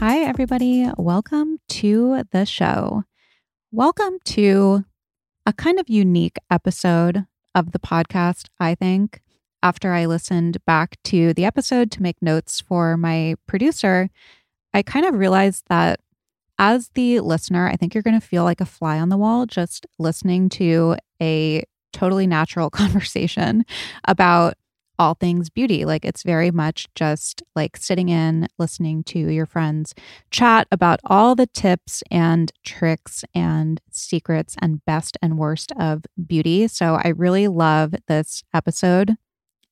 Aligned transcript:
Hi, 0.00 0.20
everybody. 0.20 0.88
Welcome 0.96 1.58
to 1.68 2.22
the 2.32 2.46
show. 2.46 3.04
Welcome 3.70 4.16
to 4.24 4.86
a 5.44 5.52
kind 5.52 5.78
of 5.78 5.90
unique 5.90 6.38
episode 6.50 7.26
of 7.54 7.72
the 7.72 7.78
podcast, 7.78 8.46
I 8.58 8.76
think. 8.76 9.20
After 9.62 9.92
I 9.92 10.06
listened 10.06 10.64
back 10.64 10.96
to 11.04 11.34
the 11.34 11.44
episode 11.44 11.90
to 11.90 12.02
make 12.02 12.16
notes 12.22 12.62
for 12.62 12.96
my 12.96 13.34
producer, 13.46 14.08
I 14.72 14.80
kind 14.80 15.04
of 15.04 15.16
realized 15.16 15.64
that 15.68 16.00
as 16.58 16.88
the 16.94 17.20
listener, 17.20 17.68
I 17.68 17.76
think 17.76 17.92
you're 17.92 18.02
going 18.02 18.18
to 18.18 18.26
feel 18.26 18.44
like 18.44 18.62
a 18.62 18.64
fly 18.64 18.98
on 18.98 19.10
the 19.10 19.18
wall 19.18 19.44
just 19.44 19.86
listening 19.98 20.48
to 20.48 20.96
a 21.20 21.62
totally 21.92 22.26
natural 22.26 22.70
conversation 22.80 23.66
about 24.08 24.54
all 25.00 25.14
things 25.14 25.48
beauty. 25.48 25.86
Like 25.86 26.04
it's 26.04 26.22
very 26.22 26.50
much 26.50 26.86
just 26.94 27.42
like 27.56 27.78
sitting 27.78 28.10
in, 28.10 28.46
listening 28.58 29.02
to 29.04 29.18
your 29.18 29.46
friends 29.46 29.94
chat 30.30 30.68
about 30.70 31.00
all 31.06 31.34
the 31.34 31.46
tips 31.46 32.02
and 32.10 32.52
tricks 32.66 33.24
and 33.34 33.80
secrets 33.90 34.56
and 34.60 34.84
best 34.84 35.16
and 35.22 35.38
worst 35.38 35.72
of 35.80 36.02
beauty. 36.26 36.68
So 36.68 37.00
I 37.02 37.08
really 37.16 37.48
love 37.48 37.94
this 38.08 38.42
episode. 38.52 39.16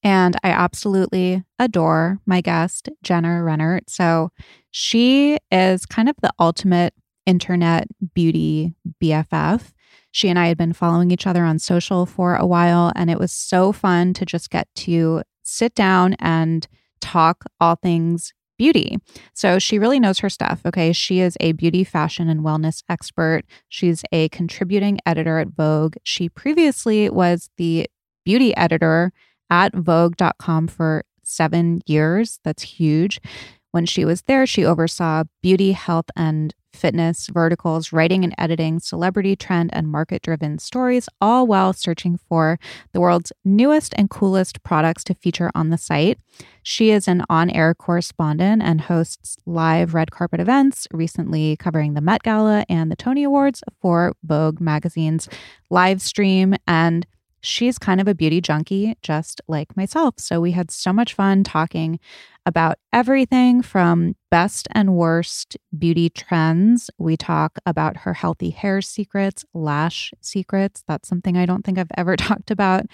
And 0.02 0.34
I 0.42 0.48
absolutely 0.48 1.44
adore 1.58 2.20
my 2.24 2.40
guest, 2.40 2.88
Jenna 3.02 3.42
Rennert. 3.42 3.82
So 3.88 4.30
she 4.70 5.36
is 5.50 5.84
kind 5.84 6.08
of 6.08 6.16
the 6.22 6.32
ultimate 6.40 6.94
internet 7.26 7.86
beauty 8.14 8.72
BFF. 9.02 9.72
She 10.10 10.28
and 10.28 10.38
I 10.38 10.48
had 10.48 10.58
been 10.58 10.72
following 10.72 11.10
each 11.10 11.26
other 11.26 11.44
on 11.44 11.58
social 11.58 12.06
for 12.06 12.36
a 12.36 12.46
while, 12.46 12.92
and 12.96 13.10
it 13.10 13.18
was 13.18 13.32
so 13.32 13.72
fun 13.72 14.14
to 14.14 14.24
just 14.24 14.50
get 14.50 14.68
to 14.76 15.22
sit 15.42 15.74
down 15.74 16.14
and 16.18 16.66
talk 17.00 17.44
all 17.60 17.76
things 17.76 18.32
beauty. 18.58 18.98
So 19.34 19.58
she 19.58 19.78
really 19.78 20.00
knows 20.00 20.18
her 20.18 20.28
stuff. 20.28 20.60
Okay. 20.66 20.92
She 20.92 21.20
is 21.20 21.36
a 21.40 21.52
beauty, 21.52 21.84
fashion, 21.84 22.28
and 22.28 22.40
wellness 22.40 22.82
expert. 22.88 23.44
She's 23.68 24.02
a 24.12 24.28
contributing 24.30 24.98
editor 25.06 25.38
at 25.38 25.48
Vogue. 25.56 25.96
She 26.02 26.28
previously 26.28 27.08
was 27.08 27.50
the 27.56 27.86
beauty 28.24 28.54
editor 28.56 29.12
at 29.48 29.74
Vogue.com 29.74 30.66
for 30.66 31.04
seven 31.22 31.80
years. 31.86 32.40
That's 32.44 32.62
huge. 32.62 33.20
When 33.70 33.86
she 33.86 34.04
was 34.04 34.22
there, 34.22 34.46
she 34.46 34.64
oversaw 34.64 35.24
beauty, 35.42 35.72
health, 35.72 36.06
and 36.16 36.54
fitness 36.72 37.26
verticals, 37.26 37.92
writing 37.92 38.24
and 38.24 38.34
editing 38.38 38.78
celebrity, 38.78 39.34
trend, 39.36 39.70
and 39.72 39.88
market 39.88 40.22
driven 40.22 40.58
stories, 40.58 41.08
all 41.20 41.46
while 41.46 41.72
searching 41.72 42.18
for 42.28 42.58
the 42.92 43.00
world's 43.00 43.32
newest 43.44 43.92
and 43.96 44.08
coolest 44.08 44.62
products 44.62 45.04
to 45.04 45.14
feature 45.14 45.50
on 45.54 45.70
the 45.70 45.78
site. 45.78 46.18
She 46.62 46.90
is 46.90 47.08
an 47.08 47.24
on 47.28 47.50
air 47.50 47.74
correspondent 47.74 48.62
and 48.62 48.82
hosts 48.82 49.36
live 49.44 49.94
red 49.94 50.10
carpet 50.10 50.40
events, 50.40 50.86
recently 50.92 51.56
covering 51.56 51.94
the 51.94 52.00
Met 52.00 52.22
Gala 52.22 52.64
and 52.68 52.90
the 52.90 52.96
Tony 52.96 53.24
Awards 53.24 53.62
for 53.80 54.14
Vogue 54.22 54.60
magazine's 54.60 55.28
live 55.70 56.00
stream. 56.00 56.54
And 56.66 57.06
she's 57.40 57.78
kind 57.78 58.00
of 58.00 58.08
a 58.08 58.14
beauty 58.14 58.40
junkie, 58.40 58.96
just 59.02 59.40
like 59.48 59.76
myself. 59.76 60.14
So 60.18 60.40
we 60.40 60.52
had 60.52 60.70
so 60.70 60.92
much 60.92 61.14
fun 61.14 61.44
talking 61.44 62.00
about 62.46 62.78
everything 62.92 63.62
from 63.62 64.16
best 64.30 64.68
and 64.72 64.94
worst 64.94 65.56
beauty 65.76 66.10
trends. 66.10 66.90
We 66.98 67.16
talk 67.16 67.58
about 67.66 67.98
her 67.98 68.14
healthy 68.14 68.50
hair 68.50 68.80
secrets, 68.80 69.44
lash 69.54 70.12
secrets. 70.20 70.82
That's 70.88 71.08
something 71.08 71.36
I 71.36 71.46
don't 71.46 71.64
think 71.64 71.78
I've 71.78 71.92
ever 71.96 72.16
talked 72.16 72.50
about 72.50 72.86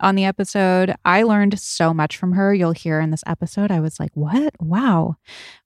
on 0.00 0.14
the 0.14 0.24
episode. 0.24 0.94
I 1.04 1.22
learned 1.22 1.58
so 1.58 1.94
much 1.94 2.16
from 2.16 2.32
her. 2.32 2.52
You'll 2.54 2.72
hear 2.72 3.00
in 3.00 3.10
this 3.10 3.24
episode. 3.26 3.70
I 3.70 3.80
was 3.80 3.98
like, 3.98 4.10
what? 4.14 4.54
Wow. 4.60 5.16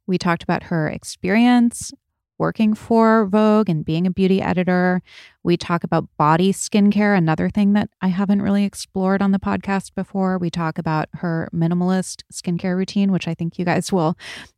We 0.07 0.19
talked 0.19 0.43
about 0.43 0.65
her 0.65 0.89
experience 0.89 1.93
working 2.41 2.75
for 2.75 3.27
Vogue 3.27 3.69
and 3.69 3.85
being 3.85 4.07
a 4.07 4.11
beauty 4.11 4.41
editor. 4.41 5.03
We 5.45 5.59
talk 5.59 5.85
about 5.85 6.09
body 6.17 6.53
skincare, 6.53 7.17
another 7.17 7.51
thing 7.51 7.75
that 7.75 7.91
I 8.01 8.09
haven't 8.09 8.41
really 8.41 8.65
explored 8.65 9.21
on 9.21 9.31
the 9.31 9.39
podcast 9.39 9.95
before. 9.95 10.39
We 10.39 10.49
talk 10.49 10.79
about 10.79 11.11
her 11.13 11.51
minimalist 11.55 12.23
skincare 12.33 12.77
routine, 12.77 13.13
which 13.13 13.29
I 13.29 13.35
think 13.35 13.59
you 13.59 13.67
guys 13.67 13.93
will 13.93 14.17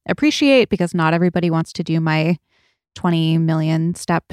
appreciate 0.09 0.69
because 0.69 0.95
not 0.95 1.13
everybody 1.13 1.51
wants 1.51 1.73
to 1.75 1.83
do 1.83 2.01
my 2.01 2.39
20 2.95 3.39
million 3.39 3.95
step 3.97 4.33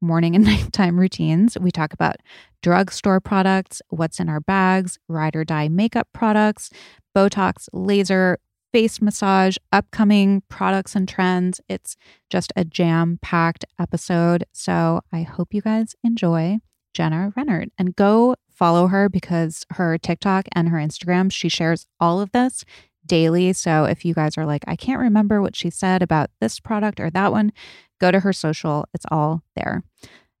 morning 0.00 0.34
and 0.34 0.44
nighttime 0.46 0.98
routines. 0.98 1.58
We 1.60 1.70
talk 1.70 1.92
about 1.92 2.16
drugstore 2.62 3.20
products, 3.20 3.82
what's 3.90 4.18
in 4.18 4.30
our 4.30 4.40
bags, 4.40 4.98
ride 5.08 5.36
or 5.36 5.44
die 5.44 5.68
makeup 5.68 6.08
products, 6.14 6.70
Botox, 7.14 7.68
laser, 7.72 8.38
face 8.72 9.00
massage, 9.00 9.56
upcoming 9.72 10.42
products 10.48 10.94
and 10.94 11.08
trends. 11.08 11.60
It's 11.68 11.96
just 12.30 12.52
a 12.56 12.64
jam 12.64 13.18
packed 13.22 13.64
episode. 13.78 14.44
So 14.52 15.00
I 15.12 15.22
hope 15.22 15.54
you 15.54 15.62
guys 15.62 15.94
enjoy 16.04 16.58
Jenna 16.94 17.32
Rennert 17.36 17.68
and 17.78 17.96
go 17.96 18.34
follow 18.50 18.88
her 18.88 19.08
because 19.08 19.64
her 19.70 19.98
TikTok 19.98 20.48
and 20.52 20.68
her 20.68 20.78
Instagram, 20.78 21.30
she 21.30 21.48
shares 21.48 21.86
all 22.00 22.20
of 22.20 22.32
this 22.32 22.64
daily. 23.06 23.52
So 23.52 23.84
if 23.84 24.04
you 24.04 24.14
guys 24.14 24.36
are 24.36 24.46
like, 24.46 24.64
I 24.66 24.76
can't 24.76 25.00
remember 25.00 25.40
what 25.40 25.56
she 25.56 25.70
said 25.70 26.02
about 26.02 26.30
this 26.40 26.60
product 26.60 27.00
or 27.00 27.10
that 27.10 27.32
one, 27.32 27.52
go 28.00 28.10
to 28.10 28.20
her 28.20 28.32
social. 28.32 28.86
It's 28.92 29.06
all 29.10 29.42
there. 29.56 29.82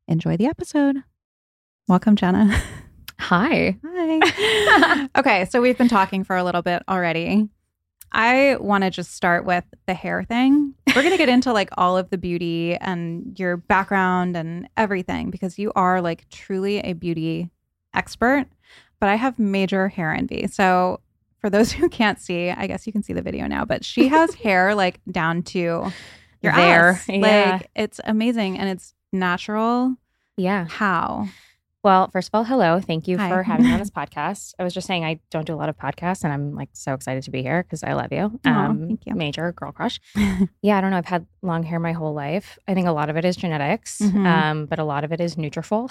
Enjoy 0.06 0.36
the 0.36 0.46
episode. 0.46 0.96
Welcome, 1.86 2.16
Jenna. 2.16 2.60
Hi. 3.18 3.76
Hi. 3.86 5.08
okay, 5.16 5.44
so 5.46 5.60
we've 5.60 5.78
been 5.78 5.88
talking 5.88 6.24
for 6.24 6.36
a 6.36 6.44
little 6.44 6.62
bit 6.62 6.82
already. 6.88 7.48
I 8.12 8.56
want 8.60 8.84
to 8.84 8.90
just 8.90 9.14
start 9.14 9.44
with 9.44 9.64
the 9.86 9.94
hair 9.94 10.22
thing. 10.24 10.74
We're 10.88 11.02
going 11.02 11.10
to 11.12 11.18
get 11.18 11.28
into 11.28 11.52
like 11.52 11.68
all 11.76 11.96
of 11.96 12.10
the 12.10 12.18
beauty 12.18 12.74
and 12.76 13.38
your 13.38 13.56
background 13.58 14.36
and 14.36 14.68
everything 14.76 15.30
because 15.30 15.58
you 15.58 15.72
are 15.76 16.00
like 16.00 16.28
truly 16.30 16.78
a 16.80 16.94
beauty 16.94 17.50
expert. 17.94 18.46
But 19.00 19.08
I 19.10 19.14
have 19.16 19.38
major 19.38 19.88
hair 19.88 20.12
envy. 20.12 20.46
So, 20.48 21.00
for 21.40 21.50
those 21.50 21.70
who 21.78 21.88
can't 21.88 22.18
see, 22.20 22.50
I 22.50 22.66
guess 22.66 22.86
you 22.86 22.92
can 22.92 23.02
see 23.02 23.12
the 23.12 23.22
video 23.22 23.46
now, 23.46 23.64
but 23.64 23.84
she 23.84 24.08
has 24.08 24.34
hair 24.44 24.74
like 24.74 25.00
down 25.10 25.42
to 25.44 25.58
your 26.40 26.52
There, 26.52 26.88
ass. 26.90 27.08
yeah. 27.08 27.52
Like 27.60 27.70
it's 27.76 28.00
amazing 28.04 28.58
and 28.58 28.68
it's 28.68 28.94
natural. 29.12 29.94
Yeah. 30.36 30.66
How? 30.68 31.28
Well, 31.88 32.10
first 32.10 32.28
of 32.28 32.34
all, 32.34 32.44
hello. 32.44 32.80
Thank 32.80 33.08
you 33.08 33.16
Hi. 33.16 33.30
for 33.30 33.42
having 33.42 33.64
me 33.64 33.72
on 33.72 33.78
this 33.78 33.88
podcast. 34.02 34.52
I 34.58 34.62
was 34.62 34.74
just 34.74 34.86
saying 34.86 35.06
I 35.06 35.20
don't 35.30 35.46
do 35.46 35.54
a 35.54 35.56
lot 35.56 35.70
of 35.70 35.78
podcasts, 35.78 36.22
and 36.22 36.30
I'm 36.30 36.54
like 36.54 36.68
so 36.74 36.92
excited 36.92 37.22
to 37.22 37.30
be 37.30 37.40
here 37.40 37.62
because 37.62 37.82
I 37.82 37.94
love 37.94 38.12
you. 38.12 38.38
Aw, 38.44 38.74
thank 38.74 39.06
you. 39.06 39.14
Major 39.14 39.52
girl 39.52 39.72
crush. 39.72 39.98
yeah, 40.60 40.76
I 40.76 40.82
don't 40.82 40.90
know. 40.90 40.98
I've 40.98 41.06
had 41.06 41.24
long 41.40 41.62
hair 41.62 41.80
my 41.80 41.92
whole 41.92 42.12
life. 42.12 42.58
I 42.68 42.74
think 42.74 42.88
a 42.88 42.92
lot 42.92 43.08
of 43.08 43.16
it 43.16 43.24
is 43.24 43.36
genetics, 43.36 44.00
Mhm. 44.02 44.26
um, 44.26 44.66
but 44.66 44.78
a 44.78 44.84
lot 44.84 45.02
of 45.02 45.12
it 45.12 45.20
is 45.22 45.36
Nutrafol. 45.36 45.90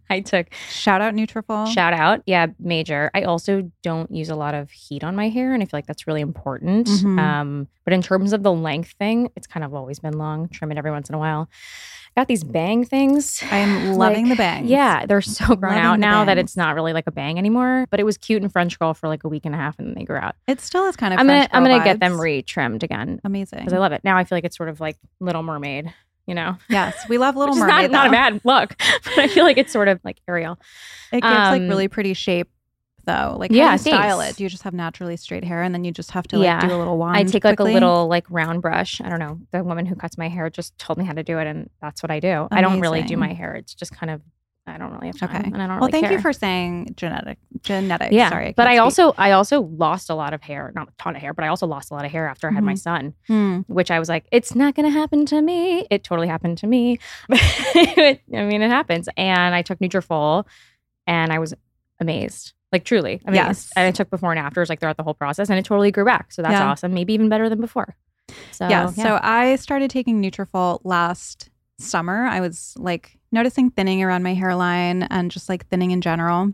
I 0.10 0.18
took 0.22 0.52
Shout 0.70 1.00
out 1.00 1.14
Nutrafol. 1.14 1.72
shout 1.72 1.92
out, 1.92 2.22
yeah, 2.26 2.46
major. 2.58 3.08
I 3.14 3.22
also 3.22 3.70
don't 3.84 4.10
use 4.10 4.30
a 4.30 4.34
lot 4.34 4.56
of 4.56 4.72
heat 4.72 5.04
on 5.04 5.14
my 5.14 5.28
hair, 5.28 5.54
and 5.54 5.62
I 5.62 5.66
feel 5.66 5.78
like 5.78 5.86
that's 5.86 6.08
really 6.08 6.20
important. 6.20 6.88
Mhm. 6.88 7.16
Um, 7.16 7.68
but 7.84 7.92
in 7.92 8.02
terms 8.02 8.32
of 8.32 8.42
the 8.42 8.52
length 8.52 8.94
thing, 8.98 9.30
it's 9.36 9.46
kind 9.46 9.62
of 9.62 9.72
always 9.72 10.00
been 10.00 10.18
long. 10.18 10.48
Trim 10.48 10.72
it 10.72 10.78
every 10.78 10.90
once 10.90 11.08
in 11.08 11.14
a 11.14 11.18
while. 11.18 11.48
Got 12.18 12.26
these 12.26 12.42
bang 12.42 12.84
things. 12.84 13.40
I 13.48 13.58
am 13.58 13.92
loving 13.94 14.24
Like, 14.24 14.30
the 14.30 14.42
bangs. 14.42 14.68
Yeah, 14.68 15.06
they're 15.06 15.20
so 15.20 15.54
grown 15.54 15.74
Loving 15.74 15.78
out 15.78 16.00
now 16.00 16.24
that 16.24 16.36
it's 16.36 16.56
not 16.56 16.74
really 16.74 16.92
like 16.92 17.06
a 17.06 17.12
bang 17.12 17.38
anymore. 17.38 17.86
But 17.90 18.00
it 18.00 18.02
was 18.02 18.18
cute 18.18 18.42
in 18.42 18.48
French 18.48 18.76
girl 18.76 18.92
for 18.92 19.06
like 19.06 19.22
a 19.22 19.28
week 19.28 19.44
and 19.44 19.54
a 19.54 19.58
half, 19.58 19.78
and 19.78 19.86
then 19.86 19.94
they 19.94 20.02
grew 20.02 20.16
out. 20.16 20.34
It 20.48 20.60
still 20.60 20.86
is 20.88 20.96
kind 20.96 21.14
of. 21.14 21.20
I'm 21.20 21.28
gonna 21.28 21.46
I'm 21.52 21.62
gonna 21.62 21.84
get 21.84 22.00
them 22.00 22.20
re-trimmed 22.20 22.82
again 22.82 23.20
Amazing. 23.22 23.60
because 23.60 23.72
I 23.72 23.78
love 23.78 23.92
it. 23.92 24.00
Now 24.02 24.16
I 24.16 24.24
feel 24.24 24.34
like 24.34 24.42
it's 24.42 24.56
sort 24.56 24.68
of 24.68 24.80
like 24.80 24.96
Little 25.20 25.44
Mermaid, 25.44 25.94
you 26.26 26.34
know, 26.34 26.56
Yes, 26.68 26.96
we 27.08 27.18
love 27.18 27.36
Little 27.36 27.54
Mermaid. 27.54 27.92
not 27.92 28.06
not 28.06 28.06
a 28.08 28.10
bad 28.10 28.40
look, 28.42 28.74
but 29.04 29.18
I 29.18 29.28
feel 29.28 29.44
like 29.44 29.56
it's 29.56 29.72
sort 29.72 29.86
of 29.86 30.00
like 30.02 30.20
Ariel. 30.26 30.58
It 31.12 31.20
gives 31.22 31.24
like 31.24 31.62
um, 31.62 31.68
really 31.68 31.86
pretty 31.86 32.14
shape, 32.14 32.50
though. 33.08 33.36
Like, 33.38 33.50
yeah, 33.50 33.70
how 33.70 33.76
do 33.76 33.90
you 33.90 33.96
style 33.96 34.18
thanks. 34.20 34.34
it? 34.34 34.36
Do 34.36 34.42
you 34.44 34.48
just 34.48 34.62
have 34.62 34.74
naturally 34.74 35.16
straight 35.16 35.42
hair, 35.42 35.62
and 35.64 35.74
then 35.74 35.82
you 35.84 35.90
just 35.90 36.12
have 36.12 36.28
to 36.28 36.38
like 36.38 36.44
Yeah. 36.44 36.60
do 36.68 36.72
a 36.74 36.78
little 36.78 36.96
wand? 36.98 37.16
I 37.16 37.24
take 37.24 37.42
like 37.44 37.56
quickly? 37.56 37.72
a 37.72 37.74
little 37.74 38.06
like 38.06 38.26
round 38.30 38.62
brush. 38.62 39.00
I 39.00 39.08
don't 39.08 39.18
know. 39.18 39.40
The 39.50 39.64
woman 39.64 39.86
who 39.86 39.96
cuts 39.96 40.16
my 40.16 40.28
hair 40.28 40.48
just 40.50 40.78
told 40.78 40.98
me 40.98 41.04
how 41.04 41.12
to 41.14 41.24
do 41.24 41.38
it, 41.40 41.46
and 41.48 41.68
that's 41.82 42.02
what 42.02 42.10
I 42.12 42.20
do. 42.20 42.46
I 42.52 42.60
don't 42.60 42.78
really 42.80 43.02
do 43.02 43.16
my 43.16 43.32
hair. 43.32 43.54
It's 43.56 43.74
just 43.74 43.92
kind 43.92 44.10
of 44.10 44.20
I 44.70 44.76
don't 44.76 44.92
really 44.92 45.06
have 45.06 45.16
time, 45.18 45.30
Okay. 45.34 45.44
and 45.50 45.62
I 45.62 45.66
don't 45.66 45.80
Well, 45.80 45.88
really 45.88 45.92
thank 46.02 46.12
you 46.12 46.20
for 46.20 46.30
saying 46.34 46.92
genetic 46.94 47.38
genetic. 47.62 48.12
yeah. 48.12 48.28
Sorry, 48.28 48.52
but 48.54 48.64
can't 48.64 48.68
I 48.68 48.74
speak. 48.74 48.82
also 48.82 49.14
I 49.16 49.30
also 49.30 49.62
lost 49.62 50.10
a 50.10 50.14
lot 50.14 50.34
of 50.34 50.42
hair, 50.42 50.72
not 50.74 50.88
a 50.88 50.92
ton 50.98 51.16
of 51.16 51.22
hair, 51.22 51.32
but 51.32 51.42
I 51.42 51.48
also 51.48 51.66
lost 51.66 51.90
a 51.90 51.94
lot 51.94 52.04
of 52.04 52.10
hair 52.10 52.28
after 52.28 52.50
I 52.50 52.52
had 52.52 52.62
my 52.62 52.74
Mhm. 52.74 52.78
son, 52.78 53.14
Hmm. 53.28 53.60
which 53.66 53.90
I 53.90 53.98
was 53.98 54.10
like, 54.10 54.26
it's 54.30 54.54
not 54.54 54.74
going 54.74 54.84
to 54.84 54.92
happen 54.92 55.24
to 55.24 55.40
me. 55.40 55.86
It 55.90 56.04
totally 56.04 56.28
happened 56.28 56.58
to 56.58 56.66
me. 56.66 56.98
I 57.30 58.18
mean, 58.30 58.60
it 58.60 58.68
happens. 58.68 59.08
And 59.16 59.54
I 59.54 59.62
took 59.62 59.78
Nutrafol, 59.78 60.44
and 61.06 61.32
I 61.32 61.38
was 61.38 61.54
amazed. 61.98 62.52
Like 62.72 62.84
truly 62.84 63.20
amazed. 63.24 63.34
Yes. 63.36 63.72
And 63.76 63.86
I 63.86 63.90
took 63.90 64.10
before 64.10 64.30
and 64.30 64.38
afters 64.38 64.68
like 64.68 64.80
throughout 64.80 64.96
the 64.98 65.02
whole 65.02 65.14
process, 65.14 65.48
and 65.48 65.58
it 65.58 65.64
totally 65.64 65.90
grew 65.90 66.04
back. 66.04 66.32
So 66.32 66.42
that's 66.42 66.52
Yeah. 66.52 66.68
awesome. 66.68 66.92
Maybe 66.92 67.14
even 67.14 67.28
better 67.28 67.48
than 67.48 67.60
before. 67.60 67.96
So 68.52 68.68
yeah, 68.68 68.86
So 68.90 69.18
I 69.22 69.56
started 69.56 69.90
taking 69.90 70.20
Nutrafol 70.22 70.80
last 70.84 71.48
summer. 71.78 72.24
I 72.26 72.40
was 72.40 72.74
like 72.76 73.18
noticing 73.32 73.70
thinning 73.70 74.02
around 74.02 74.22
my 74.22 74.34
hairline 74.34 75.04
and 75.04 75.30
just 75.30 75.48
like 75.48 75.66
thinning 75.68 75.92
in 75.92 76.00
general. 76.02 76.52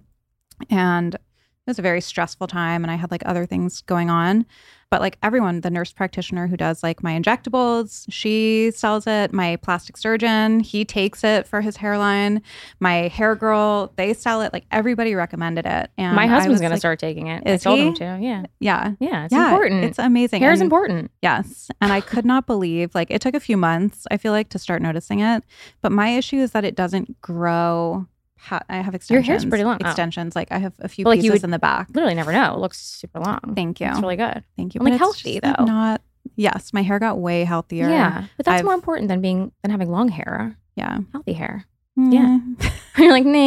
And 0.70 1.14
it 1.14 1.20
was 1.66 1.78
a 1.78 1.82
very 1.82 2.00
stressful 2.00 2.46
time 2.46 2.84
and 2.84 2.90
I 2.90 2.94
had 2.96 3.10
like 3.10 3.22
other 3.26 3.44
things 3.46 3.80
going 3.82 4.08
on. 4.10 4.46
But 4.90 5.00
like 5.00 5.18
everyone, 5.22 5.60
the 5.60 5.70
nurse 5.70 5.92
practitioner 5.92 6.46
who 6.46 6.56
does 6.56 6.82
like 6.82 7.02
my 7.02 7.18
injectables, 7.18 8.06
she 8.08 8.70
sells 8.74 9.06
it. 9.06 9.32
My 9.32 9.56
plastic 9.56 9.96
surgeon, 9.96 10.60
he 10.60 10.84
takes 10.84 11.24
it 11.24 11.46
for 11.46 11.60
his 11.60 11.76
hairline. 11.76 12.42
My 12.80 13.08
hair 13.08 13.34
girl, 13.34 13.92
they 13.96 14.14
sell 14.14 14.40
it. 14.42 14.52
Like 14.52 14.64
everybody 14.70 15.14
recommended 15.14 15.66
it. 15.66 15.90
And 15.98 16.14
my 16.14 16.26
husband's 16.26 16.54
was, 16.54 16.60
gonna 16.60 16.74
like, 16.74 16.80
start 16.80 16.98
taking 16.98 17.26
it. 17.26 17.46
Is 17.46 17.62
I 17.66 17.70
told 17.70 17.78
he? 17.78 17.86
him 17.86 17.94
to. 17.94 18.18
Yeah, 18.20 18.44
Yeah. 18.60 18.92
yeah, 19.00 19.24
it's 19.24 19.32
yeah, 19.32 19.50
important. 19.50 19.84
It's 19.84 19.98
amazing. 19.98 20.42
Hair 20.42 20.52
is 20.52 20.60
important. 20.60 21.10
Yes. 21.22 21.70
And 21.80 21.92
I 21.92 22.00
could 22.00 22.24
not 22.24 22.46
believe, 22.46 22.94
like, 22.94 23.10
it 23.10 23.20
took 23.20 23.34
a 23.34 23.40
few 23.40 23.56
months, 23.56 24.06
I 24.10 24.16
feel 24.16 24.32
like, 24.32 24.48
to 24.50 24.58
start 24.58 24.82
noticing 24.82 25.20
it. 25.20 25.44
But 25.82 25.92
my 25.92 26.10
issue 26.10 26.36
is 26.36 26.52
that 26.52 26.64
it 26.64 26.74
doesn't 26.76 27.20
grow. 27.20 28.06
Ha- 28.44 28.60
I 28.68 28.76
have 28.76 28.94
extensions. 28.94 29.10
Your 29.10 29.22
hair's 29.34 29.44
pretty 29.44 29.64
long. 29.64 29.78
Oh. 29.82 29.86
Extensions. 29.86 30.36
Like, 30.36 30.48
I 30.50 30.58
have 30.58 30.72
a 30.80 30.88
few 30.88 31.04
But, 31.04 31.10
like, 31.10 31.16
you 31.18 31.30
pieces 31.30 31.42
would- 31.42 31.48
in 31.48 31.50
the 31.50 31.58
back. 31.58 31.88
Literally 31.94 32.14
never 32.14 32.32
know. 32.32 32.54
It 32.54 32.60
looks 32.60 32.78
super 32.80 33.20
long. 33.20 33.40
Thank 33.54 33.80
you. 33.80 33.88
It's 33.88 34.00
really 34.00 34.16
good. 34.16 34.42
Thank 34.56 34.74
you. 34.74 34.80
and, 34.80 34.90
like, 34.90 34.98
healthy, 34.98 35.40
just, 35.40 35.56
though. 35.58 35.64
not, 35.64 36.02
yes. 36.36 36.72
My 36.72 36.82
hair 36.82 36.98
got 36.98 37.18
way 37.18 37.44
healthier. 37.44 37.88
Yeah, 37.88 38.24
but 38.36 38.46
that's 38.46 38.56
I've- 38.56 38.64
more 38.64 38.74
important 38.74 39.08
than 39.08 39.20
being 39.20 39.52
than 39.62 39.70
having 39.70 39.90
long 39.90 40.08
hair. 40.08 40.56
Yeah. 40.76 40.98
Healthy 41.12 41.32
hair. 41.34 41.64
Mm. 41.98 42.12
Yeah. 42.12 42.70
You're 42.98 43.12
like, 43.12 43.24
nah. 43.24 43.38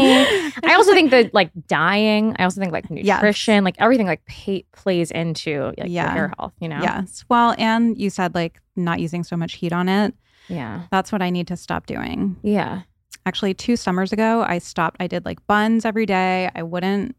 I 0.64 0.74
also 0.76 0.94
think 0.94 1.12
that 1.12 1.34
like 1.34 1.52
dyeing. 1.68 2.34
I 2.40 2.46
also 2.46 2.62
think 2.62 2.72
like 2.72 2.86
Yes. 2.90 3.18
nutrition, 3.18 3.64
like 3.66 3.76
everything, 3.80 4.08
like 4.08 4.24
pay, 4.26 4.64
plays 4.72 5.12
into 5.12 5.74
like 5.78 5.90
Yeah. 5.90 6.04
your 6.06 6.12
hair 6.12 6.34
health. 6.40 6.54
You 6.62 6.70
know. 6.70 6.80
Yes. 6.82 7.26
Well, 7.30 7.56
and 7.58 7.98
you 7.98 8.10
said, 8.10 8.34
like, 8.36 8.62
not 8.78 9.00
using 9.02 9.24
so 9.26 9.36
much 9.36 9.56
heat 9.56 9.74
on 9.74 9.90
it. 9.90 10.14
Yeah. 10.48 10.84
That's 10.92 11.12
what 11.12 11.22
I 11.22 11.30
need 11.30 11.48
to 11.48 11.58
stop 11.58 11.86
doing. 11.88 12.38
Yeah. 12.42 12.84
Actually, 13.28 13.54
two 13.54 13.76
summers 13.76 14.14
ago, 14.14 14.44
I 14.48 14.60
stopped. 14.60 14.98
I 15.02 15.08
did 15.08 15.26
like 15.26 15.46
buns 15.48 15.84
every 15.84 16.06
day. 16.06 16.50
I 16.56 16.64
wouldn't 16.64 17.16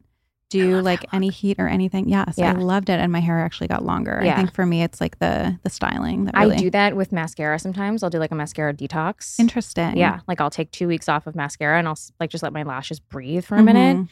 do 0.50 0.80
like 0.80 1.04
any 1.12 1.28
heat 1.28 1.56
or 1.58 1.68
anything. 1.68 2.08
Yes, 2.08 2.36
Yeah. 2.38 2.52
I 2.52 2.54
loved 2.54 2.88
it, 2.88 2.98
and 2.98 3.12
my 3.12 3.20
hair 3.20 3.38
actually 3.44 3.68
got 3.68 3.84
longer. 3.84 4.18
yeah. 4.24 4.32
I 4.32 4.36
think 4.36 4.54
for 4.54 4.64
me, 4.64 4.82
it's 4.82 4.98
like 5.02 5.18
the 5.18 5.58
the 5.64 5.68
styling 5.68 6.24
that 6.24 6.34
really 6.34 6.56
I 6.56 6.58
do 6.58 6.70
that 6.70 6.96
with 6.96 7.12
mascara 7.12 7.58
sometimes. 7.58 8.02
I'll 8.02 8.08
do 8.08 8.18
like 8.18 8.30
a 8.32 8.34
mascara 8.34 8.72
detox. 8.72 9.38
interesting. 9.38 9.98
Yeah, 9.98 10.20
like 10.26 10.40
I'll 10.40 10.48
take 10.48 10.70
two 10.70 10.88
weeks 10.88 11.06
off 11.10 11.26
of 11.26 11.34
mascara 11.36 11.78
and 11.78 11.86
I'll 11.86 11.98
like 12.18 12.30
just 12.30 12.42
let 12.42 12.54
my 12.54 12.62
lashes 12.62 12.98
breathe 12.98 13.44
for 13.44 13.56
a 13.56 13.62
minute. 13.62 13.98
Mhm. 13.98 14.08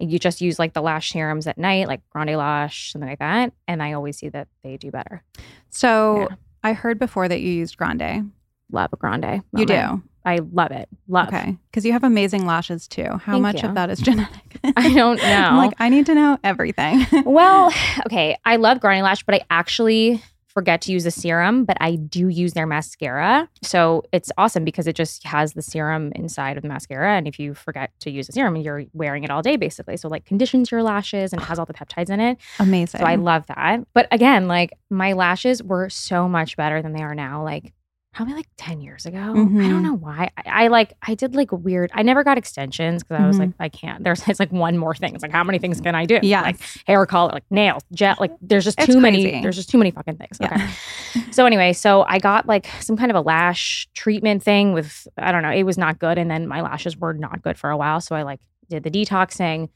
You 0.00 0.18
just 0.18 0.42
use 0.42 0.58
like 0.58 0.74
the 0.74 0.82
lash 0.82 1.10
serums 1.12 1.46
at 1.46 1.56
night, 1.56 1.86
like 1.88 2.00
Grande 2.10 2.36
Lash, 2.36 2.92
something 2.92 3.08
like 3.08 3.18
that, 3.20 3.54
and 3.66 3.82
I 3.82 3.94
always 3.94 4.18
see 4.18 4.28
that 4.28 4.48
they 4.62 4.76
do 4.76 4.90
better. 4.90 5.22
So 5.70 6.26
Yeah. 6.28 6.36
I 6.62 6.72
heard 6.74 6.98
before 6.98 7.26
that 7.28 7.40
you 7.40 7.50
used 7.52 7.78
Grande. 7.78 8.32
Love 8.72 8.90
a 8.92 8.96
Grande. 8.96 9.42
You 9.56 9.66
do. 9.66 10.02
I 10.24 10.40
love 10.52 10.70
it. 10.70 10.88
Love. 11.08 11.28
Okay, 11.28 11.56
because 11.70 11.84
you 11.84 11.92
have 11.92 12.04
amazing 12.04 12.44
lashes 12.44 12.86
too. 12.86 13.04
How 13.04 13.32
Thank 13.32 13.42
much 13.42 13.62
you. 13.62 13.68
of 13.68 13.74
that 13.74 13.90
is 13.90 14.00
genetic? 14.00 14.58
I 14.76 14.92
don't 14.92 15.16
know. 15.22 15.24
I'm 15.24 15.56
like, 15.56 15.72
I 15.78 15.88
need 15.88 16.06
to 16.06 16.14
know 16.14 16.38
everything. 16.44 17.06
well, 17.24 17.72
okay. 18.06 18.36
I 18.44 18.56
love 18.56 18.80
Grande 18.80 19.02
Lash, 19.02 19.22
but 19.22 19.34
I 19.34 19.40
actually 19.48 20.22
forget 20.48 20.80
to 20.82 20.92
use 20.92 21.04
the 21.04 21.10
serum, 21.12 21.64
but 21.64 21.76
I 21.80 21.94
do 21.94 22.28
use 22.28 22.54
their 22.54 22.66
mascara. 22.66 23.48
So 23.62 24.02
it's 24.12 24.32
awesome 24.36 24.64
because 24.64 24.88
it 24.88 24.96
just 24.96 25.24
has 25.24 25.52
the 25.52 25.62
serum 25.62 26.12
inside 26.16 26.56
of 26.56 26.62
the 26.62 26.68
mascara. 26.68 27.16
And 27.16 27.28
if 27.28 27.38
you 27.38 27.54
forget 27.54 27.92
to 28.00 28.10
use 28.10 28.26
the 28.26 28.32
serum, 28.32 28.56
you're 28.56 28.84
wearing 28.92 29.22
it 29.22 29.30
all 29.30 29.42
day 29.42 29.56
basically. 29.56 29.96
So 29.96 30.08
like 30.08 30.24
conditions 30.24 30.72
your 30.72 30.82
lashes 30.82 31.32
and 31.32 31.40
has 31.40 31.60
all 31.60 31.66
the 31.66 31.72
peptides 31.72 32.10
in 32.10 32.18
it. 32.18 32.36
Amazing. 32.58 33.00
So 33.00 33.06
I 33.06 33.14
love 33.14 33.46
that. 33.46 33.86
But 33.94 34.08
again, 34.10 34.48
like 34.48 34.72
my 34.90 35.12
lashes 35.12 35.62
were 35.62 35.88
so 35.88 36.28
much 36.28 36.56
better 36.56 36.82
than 36.82 36.94
they 36.94 37.02
are 37.02 37.14
now. 37.14 37.44
Like 37.44 37.72
probably 38.12 38.34
like 38.34 38.48
10 38.56 38.80
years 38.80 39.06
ago. 39.06 39.18
I 39.18 39.20
Mhm. 39.34 39.68
don't 39.68 39.82
know 39.84 39.94
why. 39.94 40.30
I, 40.36 40.64
I 40.64 40.68
like, 40.68 40.94
I 41.02 41.14
did 41.14 41.34
like 41.36 41.52
weird, 41.52 41.90
I 41.94 42.02
never 42.02 42.24
got 42.24 42.38
extensions 42.38 43.02
because 43.04 43.22
I 43.22 43.26
was 43.26 43.36
Mhm. 43.36 43.40
like, 43.40 43.50
I 43.60 43.68
can't. 43.68 44.02
There's 44.02 44.22
it's 44.28 44.40
like 44.40 44.50
one 44.50 44.76
more 44.76 44.94
thing. 44.94 45.14
It's 45.14 45.22
like, 45.22 45.30
how 45.32 45.44
many 45.44 45.58
things 45.60 45.80
can 45.80 45.94
I 45.94 46.06
do? 46.06 46.18
Yeah. 46.22 46.42
Like 46.42 46.56
hair 46.86 47.06
color, 47.06 47.30
like 47.32 47.44
nails, 47.50 47.82
jet. 47.92 48.18
Like 48.20 48.32
there's 48.42 48.64
just 48.64 48.78
It's 48.80 48.86
too 48.92 49.00
many, 49.00 49.40
there's 49.42 49.56
just 49.56 49.70
too 49.70 49.78
many 49.78 49.92
fucking 49.92 50.16
things. 50.16 50.38
Yeah. 50.40 50.54
Okay. 50.54 51.22
so 51.30 51.46
anyway, 51.46 51.72
so 51.72 52.02
I 52.08 52.18
got 52.18 52.46
like 52.46 52.68
some 52.80 52.96
kind 52.96 53.10
of 53.10 53.16
a 53.16 53.20
lash 53.20 53.88
treatment 53.94 54.42
thing 54.42 54.72
with, 54.72 55.06
I 55.16 55.30
don't 55.30 55.42
know, 55.42 55.52
it 55.52 55.62
was 55.62 55.78
not 55.78 55.98
good. 56.00 56.18
And 56.18 56.30
then 56.30 56.48
my 56.48 56.60
lashes 56.62 56.96
were 56.96 57.14
not 57.14 57.42
good 57.42 57.56
for 57.58 57.70
a 57.70 57.76
while. 57.76 58.00
So 58.00 58.16
I 58.16 58.22
like 58.22 58.40
did 58.68 58.82
the 58.82 58.90
detoxing 58.90 59.68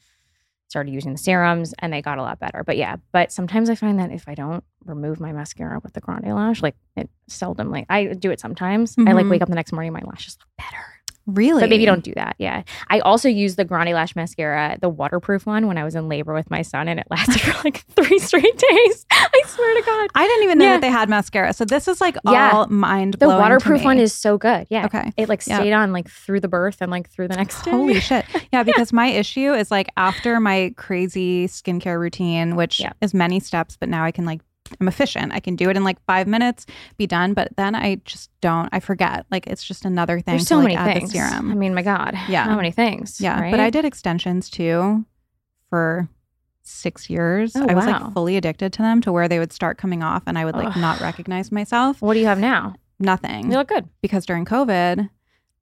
started 0.75 0.91
using 0.93 1.13
the 1.13 1.19
serums 1.19 1.73
and 1.79 1.93
they 1.93 2.03
got 2.03 2.19
a 2.19 2.23
lot 2.23 2.41
better. 2.41 2.65
But 2.65 2.77
yeah, 2.77 2.97
but 3.13 3.31
sometimes 3.31 3.71
I 3.71 3.77
find 3.77 4.01
that 4.01 4.11
if 4.11 4.29
I 4.29 4.35
don't 4.35 4.65
remove 4.85 5.21
my 5.21 5.31
mascara 5.33 5.79
with 5.85 5.93
the 5.93 6.01
Grande 6.01 6.35
Lash, 6.35 6.63
like 6.63 6.75
it 6.97 7.09
seldomly, 7.31 7.87
I 7.89 8.07
do 8.07 8.33
it 8.33 8.41
sometimes. 8.41 8.97
I 8.99 9.13
like 9.13 9.27
Mhm. 9.27 9.31
wake 9.31 9.43
up 9.43 9.49
the 9.49 9.55
next 9.55 9.73
morning, 9.73 9.93
my 9.93 10.03
lashes 10.05 10.37
look 10.41 10.49
better. 10.59 10.85
Really. 11.27 11.61
But 11.61 11.71
maybe 11.71 11.85
don't 11.85 12.05
do 12.05 12.13
that. 12.15 12.37
Yeah. 12.39 12.63
I 12.89 13.01
also 13.01 13.29
used 13.29 13.57
the 13.57 13.65
Grande 13.65 13.91
Lash 13.95 14.15
mascara, 14.17 14.79
the 14.81 14.89
waterproof 14.89 15.47
one, 15.47 15.67
when 15.67 15.79
I 15.79 15.85
was 15.85 15.95
in 15.95 16.09
labor 16.09 16.35
with 16.35 16.51
my 16.51 16.63
son 16.63 16.89
and 16.89 17.01
it 17.01 17.07
lasted 17.11 17.41
for 17.41 17.63
like 17.65 17.79
three 17.97 18.19
straight 18.19 18.43
days. 18.59 19.07
I 19.11 19.43
swear 19.47 19.75
to 19.81 19.83
God. 19.87 20.11
I 20.15 20.27
didn't 20.27 20.45
even 20.45 20.59
know 20.59 20.65
Yeah. 20.67 20.73
that 20.73 20.81
they 20.83 20.91
had 20.91 21.09
mascara. 21.09 21.53
So 21.53 21.65
this 21.65 21.89
is 21.89 22.01
like 22.01 22.17
Yeah. 22.25 22.51
all 22.53 22.67
mind 22.69 23.19
blowing. 23.19 23.35
The 23.37 23.41
waterproof 23.41 23.85
one 23.85 23.99
is 23.99 24.13
so 24.13 24.39
good. 24.39 24.67
Yeah. 24.71 24.87
okay. 24.87 25.13
It 25.17 25.29
like 25.29 25.47
Yeah. 25.47 25.57
stayed 25.59 25.73
on 25.73 25.93
like 25.93 26.09
through 26.09 26.41
the 26.41 26.49
birth 26.49 26.79
and 26.81 26.91
like 26.91 27.09
through 27.11 27.29
the 27.29 27.37
next 27.37 27.63
day. 27.63 27.71
Holy 27.71 28.01
shit. 28.01 28.25
Yeah, 28.53 28.63
because 28.63 28.93
my 28.93 29.07
issue 29.09 29.53
is 29.53 29.71
like 29.71 29.89
after 29.97 30.39
my 30.39 30.73
crazy 30.77 31.49
skincare 31.49 31.99
routine, 31.99 32.55
which 32.57 32.79
Yeah. 32.79 32.93
is 33.01 33.13
many 33.15 33.41
steps, 33.41 33.77
but 33.77 33.89
now 33.89 34.05
I 34.05 34.13
can 34.13 34.25
like, 34.25 34.41
I'm 34.81 34.89
efficient. 34.89 35.33
I 35.33 35.41
can 35.41 35.57
do 35.57 35.71
it 35.71 35.77
in 35.77 35.85
like 35.85 36.03
five 36.07 36.27
minutes, 36.27 36.67
be 36.97 37.07
done. 37.07 37.35
But 37.35 37.57
then 37.57 37.75
I 37.75 37.97
just 38.05 38.31
don't, 38.41 38.69
I 38.73 38.81
forget. 38.81 39.27
Like 39.31 39.47
it's 39.47 39.63
just 39.63 39.85
another 39.85 40.21
thing 40.21 40.33
There's 40.33 40.43
to 40.43 40.49
so 40.49 40.59
like 40.59 40.75
many 40.75 41.01
things. 41.01 41.15
I 41.51 41.55
mean, 41.55 41.75
my 41.75 41.83
God. 41.83 42.15
Yeah. 42.29 42.45
How 42.45 42.57
many 42.57 42.71
things? 42.71 43.21
yeah. 43.21 43.41
right? 43.41 43.51
But 43.51 43.61
I 43.61 43.71
did 43.71 43.85
extensions 43.85 44.49
too 44.51 45.05
for 45.69 46.09
six 46.63 47.11
years. 47.11 47.55
Oh, 47.55 47.67
I 47.69 47.75
was 47.75 47.87
wow. 47.87 48.05
like 48.05 48.13
fully 48.15 48.37
addicted 48.37 48.73
to 48.75 48.83
them 48.83 49.01
to 49.03 49.13
where 49.13 49.29
they 49.29 49.39
would 49.39 49.53
start 49.53 49.79
coming 49.79 50.03
off 50.03 50.23
and 50.27 50.39
I 50.39 50.45
would 50.45 50.57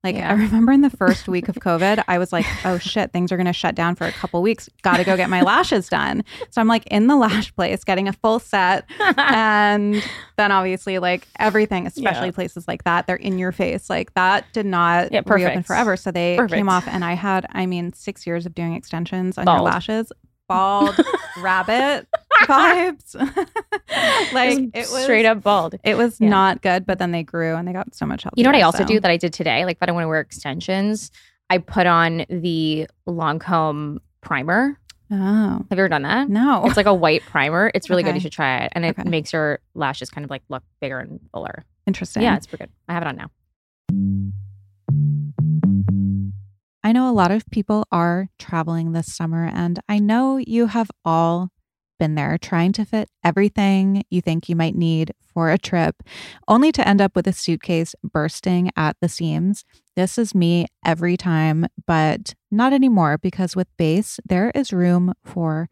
like 0.05 0.17
Ugh. 0.17 0.21
not 0.21 0.31
recognize 0.31 0.33
myself. 0.33 0.33
What 0.33 0.33
do 0.33 0.33
you 0.33 0.33
have 0.33 0.33
now? 0.33 0.33
Nothing. 0.33 0.33
You 0.33 0.33
look 0.33 0.33
good. 0.33 0.33
because 0.33 0.33
during 0.33 0.33
COVID, 0.33 0.33
Like 0.33 0.33
Yeah. 0.33 0.33
I 0.33 0.35
remember 0.35 0.73
in 0.73 0.81
the 0.81 0.91
first 0.91 1.29
week 1.29 1.49
of 1.49 1.55
COVID, 1.61 2.05
I 2.09 2.19
was 2.19 2.33
like, 2.33 2.47
"Oh 2.65 2.79
shit, 2.79 3.13
things 3.13 3.31
are 3.33 3.37
going 3.37 3.47
to 3.47 3.53
shut 3.53 3.75
down 3.75 3.95
for 3.95 4.07
a 4.07 4.13
couple 4.13 4.43
weeks. 4.43 4.69
Got 4.83 4.97
to 4.99 5.05
go 5.05 5.17
get 5.17 5.31
my 5.31 5.43
lashes 5.43 5.89
done." 5.89 6.25
So 6.51 6.61
I'm 6.61 6.69
like 6.69 6.87
in 6.89 7.07
the 7.07 7.17
lash 7.17 7.55
place, 7.55 7.85
getting 7.85 8.09
a 8.09 8.13
full 8.13 8.39
set, 8.39 8.85
and 9.17 10.03
then 10.37 10.53
obviously 10.53 10.99
like 10.99 11.27
everything, 11.39 11.87
especially 11.87 12.27
Yeah. 12.29 12.33
places 12.33 12.67
like 12.69 12.85
that, 12.85 13.07
they're 13.07 13.17
in 13.17 13.39
your 13.39 13.53
face. 13.53 13.89
Like 13.91 14.13
that 14.15 14.45
did 14.53 14.67
not 14.67 15.13
Yeah, 15.13 15.23
reopen 15.27 15.53
perfect. 15.63 15.67
forever. 15.67 15.97
So 15.97 16.11
they 16.11 16.37
Perfect. 16.37 16.57
came 16.59 16.69
off, 16.69 16.87
and 16.89 17.05
I 17.05 17.15
had, 17.15 17.47
I 17.53 17.67
mean, 17.67 17.93
six 17.93 18.27
years 18.27 18.47
of 18.47 18.55
doing 18.55 18.75
extensions 18.75 19.39
on 19.39 19.47
your 19.47 19.61
lashes, 19.61 20.11
bald 20.49 20.95
rabbit 21.41 22.07
vibes. 22.43 23.15
like 24.33 24.59
it 24.75 24.91
was 24.91 25.03
straight 25.03 25.27
up 25.27 25.43
bald. 25.43 25.75
It 25.85 25.97
was 25.97 26.21
Yeah. 26.21 26.29
not 26.29 26.63
good, 26.63 26.87
but 26.87 26.99
then 26.99 27.11
they 27.13 27.23
grew 27.23 27.55
and 27.57 27.67
they 27.67 27.73
got 27.73 27.95
so 27.95 28.07
much 28.07 28.23
help. 28.25 28.35
You 28.37 28.45
know 28.45 28.51
what 28.51 28.57
I 28.57 28.63
also 28.63 28.79
so- 28.79 28.85
do 28.87 29.01
that 29.01 29.11
I 29.11 29.17
did 29.17 29.33
today? 29.33 29.65
Like 29.65 29.77
if 29.77 29.83
I 29.83 29.87
don't 29.87 29.95
want 29.95 30.05
to 30.05 30.09
wear 30.09 30.21
extensions, 30.21 31.11
I 31.51 31.59
put 31.59 31.87
on 31.87 32.25
the 32.29 32.87
Lancome 33.09 33.99
primer. 34.21 34.79
Oh 35.11 35.17
Have 35.17 35.67
you 35.71 35.77
ever 35.77 35.89
done 35.89 36.03
that? 36.03 36.31
no, 36.31 36.65
It's 36.67 36.77
like 36.79 36.87
a 36.87 36.95
white 36.95 37.23
primer. 37.23 37.71
It's 37.75 37.91
really 37.91 38.03
good. 38.03 38.15
You 38.15 38.21
should 38.21 38.33
try 38.33 38.59
it. 38.61 38.73
And 38.75 38.85
it 38.87 38.99
Okay. 38.99 39.09
makes 39.09 39.33
your 39.33 39.59
lashes 39.75 40.09
kind 40.09 40.25
of 40.25 40.31
like 40.31 40.43
look 40.49 40.63
bigger 40.81 40.99
and 40.99 41.21
fuller. 41.33 41.65
interesting. 41.87 42.23
Yeah, 42.23 42.37
it's 42.37 42.47
pretty 42.47 42.65
good. 42.65 42.71
I 42.89 42.95
have 42.95 43.03
it 43.03 43.09
on 43.09 43.17
now. 43.17 43.31
I 46.85 46.93
know 46.93 47.09
a 47.09 47.13
lot 47.13 47.31
of 47.31 47.45
people 47.51 47.87
are 47.93 48.29
traveling 48.39 48.93
this 48.93 49.15
summer, 49.15 49.47
and 49.47 49.79
I 49.89 49.99
know 49.99 50.39
you 50.39 50.67
have 50.67 50.91
all 51.05 51.51
been 52.03 52.17
there 52.17 52.37
trying 52.37 52.73
to 52.73 52.85
fit 52.85 53.09
everything 53.23 54.03
you 54.11 54.21
think 54.21 54.49
you 54.49 54.57
might 54.57 54.75
need 54.75 55.13
for 55.33 55.53
a 55.53 55.57
trip, 55.57 56.03
only 56.49 56.73
to 56.73 56.87
end 56.87 57.01
up 57.01 57.15
with 57.15 57.29
a 57.29 57.33
suitcase 57.33 57.95
bursting 58.03 58.73
at 58.77 58.97
the 59.01 59.09
seams. 59.09 59.65
This 59.95 60.19
is 60.19 60.35
me 60.35 60.67
every 60.85 61.17
time, 61.17 61.65
but 61.87 62.35
not 62.51 62.73
anymore 62.73 63.19
because 63.19 63.55
with 63.55 63.69
Beis, 63.77 64.19
there 64.25 64.51
is 64.53 64.73
room 64.73 65.13
for 65.25 65.69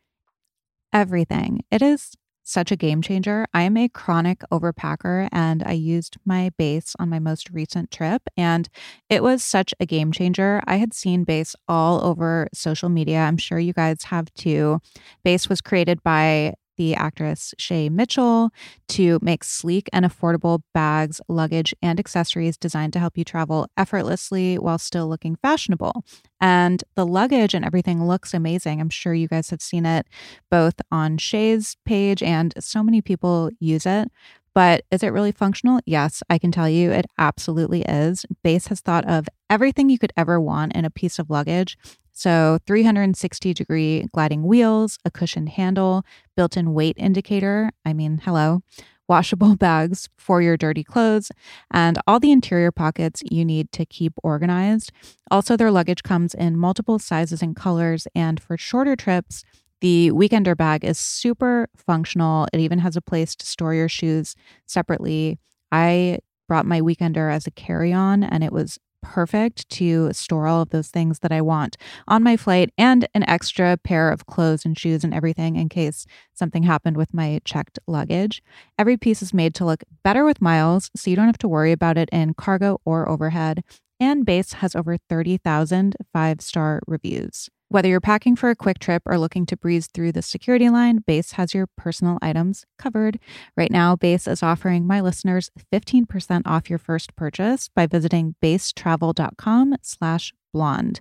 everything. 0.93 1.65
It 1.69 1.83
is 1.83 2.13
such 2.51 2.73
a 2.73 2.77
game 2.77 3.01
changer. 3.01 3.47
I 3.55 3.63
am 3.63 3.77
a 3.77 3.89
chronic 3.89 4.41
overpacker 4.53 5.29
and 5.33 5.63
I 5.65 5.73
used 5.73 6.17
my 6.25 6.51
Beis 6.59 6.95
on 6.99 7.09
my 7.09 7.19
most 7.19 7.51
recent 7.51 7.91
trip 7.91 8.23
and 8.37 8.69
it 9.09 9.23
was 9.23 9.43
such 9.43 9.73
a 9.81 9.87
game 9.87 10.13
changer. 10.13 10.61
I 10.67 10.77
had 10.77 10.93
seen 10.93 11.25
Beis 11.25 11.55
all 11.69 12.05
over 12.05 12.49
social 12.53 12.89
media. 12.89 13.21
I'm 13.21 13.37
sure 13.37 13.59
you 13.59 13.73
guys 13.73 14.03
have 14.05 14.33
too. 14.35 14.81
Beis 15.25 15.49
was 15.49 15.61
created 15.61 16.03
by 16.03 16.55
the 16.81 16.95
actress 16.95 17.53
Shay 17.59 17.91
Mitchell 17.91 18.55
to 18.89 19.19
make 19.21 19.45
sleek 19.45 19.91
and 19.93 20.07
affordable 20.07 20.63
bags, 20.73 21.21
luggage, 21.29 21.75
and 21.83 22.01
accessories 22.01 22.57
designed 22.57 22.95
to 22.95 22.99
help 22.99 23.19
you 23.19 23.25
travel 23.25 23.69
effortlessly 23.77 24.59
while 24.59 24.79
still 24.79 25.07
looking 25.07 25.37
fashionable. 25.37 26.03
And 26.41 26.83
the 26.95 27.05
luggage 27.05 27.53
and 27.53 27.67
everything 27.67 28.07
looks 28.07 28.33
amazing. 28.33 28.81
I'm 28.81 28.89
sure 28.89 29.13
you 29.13 29.29
guys 29.29 29.51
have 29.51 29.61
seen 29.61 29.85
it 29.85 30.07
both 30.51 30.81
on 30.91 31.19
Shay's 31.19 31.77
page 31.85 32.23
and 32.23 32.55
so 32.59 32.83
many 32.83 33.03
people 33.03 33.51
use 33.61 33.85
it. 33.85 34.11
But 34.55 34.85
is 34.91 35.03
it 35.03 35.13
really 35.13 35.33
functional? 35.33 35.81
Yes, 35.85 36.23
I 36.29 36.39
can 36.39 36.51
tell 36.51 36.69
you 36.69 36.91
it 36.91 37.07
absolutely 37.19 37.83
is. 37.83 38.25
Beis 38.45 38.69
has 38.69 38.81
thought 38.81 39.07
of 39.07 39.29
everything 39.49 39.91
you 39.91 39.99
could 39.99 40.13
ever 40.17 40.41
want 40.41 40.75
in 40.75 40.85
a 40.85 40.91
piece 40.91 41.19
of 41.19 41.31
luggage. 41.31 41.77
So, 42.13 42.59
360 42.67 43.55
degree 43.55 44.07
gliding 44.13 44.45
wheels, 44.45 44.99
a 45.05 45.11
cushioned 45.11 45.51
handle, 45.51 46.05
built 46.37 46.57
in 46.57 46.75
weight 46.75 46.97
indicator. 46.99 47.71
I 47.85 47.93
mean, 47.93 48.21
hello. 48.25 48.63
Washable 49.09 49.57
bags 49.59 50.09
for 50.19 50.41
your 50.41 50.57
dirty 50.57 50.85
clothes, 50.85 51.33
and 51.71 51.99
all 52.07 52.21
the 52.21 52.31
interior 52.31 52.71
pockets 52.71 53.23
you 53.31 53.45
need 53.45 53.73
to 53.73 53.85
keep 53.85 54.13
organized. 54.23 54.93
Also, 55.31 55.57
their 55.57 55.71
luggage 55.71 56.03
comes 56.03 56.35
in 56.35 56.57
multiple 56.57 56.99
sizes 56.99 57.43
and 57.43 57.57
colors. 57.57 58.07
And 58.15 58.41
for 58.41 58.57
shorter 58.57 58.97
trips, 58.97 59.45
the 59.81 60.11
Weekender 60.13 60.57
bag 60.57 60.85
is 60.85 60.99
super 60.99 61.69
functional. 61.77 62.47
It 62.53 62.61
even 62.61 62.79
has 62.81 62.97
a 62.97 63.03
place 63.03 63.35
to 63.37 63.47
store 63.47 63.75
your 63.75 63.89
shoes 63.89 64.37
separately. 64.67 65.39
I 65.73 66.19
brought 66.49 66.67
my 66.67 66.81
Weekender 66.81 67.33
as 67.33 67.47
a 67.47 67.51
carry 67.51 67.93
on, 67.93 68.23
and 68.23 68.45
it 68.45 68.53
was 68.53 68.79
perfect 69.03 69.69
to 69.71 70.13
store 70.13 70.47
all 70.47 70.63
of 70.63 70.71
those 70.71 70.89
things 70.89 71.21
that 71.21 71.33
I 71.33 71.41
want 71.41 71.77
on 72.09 72.23
my 72.23 72.37
flight 72.37 72.71
and 72.79 73.07
an 73.15 73.23
extra 73.25 73.77
pair 73.77 74.11
of 74.11 74.27
clothes 74.27 74.65
and 74.65 74.79
shoes 74.79 75.05
and 75.05 75.15
everything 75.15 75.57
in 75.57 75.69
case 75.69 76.07
something 76.35 76.63
happened 76.63 76.97
with 76.97 77.15
my 77.15 77.41
checked 77.45 77.79
luggage. 77.87 78.43
Every 78.79 78.97
piece 78.97 79.23
is 79.23 79.35
made 79.35 79.55
to 79.57 79.65
look 79.65 79.85
better 80.03 80.25
with 80.25 80.41
miles, 80.41 80.91
so 80.97 81.11
you 81.11 81.17
don't 81.17 81.27
have 81.27 81.39
to 81.39 81.49
worry 81.49 81.73
about 81.73 81.99
it 81.99 82.09
in 82.13 82.35
cargo 82.35 82.81
or 82.85 83.09
overhead. 83.09 83.63
And 83.99 84.25
Beis 84.25 84.55
has 84.55 84.75
over 84.75 84.97
30,000 84.97 85.97
five 86.13 86.41
star 86.41 86.81
reviews. 86.87 87.51
Whether 87.73 87.89
you're 87.89 88.01
packing 88.01 88.35
for 88.35 88.51
a 88.51 88.57
quick 88.57 88.81
trip 88.81 89.01
or 89.07 89.17
looking 89.17 89.47
to 89.47 89.57
breeze 89.57 89.87
through 89.87 90.11
the 90.11 90.23
security 90.23 90.69
line, 90.69 91.05
Beis 91.09 91.35
has 91.35 91.55
your 91.55 91.69
personal 91.69 92.19
items 92.21 92.67
covered. 92.81 93.21
Right 93.57 93.71
now, 93.71 93.95
Beis 93.95 94.27
is 94.27 94.43
offering 94.43 94.89
my 94.89 95.01
listeners 95.01 95.53
15% 95.73 96.43
off 96.47 96.69
your 96.69 96.81
first 96.81 97.15
purchase 97.15 97.69
by 97.69 97.87
visiting 97.87 98.35
beistravel.com 98.43 99.77
slash 99.83 100.35
blonde. 100.53 101.01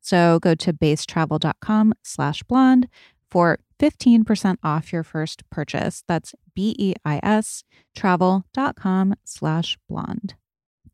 So 0.00 0.40
go 0.40 0.56
to 0.56 0.72
beistravel.com 0.72 1.94
slash 2.02 2.42
blonde 2.42 2.88
for 3.30 3.60
15% 3.78 4.56
off 4.64 4.92
your 4.92 5.04
first 5.04 5.48
purchase. 5.50 6.02
That's 6.08 6.34
B-E-I-S 6.56 7.62
travel.com 7.94 9.14
slash 9.24 9.78
blonde. 9.88 10.34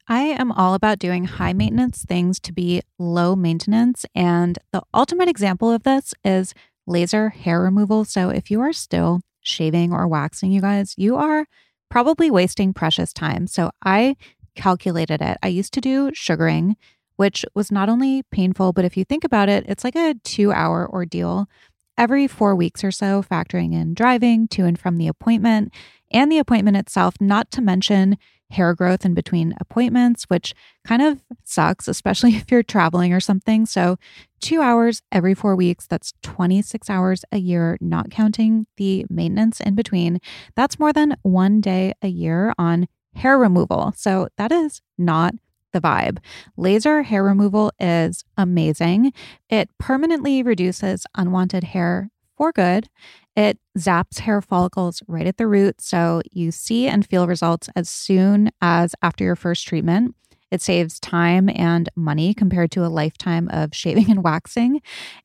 I 0.07 0.23
am 0.23 0.53
all 0.53 0.75
about 0.75 0.99
doing 0.99 1.25
high 1.25 1.55
maintenance 1.55 2.05
things 2.05 2.39
to 2.41 2.53
be 2.53 2.83
low 2.99 3.35
maintenance. 3.35 4.05
And 4.15 4.59
the 4.73 4.83
ultimate 4.93 5.29
example 5.29 5.71
of 5.71 5.83
this 5.83 6.13
is 6.25 6.55
laser 6.87 7.31
hair 7.31 7.61
removal. 7.61 8.05
So 8.05 8.29
if 8.29 8.51
you 8.51 8.61
are 8.61 8.73
still 8.73 9.21
shaving 9.41 9.93
or 9.93 10.07
waxing, 10.07 10.53
you 10.53 10.61
guys, 10.61 10.95
you 10.99 11.17
are 11.17 11.47
probably 11.91 12.31
wasting 12.31 12.75
precious 12.75 13.13
time. 13.13 13.47
So 13.47 13.71
I 13.85 14.17
calculated 14.55 15.23
it. 15.23 15.39
I 15.43 15.49
used 15.49 15.73
to 15.75 15.81
do 15.81 16.11
sugaring, 16.13 16.77
which 17.17 17.45
was 17.55 17.73
not 17.73 17.89
only 17.89 18.23
painful, 18.31 18.73
but 18.73 18.85
if 18.85 18.97
you 18.97 19.05
think 19.05 19.25
about 19.25 19.49
it, 19.49 19.65
it's 19.69 19.85
like 19.85 19.97
a 19.97 20.15
two 20.23 20.53
hour 20.53 20.89
ordeal 20.91 21.49
every 21.97 22.27
four 22.27 22.55
weeks 22.55 22.83
or 22.85 22.91
so, 22.91 23.23
factoring 23.23 23.73
in 23.73 23.95
driving 23.95 24.49
to 24.49 24.65
and 24.65 24.79
from 24.79 24.99
the 24.99 25.09
appointment 25.09 25.73
and 26.11 26.31
the 26.31 26.39
appointment 26.39 26.77
itself, 26.77 27.15
not 27.21 27.51
to 27.53 27.61
mention 27.61 28.19
hair 28.55 28.75
growth 28.75 29.05
in 29.05 29.15
between 29.15 29.55
appointments, 29.61 30.25
which 30.25 30.55
kind 30.85 31.03
of 31.03 31.23
sucks, 31.45 31.87
especially 31.89 32.31
if 32.37 32.51
you're 32.51 32.63
traveling 32.63 33.13
or 33.13 33.21
something. 33.21 33.67
So, 33.67 33.97
two 34.41 34.61
hours 34.61 35.03
every 35.13 35.35
four 35.35 35.57
weeks, 35.57 35.87
that's 35.87 36.13
26 36.23 36.91
hours 36.91 37.25
a 37.33 37.39
year, 37.39 37.77
not 37.81 38.11
counting 38.11 38.67
the 38.77 39.07
maintenance 39.09 39.61
in 39.61 39.75
between. 39.75 40.21
That's 40.55 40.79
more 40.79 40.93
than 40.93 41.17
one 41.23 41.61
day 41.61 41.95
a 42.03 42.09
year 42.09 42.53
on 42.59 42.87
hair 43.15 43.39
removal. 43.39 43.93
So, 43.97 44.29
that 44.39 44.53
is 44.53 44.81
not 44.99 45.35
the 45.73 45.81
vibe. 45.81 46.19
Laser 46.57 47.03
hair 47.03 47.23
removal 47.23 47.73
is 47.79 48.25
amazing. 48.39 49.13
It 49.51 49.69
permanently 49.79 50.43
reduces 50.43 51.05
unwanted 51.17 51.65
hair 51.65 52.11
for 52.37 52.53
good. 52.53 52.89
It 53.37 53.59
zaps 53.79 54.21
hair 54.21 54.41
follicles 54.41 55.03
right 55.09 55.27
at 55.27 55.37
the 55.37 55.47
root. 55.47 55.81
So 55.81 56.23
you 56.31 56.53
see 56.53 56.87
and 56.87 57.07
feel 57.07 57.27
results 57.27 57.69
as 57.75 57.89
soon 57.89 58.51
as 58.61 58.95
after 59.03 59.25
your 59.25 59.37
first 59.37 59.67
treatment. 59.67 60.15
It 60.51 60.63
saves 60.63 61.01
time 61.01 61.49
and 61.49 61.89
money 61.97 62.33
compared 62.33 62.71
to 62.73 62.85
a 62.85 62.89
lifetime 62.89 63.49
of 63.49 63.71
shaving 63.75 64.11
and 64.11 64.23
waxing. 64.23 64.81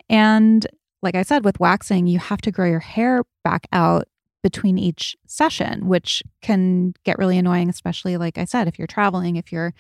And 0.10 0.66
like 1.02 1.16
I 1.16 1.24
said, 1.24 1.46
with 1.46 1.60
waxing, 1.60 2.08
you 2.08 2.20
have 2.20 2.42
to 2.42 2.52
grow 2.52 2.66
your 2.66 2.80
hair 2.80 3.24
back 3.44 3.68
out 3.72 4.08
between 4.42 4.78
each 4.78 5.16
session, 5.28 5.88
which 5.88 6.24
can 6.42 6.94
get 7.04 7.18
really 7.18 7.38
annoying, 7.38 7.70
especially 7.70 8.18
like 8.18 8.38
I 8.38 8.46
said, 8.46 8.68
if 8.68 8.78
you're 8.78 8.88
traveling, 8.88 9.36
if 9.36 9.52
you're 9.52 9.74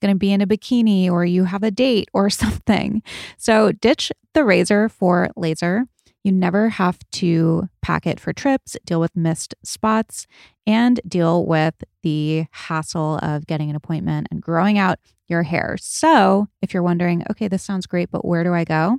going 0.00 0.14
to 0.14 0.18
be 0.18 0.32
in 0.32 0.40
a 0.40 0.46
bikini 0.46 1.10
or 1.10 1.24
you 1.24 1.44
have 1.44 1.62
a 1.62 1.70
date 1.70 2.08
or 2.12 2.30
something. 2.30 3.02
So 3.36 3.72
ditch 3.72 4.12
the 4.32 4.44
razor 4.44 4.88
for 4.88 5.30
laser. 5.36 5.86
You 6.24 6.32
never 6.32 6.70
have 6.70 6.98
to 7.12 7.68
pack 7.82 8.06
it 8.06 8.18
for 8.18 8.32
trips, 8.32 8.76
deal 8.86 8.98
with 8.98 9.14
missed 9.14 9.54
spots, 9.62 10.26
and 10.66 10.98
deal 11.06 11.44
with 11.44 11.74
the 12.02 12.46
hassle 12.50 13.18
of 13.22 13.46
getting 13.46 13.68
an 13.68 13.76
appointment 13.76 14.28
and 14.30 14.40
growing 14.40 14.78
out 14.78 14.98
your 15.28 15.42
hair. 15.42 15.76
So, 15.78 16.48
if 16.62 16.72
you're 16.72 16.82
wondering, 16.82 17.24
okay, 17.30 17.46
this 17.48 17.62
sounds 17.62 17.86
great, 17.86 18.10
but 18.10 18.24
where 18.24 18.42
do 18.42 18.54
I 18.54 18.64
go? 18.64 18.98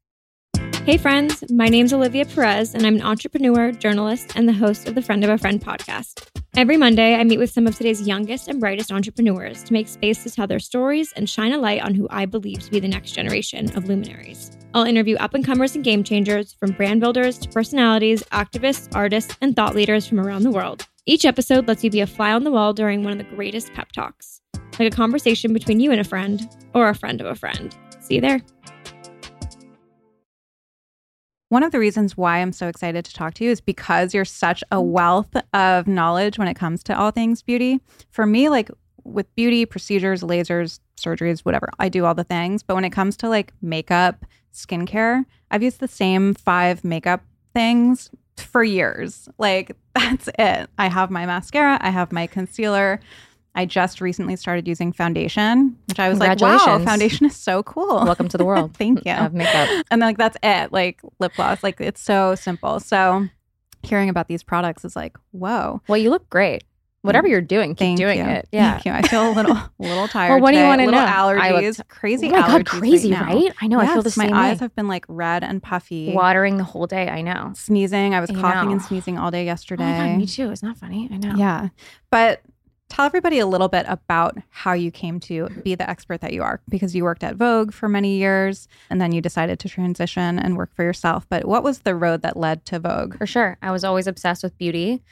Hey 0.85 0.97
friends, 0.97 1.45
my 1.51 1.69
name's 1.69 1.93
Olivia 1.93 2.25
Perez, 2.25 2.75
and 2.75 2.87
I'm 2.87 2.97
an 2.97 3.03
entrepreneur, 3.03 3.71
journalist, 3.71 4.33
and 4.35 4.49
the 4.49 4.55
host 4.55 4.89
of 4.89 4.95
the 4.95 5.03
Friend 5.03 5.23
of 5.23 5.31
a 5.31 5.39
Friend 5.39 5.61
podcast. 5.61 6.27
Every 6.57 6.77
Monday, 6.77 7.15
I 7.15 7.23
meet 7.23 7.39
with 7.39 7.51
some 7.51 7.69
of 7.69 7.77
today's 7.77 8.07
youngest 8.09 8.49
and 8.49 8.59
brightest 8.59 8.91
entrepreneurs 8.91 9.63
to 9.63 9.73
make 9.73 9.87
space 9.87 10.25
to 10.25 10.31
tell 10.31 10.49
their 10.49 10.59
stories 10.59 11.13
and 11.15 11.31
shine 11.31 11.53
a 11.53 11.59
light 11.59 11.81
on 11.81 11.95
who 11.95 12.09
I 12.11 12.27
believe 12.27 12.59
to 12.65 12.71
be 12.73 12.81
the 12.81 12.89
next 12.89 13.13
generation 13.13 13.75
of 13.77 13.87
luminaries. 13.87 14.51
I'll 14.75 14.83
interview 14.83 15.15
up 15.17 15.35
and 15.35 15.45
comers 15.45 15.77
and 15.77 15.85
game 15.85 16.03
changers, 16.03 16.55
from 16.55 16.73
brand 16.73 17.01
builders 17.01 17.39
to 17.39 17.49
personalities, 17.49 18.25
activists, 18.33 18.89
artists, 18.97 19.37
and 19.41 19.55
thought 19.55 19.77
leaders 19.77 20.09
from 20.09 20.19
around 20.19 20.43
the 20.43 20.51
world. 20.51 20.89
Each 21.07 21.25
episode 21.25 21.69
lets 21.69 21.85
you 21.85 21.91
be 21.91 22.01
a 22.01 22.07
fly 22.07 22.33
on 22.33 22.43
the 22.43 22.51
wall 22.51 22.73
during 22.73 23.05
one 23.05 23.13
of 23.13 23.19
the 23.19 23.37
greatest 23.37 23.73
pep 23.73 23.93
talks, 23.93 24.41
like 24.81 24.93
a 24.93 24.97
conversation 24.97 25.53
between 25.53 25.79
you 25.79 25.93
and 25.93 26.01
a 26.01 26.05
friend, 26.05 26.49
or 26.75 26.89
a 26.89 26.97
friend 26.97 27.21
of 27.21 27.29
a 27.29 27.37
friend. 27.37 27.77
See 28.01 28.17
you 28.17 28.21
there. 28.21 28.41
One 31.51 31.65
of 31.65 31.73
the 31.73 31.81
reasons 31.81 32.17
why 32.17 32.39
I'm 32.39 32.53
so 32.53 32.69
excited 32.69 33.05
to 33.05 33.13
talk 33.13 33.35
to 33.35 33.45
you 33.45 33.51
is 33.51 33.61
because 33.61 34.15
you're 34.15 34.25
such 34.25 34.63
a 34.71 34.77
mm. 34.77 34.85
wealth 34.85 35.35
of 35.53 35.89
knowledge 35.89 36.39
when 36.39 36.47
it 36.47 36.55
comes 36.55 36.85
to 36.85 36.97
all 36.97 37.11
things 37.11 37.43
beauty. 37.43 37.81
For 38.11 38.25
me, 38.25 38.49
like 38.49 38.71
with 39.03 39.35
beauty, 39.35 39.67
procedures, 39.67 40.23
lasers, 40.23 40.79
surgeries, 40.97 41.41
whatever, 41.41 41.69
I 41.81 41.89
do 41.89 42.05
all 42.05 42.15
the 42.15 42.23
things. 42.23 42.63
But 42.63 42.77
when 42.77 42.85
it 42.85 42.91
comes 42.91 43.17
to 43.17 43.29
like 43.29 43.53
makeup, 43.61 44.25
skincare, 44.55 45.25
I've 45.51 45.65
used 45.65 45.81
the 45.81 45.89
same 45.89 46.35
five 46.35 46.85
makeup 46.85 47.25
things 47.53 48.11
for 48.37 48.63
years. 48.63 49.29
Like 49.37 49.73
that's 49.97 50.29
it. 50.39 50.71
I 50.79 50.87
have 50.87 51.11
my 51.11 51.27
mascara, 51.27 51.79
I 51.81 51.91
have 51.91 52.13
my 52.13 52.29
concealer. 52.29 53.01
I 53.55 53.67
just 53.67 54.01
recently 54.01 54.37
started 54.37 54.69
using 54.69 54.93
foundation, 54.93 55.77
which 55.89 55.99
I 55.99 56.09
was 56.09 56.19
like, 56.21 56.41
wow, 56.41 56.81
foundation 56.85 57.27
is 57.27 57.37
so 57.37 57.63
cool. 57.63 58.05
Welcome 58.05 58.29
to 58.29 58.39
the 58.39 58.45
world. 58.45 58.75
Thank 58.77 59.05
you. 59.05 59.13
Of 59.13 59.35
makeup. 59.35 59.85
And 59.91 60.01
like 60.01 60.19
that's 60.19 60.37
it. 60.43 60.73
Like 60.73 61.01
lip 61.19 61.33
gloss. 61.35 61.63
Like 61.63 61.81
it's 61.81 62.01
so 62.01 62.35
simple. 62.37 62.79
So 62.81 63.27
hearing 63.83 64.09
about 64.09 64.29
these 64.29 64.43
products 64.43 64.85
is 64.85 64.95
like, 64.95 65.17
whoa. 65.33 65.83
Well, 65.89 65.99
you 65.99 66.11
look 66.11 66.29
great. 66.31 66.63
Whatever 67.03 67.29
mm. 67.29 67.31
you're 67.31 67.41
doing, 67.41 67.71
keep 67.71 67.79
Thank 67.79 67.99
doing 67.99 68.19
you. 68.19 68.27
it. 68.27 68.47
Yeah. 68.53 68.73
Thank 68.73 68.85
you. 68.85 68.93
I 68.93 69.03
feel 69.03 69.31
a 69.31 69.33
little 69.33 69.57
little 69.79 70.07
tired. 70.07 70.43
what 70.43 70.51
do 70.51 70.59
you 70.59 70.65
wanna 70.65 70.85
know? 70.87 70.99
I 70.99 71.07
Allergies. 71.07 71.79
looked- 71.79 71.89
crazy 71.89 72.29
Oh 72.29 72.33
my 72.33 72.43
allergies 72.43 72.49
god, 72.49 72.67
crazy, 72.67 73.13
right? 73.13 73.23
right? 73.25 73.53
I 73.63 73.67
know. 73.69 73.81
I 73.81 73.87
feel 73.87 73.95
Yes, 73.97 74.05
the 74.05 74.11
same 74.11 74.31
My 74.31 74.49
eyes 74.51 74.61
way. 74.61 74.65
have 74.67 74.77
been 74.77 74.87
like 74.87 75.07
red 75.09 75.43
and 75.43 75.63
puffy. 75.63 76.13
Watering 76.13 76.59
the 76.59 76.65
whole 76.65 76.87
day. 76.87 77.09
I 77.09 77.23
know. 77.23 77.53
Sneezing. 77.57 78.15
I 78.15 78.21
was 78.21 78.29
I 78.29 78.35
coughing 78.35 78.71
and 78.71 78.83
sneezing 78.83 79.17
all 79.19 79.31
day 79.31 79.41
Oh 79.41 79.45
yesterday. 79.45 79.85
my 79.85 80.09
god, 80.11 80.19
me 80.19 80.27
too. 80.27 80.51
It's 80.51 80.63
not 80.63 80.77
funny. 80.77 81.09
I 81.11 81.17
know. 81.17 81.35
Yeah. 81.37 81.69
But 82.11 82.43
tell 82.91 83.07
everybody 83.07 83.39
a 83.39 83.47
little 83.47 83.69
bit 83.69 83.87
about 83.89 84.37
how 84.51 84.73
you 84.73 84.91
came 84.91 85.21
to 85.21 85.49
be 85.63 85.75
the 85.75 85.89
expert 85.89 86.21
that 86.21 86.33
you 86.33 86.43
are 86.43 86.61
because 86.69 86.95
you 86.95 87.05
worked 87.05 87.25
at 87.25 87.37
Vogue 87.37 87.73
for 87.73 87.89
many 87.89 88.17
years 88.19 88.69
and 88.91 89.01
then 89.01 89.13
you 89.13 89.23
decided 89.23 89.59
to 89.61 89.69
transition 89.69 90.39
and 90.39 90.57
work 90.57 90.75
for 90.75 90.83
yourself. 90.83 91.27
But 91.29 91.47
what 91.47 91.63
was 91.63 91.81
the 91.81 91.95
road 91.95 92.23
that 92.23 92.37
led 92.37 92.67
to 92.67 92.79
Vogue? 92.81 93.17
For 93.17 93.27
sure. 93.27 93.57
I 93.63 93.71
was 93.71 93.85
always 93.85 94.07
obsessed 94.07 94.43
with 94.43 94.59
beauty. 94.59 95.03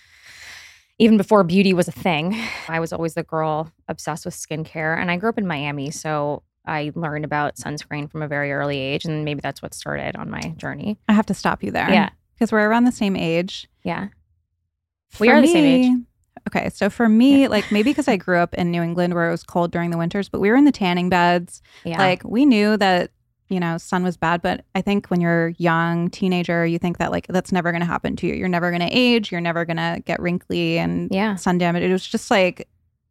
Even 0.99 1.17
before 1.17 1.45
beauty 1.45 1.73
was 1.73 1.87
a 1.87 1.93
thing, 1.93 2.37
I 2.69 2.81
was 2.81 2.93
always 2.93 3.15
the 3.15 3.23
girl 3.23 3.73
obsessed 3.87 4.25
with 4.25 4.35
skincare. 4.35 4.99
And 4.99 5.11
I 5.11 5.17
grew 5.17 5.29
up 5.29 5.39
in 5.39 5.47
Miami. 5.47 5.93
So 5.93 6.43
I 6.67 6.91
learned 6.97 7.25
about 7.25 7.55
sunscreen 7.55 8.11
from 8.11 8.23
a 8.23 8.29
very 8.29 8.53
early 8.53 8.79
age. 8.79 9.05
And 9.05 9.25
maybe 9.25 9.41
that's 9.41 9.63
what 9.63 9.73
started 9.73 10.17
on 10.17 10.29
my 10.29 10.41
journey. 10.57 10.99
I 11.09 11.13
have 11.13 11.27
to 11.27 11.35
stop 11.35 11.63
you 11.63 11.71
there. 11.71 11.89
Yeah. 11.89 12.11
Because 12.35 12.51
we're 12.51 12.69
around 12.69 12.85
the 12.85 12.93
same 12.93 13.15
age. 13.15 13.69
Yeah. 13.85 14.09
We 15.21 15.29
For 15.29 15.35
are 15.35 15.41
the 15.41 15.47
same 15.47 15.65
age. 15.65 16.08
Okay. 16.47 16.71
So 16.71 16.91
for 16.91 17.09
me, 17.09 17.49
like 17.49 17.71
maybe 17.73 17.91
because 17.91 18.09
I 18.09 18.17
grew 18.17 18.39
up 18.39 18.55
in 18.55 18.71
New 18.71 18.83
England 18.83 19.15
where 19.15 19.29
it 19.29 19.31
was 19.31 19.43
cold 19.43 19.71
during 19.71 19.91
the 19.91 19.99
winters, 19.99 20.29
but 20.29 20.41
we 20.41 20.51
were 20.51 20.57
in 20.57 20.65
the 20.65 20.73
tanning 20.73 21.09
beds. 21.09 21.63
Yeah. 21.85 21.99
Like 21.99 22.23
we 22.25 22.47
knew 22.47 22.77
that, 22.77 23.11
you 23.49 23.61
know, 23.61 23.79
sun 23.79 24.05
was 24.05 24.17
bad. 24.17 24.43
But 24.43 24.65
I 24.75 24.83
think 24.83 25.09
when 25.09 25.21
you're 25.21 25.51
young, 25.59 26.11
teenager, 26.11 26.67
you 26.67 26.79
think 26.79 26.99
that 26.99 27.11
like 27.11 27.27
that's 27.29 27.53
never 27.53 27.73
going 27.73 27.81
to 27.81 27.87
happen 27.87 28.17
to 28.17 28.27
you. 28.27 28.35
You're 28.35 28.49
never 28.49 28.71
going 28.71 28.83
to 28.83 28.91
age. 28.91 29.33
You're 29.33 29.41
never 29.41 29.65
going 29.65 29.79
to 29.79 30.03
get 30.05 30.21
wrinkly 30.21 30.79
and 30.79 31.09
yeah. 31.11 31.37
sun 31.37 31.59
damage. 31.59 31.83
It 31.83 31.93
was 31.93 32.07
just 32.07 32.31
like, 32.31 32.69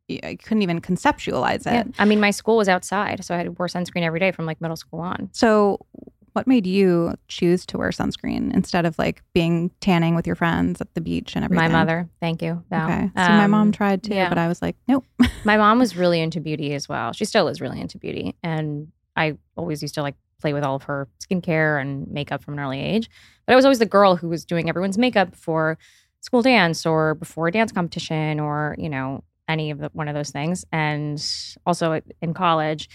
I 0.10 0.38
couldn't 0.42 0.62
even 0.62 0.80
conceptualize 0.80 1.68
it. 1.68 1.74
Yeah. 1.74 1.84
I 2.00 2.06
mean, 2.06 2.20
my 2.20 2.32
school 2.32 2.58
was 2.58 2.70
outside. 2.70 3.26
So 3.26 3.36
I 3.36 3.40
had 3.40 3.60
wore 3.60 3.68
sunscreen 3.68 4.04
every 4.04 4.20
day 4.20 4.32
from 4.32 4.46
like 4.46 4.62
middle 4.62 4.78
school 4.78 5.02
on. 5.02 5.30
So, 5.34 5.86
what 6.34 6.48
made 6.48 6.68
you 6.68 7.14
choose 7.28 7.66
to 7.68 7.78
wear 7.78 7.90
sunscreen 7.90 8.54
instead 8.54 8.86
of 8.86 8.98
like 9.00 9.24
being 9.34 9.72
tanning 9.80 10.16
with 10.16 10.28
your 10.28 10.36
friends 10.36 10.80
at 10.82 10.94
the 10.94 11.02
beach 11.02 11.36
and 11.36 11.44
everything? 11.44 11.72
My 11.72 11.80
mother. 11.80 12.08
Thank 12.20 12.42
you. 12.42 12.64
Okay. 12.72 13.02
See, 13.08 13.12
my 13.16 13.48
mom 13.48 13.68
Um, 13.68 13.72
tried 13.72 14.04
too, 14.04 14.14
yeah. 14.14 14.30
but 14.30 14.38
I 14.38 14.48
was 14.48 14.62
like, 14.62 14.76
nope. 14.88 15.06
my 15.44 15.58
mom 15.58 15.80
was 15.80 15.96
really 15.98 16.22
into 16.22 16.40
beauty 16.40 16.74
as 16.74 16.88
well. 16.88 17.12
She 17.14 17.26
still 17.26 17.48
is 17.48 17.60
really 17.62 17.82
into 17.82 17.98
beauty. 17.98 18.36
And 18.44 18.90
I 19.16 19.38
always 19.56 19.82
used 19.82 19.96
to 19.96 20.02
like 20.04 20.16
play 20.40 20.54
with 20.54 20.64
all 20.64 20.76
of 20.76 20.84
her 20.84 21.08
skincare 21.28 21.82
and 21.82 22.08
makeup 22.10 22.44
from 22.44 22.54
an 22.54 22.60
early 22.60 22.80
age. 22.80 23.10
But 23.48 23.54
I 23.54 23.56
was 23.56 23.66
always 23.66 23.80
the 23.80 23.86
girl 23.88 24.16
who 24.16 24.30
was 24.30 24.46
doing 24.46 24.70
everyone's 24.70 24.98
makeup 24.98 25.36
for 25.36 25.78
school 26.22 26.44
dance 26.44 26.86
or 26.86 27.16
before 27.16 27.48
a 27.48 27.52
dance 27.52 27.72
competition 27.72 28.40
or, 28.40 28.76
you 28.78 28.90
know, 28.90 29.24
any 29.48 29.72
of 29.72 29.80
the, 29.80 29.90
one 29.94 30.08
of 30.08 30.14
those 30.14 30.30
things. 30.30 30.66
And 30.72 31.24
also 31.66 32.02
in 32.22 32.34
college, 32.36 32.90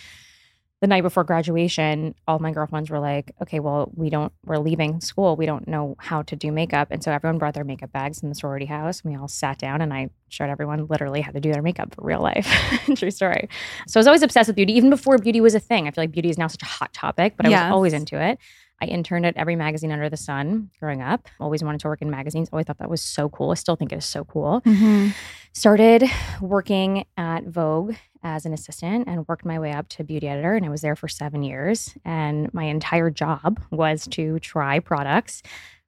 the 0.82 0.88
night 0.88 1.02
before 1.02 1.22
graduation, 1.22 2.12
all 2.26 2.40
my 2.40 2.50
girlfriends 2.50 2.90
were 2.90 2.98
like, 2.98 3.30
okay, 3.40 3.60
well, 3.60 3.88
we 3.94 4.10
don't, 4.10 4.32
we're 4.44 4.58
leaving 4.58 5.00
school. 5.00 5.36
We 5.36 5.46
don't 5.46 5.68
know 5.68 5.94
how 6.00 6.22
to 6.22 6.34
do 6.34 6.50
makeup. 6.50 6.88
And 6.90 7.02
so 7.04 7.12
everyone 7.12 7.38
brought 7.38 7.54
their 7.54 7.62
makeup 7.62 7.92
bags 7.92 8.20
in 8.20 8.28
the 8.28 8.34
sorority 8.34 8.66
house. 8.66 9.00
And 9.00 9.12
we 9.12 9.16
all 9.16 9.28
sat 9.28 9.58
down 9.58 9.80
and 9.80 9.94
I 9.94 10.10
showed 10.28 10.50
everyone 10.50 10.88
literally 10.88 11.20
how 11.20 11.30
to 11.30 11.38
do 11.38 11.52
their 11.52 11.62
makeup 11.62 11.94
for 11.94 12.04
real 12.04 12.20
life. 12.20 12.48
True 12.96 13.12
story. 13.12 13.48
So 13.86 13.98
I 13.98 14.00
was 14.00 14.08
always 14.08 14.22
obsessed 14.22 14.48
with 14.48 14.56
beauty, 14.56 14.72
even 14.72 14.90
before 14.90 15.18
beauty 15.18 15.40
was 15.40 15.54
a 15.54 15.60
thing. 15.60 15.86
I 15.86 15.92
feel 15.92 16.02
like 16.02 16.10
beauty 16.10 16.30
is 16.30 16.36
now 16.36 16.48
such 16.48 16.62
a 16.62 16.66
hot 16.66 16.92
topic, 16.92 17.34
but 17.36 17.46
I 17.46 17.50
Yes. 17.50 17.64
was 17.68 17.72
always 17.72 17.92
into 17.92 18.20
it. 18.20 18.40
I 18.82 18.86
interned 18.86 19.24
at 19.24 19.36
every 19.36 19.54
magazine 19.54 19.92
under 19.92 20.08
the 20.10 20.16
sun 20.16 20.68
growing 20.80 21.02
up. 21.02 21.28
Always 21.38 21.62
wanted 21.62 21.80
to 21.82 21.88
work 21.88 22.02
in 22.02 22.10
magazines. 22.10 22.48
Always 22.52 22.66
thought 22.66 22.78
that 22.78 22.90
was 22.90 23.00
so 23.00 23.28
cool. 23.28 23.52
I 23.52 23.54
still 23.54 23.76
think 23.76 23.92
it 23.92 23.98
is 23.98 24.04
so 24.04 24.24
cool 24.24 24.60
Mm-hmm. 24.66 25.10
started 25.52 26.04
working 26.40 27.04
at 27.16 27.44
Vogue 27.44 27.94
as 28.24 28.44
an 28.44 28.52
assistant 28.52 29.06
and 29.06 29.26
worked 29.28 29.44
my 29.44 29.58
way 29.60 29.72
up 29.72 29.88
to 29.90 30.02
beauty 30.04 30.26
editor. 30.28 30.54
And 30.54 30.66
I 30.66 30.68
was 30.68 30.80
there 30.80 30.96
for 30.96 31.06
seven 31.06 31.44
years. 31.44 31.94
And 32.04 32.52
my 32.52 32.64
entire 32.64 33.08
job 33.10 33.60
was 33.70 34.08
to 34.08 34.40
try 34.40 34.80
products, 34.80 35.42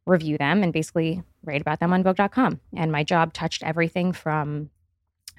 review 0.06 0.38
them, 0.38 0.62
and 0.62 0.72
basically 0.72 1.22
write 1.44 1.60
about 1.62 1.80
them 1.80 1.92
on 1.92 2.04
Vogue.com. 2.04 2.60
And 2.76 2.92
my 2.92 3.02
job 3.02 3.32
touched 3.32 3.64
everything 3.64 4.12
from 4.12 4.70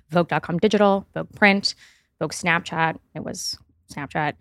Vogue.com 0.10 0.60
digital, 0.60 1.08
Vogue 1.14 1.32
print, 1.36 1.74
Vogue 2.20 2.34
Snapchat. 2.34 2.98
It 3.16 3.24
was 3.24 3.58
Snapchat. 3.94 4.34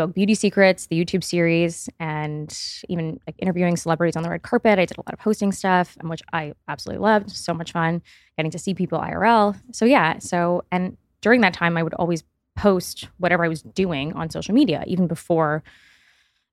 Vogue 0.00 0.14
Beauty 0.14 0.34
Secrets, 0.34 0.86
the 0.86 0.96
YouTube 1.04 1.22
series, 1.22 1.88
and 2.00 2.56
even 2.88 3.20
like 3.26 3.36
interviewing 3.38 3.76
celebrities 3.76 4.16
on 4.16 4.22
the 4.22 4.30
red 4.30 4.42
carpet. 4.42 4.78
I 4.78 4.86
did 4.86 4.96
a 4.96 5.02
lot 5.02 5.12
of 5.12 5.20
hosting 5.20 5.52
stuff, 5.52 5.96
um, 6.02 6.08
which 6.08 6.22
I 6.32 6.54
absolutely 6.68 7.02
loved. 7.02 7.30
So 7.30 7.52
much 7.52 7.72
fun 7.72 8.00
getting 8.36 8.50
to 8.52 8.58
see 8.58 8.72
people 8.74 8.98
IRL. 8.98 9.56
So 9.72 9.84
yeah, 9.84 10.18
so 10.18 10.64
and 10.72 10.96
during 11.20 11.42
that 11.42 11.52
time 11.52 11.76
I 11.76 11.82
would 11.82 11.92
always 11.94 12.24
post 12.56 13.08
whatever 13.18 13.44
I 13.44 13.48
was 13.48 13.62
doing 13.62 14.12
on 14.14 14.30
social 14.30 14.54
media 14.54 14.82
even 14.86 15.06
before 15.06 15.62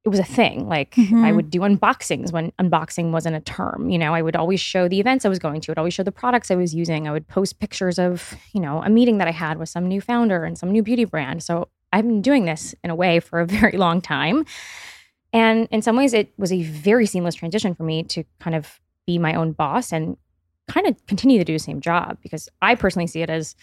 it 0.05 0.09
was 0.09 0.19
a 0.19 0.23
thing. 0.23 0.67
Like 0.69 0.93
I 0.97 1.01
Mhm. 1.01 1.35
would 1.35 1.49
do 1.49 1.59
unboxings 1.61 2.31
when 2.31 2.51
unboxing 2.61 3.11
wasn't 3.11 3.35
a 3.35 3.41
term. 3.41 3.89
You 3.89 3.97
know, 3.97 4.13
I 4.13 4.21
would 4.21 4.35
always 4.37 4.59
show 4.61 4.87
the 4.87 4.99
events 5.01 5.25
I 5.25 5.29
was 5.29 5.39
going 5.39 5.59
to. 5.61 5.69
I 5.69 5.71
would 5.71 5.77
always 5.79 5.93
show 5.93 6.03
the 6.03 6.11
products 6.13 6.49
I 6.51 6.55
was 6.55 6.73
using. 6.75 7.07
I 7.07 7.11
would 7.11 7.27
post 7.27 7.59
pictures 7.59 7.97
of, 7.99 8.35
you 8.53 8.61
know, 8.61 8.81
a 8.83 8.89
meeting 8.89 9.17
that 9.17 9.27
I 9.27 9.31
had 9.31 9.57
with 9.57 9.67
some 9.69 9.85
new 9.85 9.99
founder 9.99 10.43
and 10.45 10.57
some 10.57 10.71
new 10.71 10.83
beauty 10.83 11.03
brand. 11.05 11.43
So 11.43 11.67
I've 11.93 12.05
been 12.05 12.21
doing 12.21 12.45
this 12.45 12.75
in 12.83 12.89
a 12.89 12.95
way 12.95 13.19
for 13.19 13.39
a 13.39 13.45
very 13.47 13.77
long 13.77 14.01
time. 14.01 14.45
And 15.33 15.67
in 15.71 15.81
some 15.81 15.95
ways, 15.97 16.13
it 16.13 16.33
was 16.37 16.51
a 16.51 16.63
very 16.63 17.05
seamless 17.05 17.35
transition 17.35 17.75
for 17.75 17.83
me 17.83 18.03
to 18.03 18.23
kind 18.39 18.55
of 18.55 18.79
be 19.05 19.17
my 19.17 19.33
own 19.33 19.51
boss 19.51 19.91
and 19.91 20.17
kind 20.67 20.87
of 20.87 21.05
continue 21.05 21.37
to 21.37 21.45
do 21.45 21.53
the 21.53 21.59
same 21.59 21.79
job 21.79 22.17
because 22.21 22.49
I 22.61 22.75
personally 22.75 23.07
see 23.07 23.21
it 23.21 23.29
as 23.29 23.55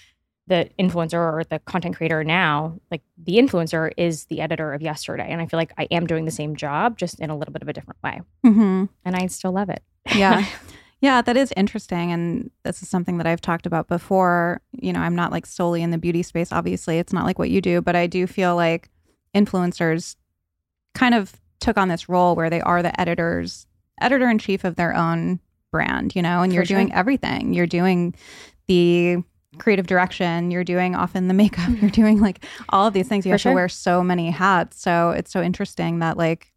the 0.47 0.69
influencer 0.79 1.15
or 1.15 1.43
the 1.49 1.59
content 1.61 1.97
creator 1.97 2.23
now. 2.23 2.79
Like 2.91 3.03
the 3.17 3.37
influencer 3.37 3.93
is 3.97 4.27
the 4.27 4.41
editor 4.41 4.73
of 4.73 4.83
yesterday. 4.83 5.27
And 5.31 5.41
I 5.41 5.47
feel 5.47 5.59
like 5.59 5.73
I 5.79 5.85
am 5.91 6.07
doing 6.07 6.27
the 6.27 6.31
same 6.31 6.55
job, 6.55 6.99
just 6.99 7.19
in 7.21 7.31
a 7.31 7.37
little 7.37 7.53
bit 7.53 7.63
of 7.63 7.69
a 7.69 7.73
different 7.73 8.03
way. 8.03 8.21
Mm-hmm. 8.45 8.85
And 9.05 9.17
I 9.17 9.27
still 9.29 9.53
love 9.53 9.71
it. 9.71 9.83
Yeah. 10.15 10.47
Yeah, 11.05 11.21
that 11.21 11.37
is 11.37 11.53
interesting. 11.55 12.13
And 12.13 12.51
this 12.63 12.83
is 12.83 12.89
something 12.89 13.19
that 13.19 13.27
I've 13.27 13.43
talked 13.43 13.67
about 13.67 13.89
before. 13.89 14.63
You 14.73 14.91
know, 14.91 15.01
I'm 15.01 15.15
not 15.15 15.33
like 15.33 15.45
solely 15.45 15.83
in 15.83 15.91
the 15.91 15.99
beauty 15.99 16.23
space, 16.23 16.51
obviously. 16.51 16.99
It's 16.99 17.13
not 17.13 17.27
like 17.27 17.39
what 17.39 17.51
you 17.51 17.61
do, 17.61 17.83
but 17.83 17.95
I 17.95 18.07
do 18.07 18.27
feel 18.27 18.57
like 18.57 18.89
influencers 19.37 20.17
kind 20.95 21.15
of 21.15 21.35
took 21.61 21.77
on 21.77 21.89
this 21.89 22.09
role 22.09 22.35
where 22.35 22.49
they 22.49 22.63
are 22.63 22.83
the 22.83 22.99
editors, 22.99 23.67
editor 24.01 24.31
in 24.31 24.39
chief 24.39 24.65
of 24.65 24.77
their 24.77 24.97
own 24.97 25.41
brand, 25.71 26.17
you 26.17 26.23
know, 26.23 26.41
and 26.41 26.51
For 26.51 26.55
you're 26.55 26.65
doing 26.65 26.91
everything. 26.95 27.53
You're 27.53 27.67
doing 27.67 28.15
the 28.67 29.19
creative 29.59 29.87
direction, 29.87 30.51
you're 30.51 30.65
doing 30.65 30.97
often 30.97 31.29
the 31.29 31.35
makeup, 31.35 31.69
you're 31.83 31.91
doing 31.91 32.19
like 32.23 32.47
all 32.71 32.87
of 32.87 32.95
these 32.95 33.09
things. 33.09 33.27
You 33.27 33.33
For 33.33 33.35
have 33.35 33.41
sure. 33.43 33.53
to 33.53 33.57
wear 33.57 33.69
so 33.69 34.03
many 34.03 34.31
hats. 34.31 34.81
So 34.81 35.11
it's 35.11 35.31
so 35.31 35.43
interesting 35.43 35.99
that 35.99 36.17
like 36.17 36.54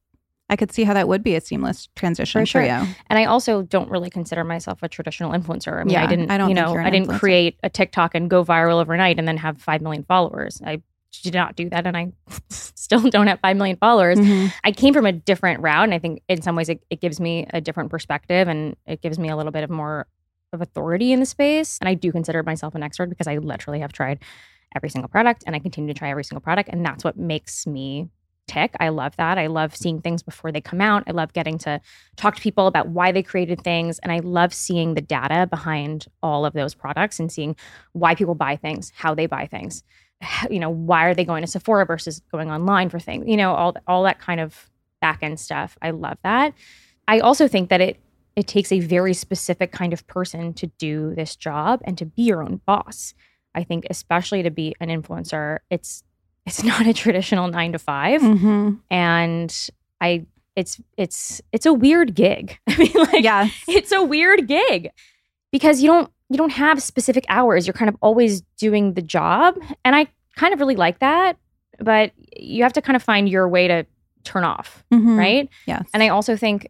I 0.49 0.55
could 0.55 0.71
see 0.71 0.83
how 0.85 0.93
that 0.93 1.07
would 1.07 1.23
be 1.23 1.35
a 1.35 1.41
seamless 1.41 1.89
transition 1.95 2.39
For 2.41 2.45
for, 2.45 2.51
sure. 2.51 2.63
you. 2.63 2.69
And 3.09 3.19
I 3.19 3.25
also 3.25 3.63
don't 3.63 3.89
really 3.89 4.09
consider 4.09 4.43
myself 4.43 4.81
a 4.81 4.87
traditional 4.87 5.31
influencer. 5.33 5.79
I 5.79 5.83
mean, 5.83 5.97
I 5.97 6.07
didn't, 6.07 6.31
I 6.31 6.37
don't 6.37 6.49
you 6.49 6.55
know, 6.55 6.75
I 6.77 6.89
didn't 6.89 7.07
influencer. 7.09 7.19
create 7.19 7.59
a 7.63 7.69
TikTok 7.69 8.15
and 8.15 8.29
go 8.29 8.45
viral 8.45 8.79
overnight 8.81 9.19
and 9.19 9.27
then 9.27 9.37
have 9.37 9.61
5 9.61 9.81
million 9.81 10.03
followers. 10.03 10.61
I 10.65 10.81
did 11.23 11.33
not 11.33 11.55
do 11.57 11.69
that. 11.71 11.85
And 11.85 11.97
I 11.97 12.11
still 12.49 13.09
don't 13.09 13.27
have 13.27 13.39
5 13.41 13.57
million 13.57 13.75
followers. 13.77 14.17
Mhm. 14.17 14.53
I 14.63 14.71
came 14.71 14.93
from 14.93 15.05
a 15.05 15.11
different 15.11 15.61
route. 15.61 15.83
And 15.83 15.93
I 15.93 15.99
think 15.99 16.21
in 16.29 16.41
some 16.41 16.55
ways 16.55 16.69
it, 16.69 16.81
it 16.89 17.01
gives 17.01 17.19
me 17.19 17.45
a 17.53 17.59
different 17.59 17.89
perspective 17.89 18.47
and 18.47 18.75
it 18.85 19.01
gives 19.01 19.19
me 19.19 19.27
a 19.29 19.35
little 19.35 19.51
bit 19.51 19.63
of 19.65 19.69
more 19.69 20.07
of 20.53 20.61
authority 20.61 21.11
in 21.11 21.19
the 21.19 21.25
space. 21.25 21.77
And 21.81 21.89
I 21.89 21.93
do 21.93 22.09
consider 22.13 22.41
myself 22.43 22.73
an 22.73 22.83
expert 22.83 23.09
because 23.09 23.27
I 23.27 23.37
literally 23.37 23.81
have 23.81 23.91
tried 23.91 24.19
every 24.75 24.89
single 24.89 25.09
product 25.09 25.43
and 25.45 25.55
I 25.57 25.59
continue 25.59 25.93
to 25.93 25.97
try 25.97 26.09
every 26.09 26.23
single 26.23 26.41
product. 26.41 26.69
And 26.71 26.85
that's 26.85 27.03
what 27.03 27.17
makes 27.17 27.67
me 27.67 28.07
tick. 28.47 28.73
I 28.79 28.89
love 28.89 29.15
that. 29.17 29.37
I 29.37 29.47
love 29.47 29.75
seeing 29.75 30.01
things 30.01 30.23
before 30.23 30.51
they 30.51 30.61
come 30.61 30.81
out. 30.81 31.03
I 31.07 31.11
love 31.11 31.33
getting 31.33 31.57
to 31.59 31.79
talk 32.15 32.35
to 32.35 32.41
people 32.41 32.67
about 32.67 32.89
why 32.89 33.11
they 33.11 33.23
created 33.23 33.61
things. 33.61 33.99
And 33.99 34.11
I 34.11 34.19
love 34.19 34.53
seeing 34.53 34.93
the 34.93 35.01
data 35.01 35.47
behind 35.47 36.05
all 36.23 36.45
of 36.45 36.53
those 36.53 36.73
products 36.73 37.19
and 37.19 37.31
seeing 37.31 37.55
why 37.93 38.15
people 38.15 38.35
buy 38.35 38.55
things, 38.55 38.91
how 38.95 39.13
they 39.13 39.25
buy 39.25 39.47
things. 39.47 39.83
You 40.49 40.59
know, 40.59 40.69
why 40.69 41.05
are 41.05 41.13
they 41.13 41.25
going 41.25 41.41
to 41.41 41.47
Sephora 41.47 41.85
versus 41.85 42.21
going 42.31 42.49
online 42.49 42.89
for 42.89 42.99
things? 42.99 43.27
You 43.27 43.37
know, 43.37 43.53
all 43.53 43.75
all 43.85 44.03
that 44.03 44.19
kind 44.19 44.39
of 44.39 44.69
back 44.99 45.19
end 45.21 45.39
stuff. 45.39 45.77
I 45.81 45.91
love 45.91 46.17
that. 46.23 46.53
I 47.07 47.19
also 47.19 47.47
think 47.47 47.69
that 47.69 47.81
it 47.81 47.99
it 48.35 48.47
takes 48.47 48.71
a 48.71 48.79
very 48.79 49.13
specific 49.13 49.71
kind 49.71 49.93
of 49.93 50.05
person 50.05 50.53
to 50.53 50.67
do 50.77 51.13
this 51.15 51.35
job 51.35 51.81
and 51.85 51.97
to 51.97 52.05
be 52.05 52.23
your 52.23 52.43
own 52.43 52.61
boss. 52.65 53.13
I 53.55 53.63
think 53.63 53.87
especially 53.89 54.43
to 54.43 54.51
be 54.51 54.75
an 54.79 54.89
influencer, 54.89 55.59
it's 55.71 56.03
it's 56.47 56.63
not 56.71 56.87
a 56.87 56.93
traditional 56.93 57.47
9 57.49 57.71
to 57.73 57.79
5 57.79 58.21
Mhm. 58.21 58.79
and 58.89 59.69
I 60.01 60.25
it's 60.55 60.79
it's 60.97 61.41
it's 61.51 61.65
a 61.67 61.73
weird 61.73 62.15
gig. 62.15 62.57
I 62.67 62.77
mean 62.77 62.91
like 62.95 63.23
Yeah. 63.23 63.47
it's 63.67 63.91
a 63.91 64.01
weird 64.03 64.47
gig 64.47 64.89
because 65.51 65.81
you 65.81 65.87
don't 65.87 66.09
you 66.29 66.37
don't 66.37 66.51
have 66.51 66.81
specific 66.81 67.25
hours. 67.29 67.67
You're 67.67 67.73
kind 67.73 67.87
of 67.89 67.95
always 68.01 68.41
doing 68.57 68.95
the 68.95 69.01
job, 69.01 69.57
and 69.85 69.95
I 69.95 70.07
kind 70.35 70.53
of 70.53 70.59
really 70.59 70.75
like 70.75 70.99
that. 70.99 71.37
But 71.79 72.11
you 72.37 72.63
have 72.63 72.73
to 72.73 72.81
kind 72.81 72.95
of 72.95 73.03
find 73.03 73.29
your 73.29 73.47
way 73.47 73.67
to 73.67 73.85
turn 74.23 74.43
off, 74.43 74.83
Mhm. 74.91 75.17
right? 75.17 75.49
Yes. 75.67 75.87
And 75.93 76.01
I 76.03 76.09
also 76.09 76.35
think 76.35 76.67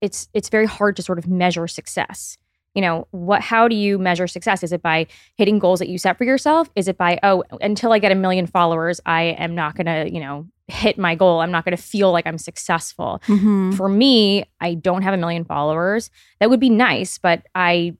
it's 0.00 0.28
it's 0.34 0.48
very 0.48 0.66
hard 0.66 0.96
to 0.96 1.02
sort 1.02 1.18
of 1.18 1.28
measure 1.28 1.68
success. 1.68 2.36
You 2.74 2.82
know, 2.82 3.06
what 3.12 3.40
how 3.40 3.68
do 3.68 3.76
you 3.76 3.98
measure 3.98 4.26
success? 4.26 4.62
Is 4.64 4.72
it 4.72 4.82
by 4.82 5.06
hitting 5.36 5.58
goals 5.60 5.78
that 5.78 5.88
you 5.88 5.96
set 5.98 6.18
for 6.18 6.24
yourself? 6.24 6.68
Is 6.74 6.88
it 6.88 6.98
by 6.98 7.18
oh, 7.22 7.44
until 7.60 7.92
I 7.92 7.98
get 8.00 8.10
a 8.12 8.16
million 8.16 8.46
followers, 8.46 9.00
I 9.06 9.22
am 9.38 9.54
not 9.54 9.76
going 9.76 9.86
to, 9.86 10.12
you 10.12 10.20
know, 10.20 10.46
hit 10.66 10.98
my 10.98 11.14
goal. 11.14 11.40
I'm 11.40 11.52
not 11.52 11.64
going 11.64 11.76
to 11.76 11.82
feel 11.82 12.10
like 12.10 12.26
I'm 12.26 12.38
successful. 12.38 13.20
Mhm. 13.26 13.74
For 13.76 13.88
me, 13.88 14.44
I 14.60 14.74
don't 14.74 15.02
have 15.02 15.14
a 15.14 15.16
million 15.18 15.44
followers. 15.44 16.10
That 16.40 16.50
would 16.50 16.58
be 16.60 16.70
nice, 16.70 17.16
but 17.18 17.42
I 17.54 17.94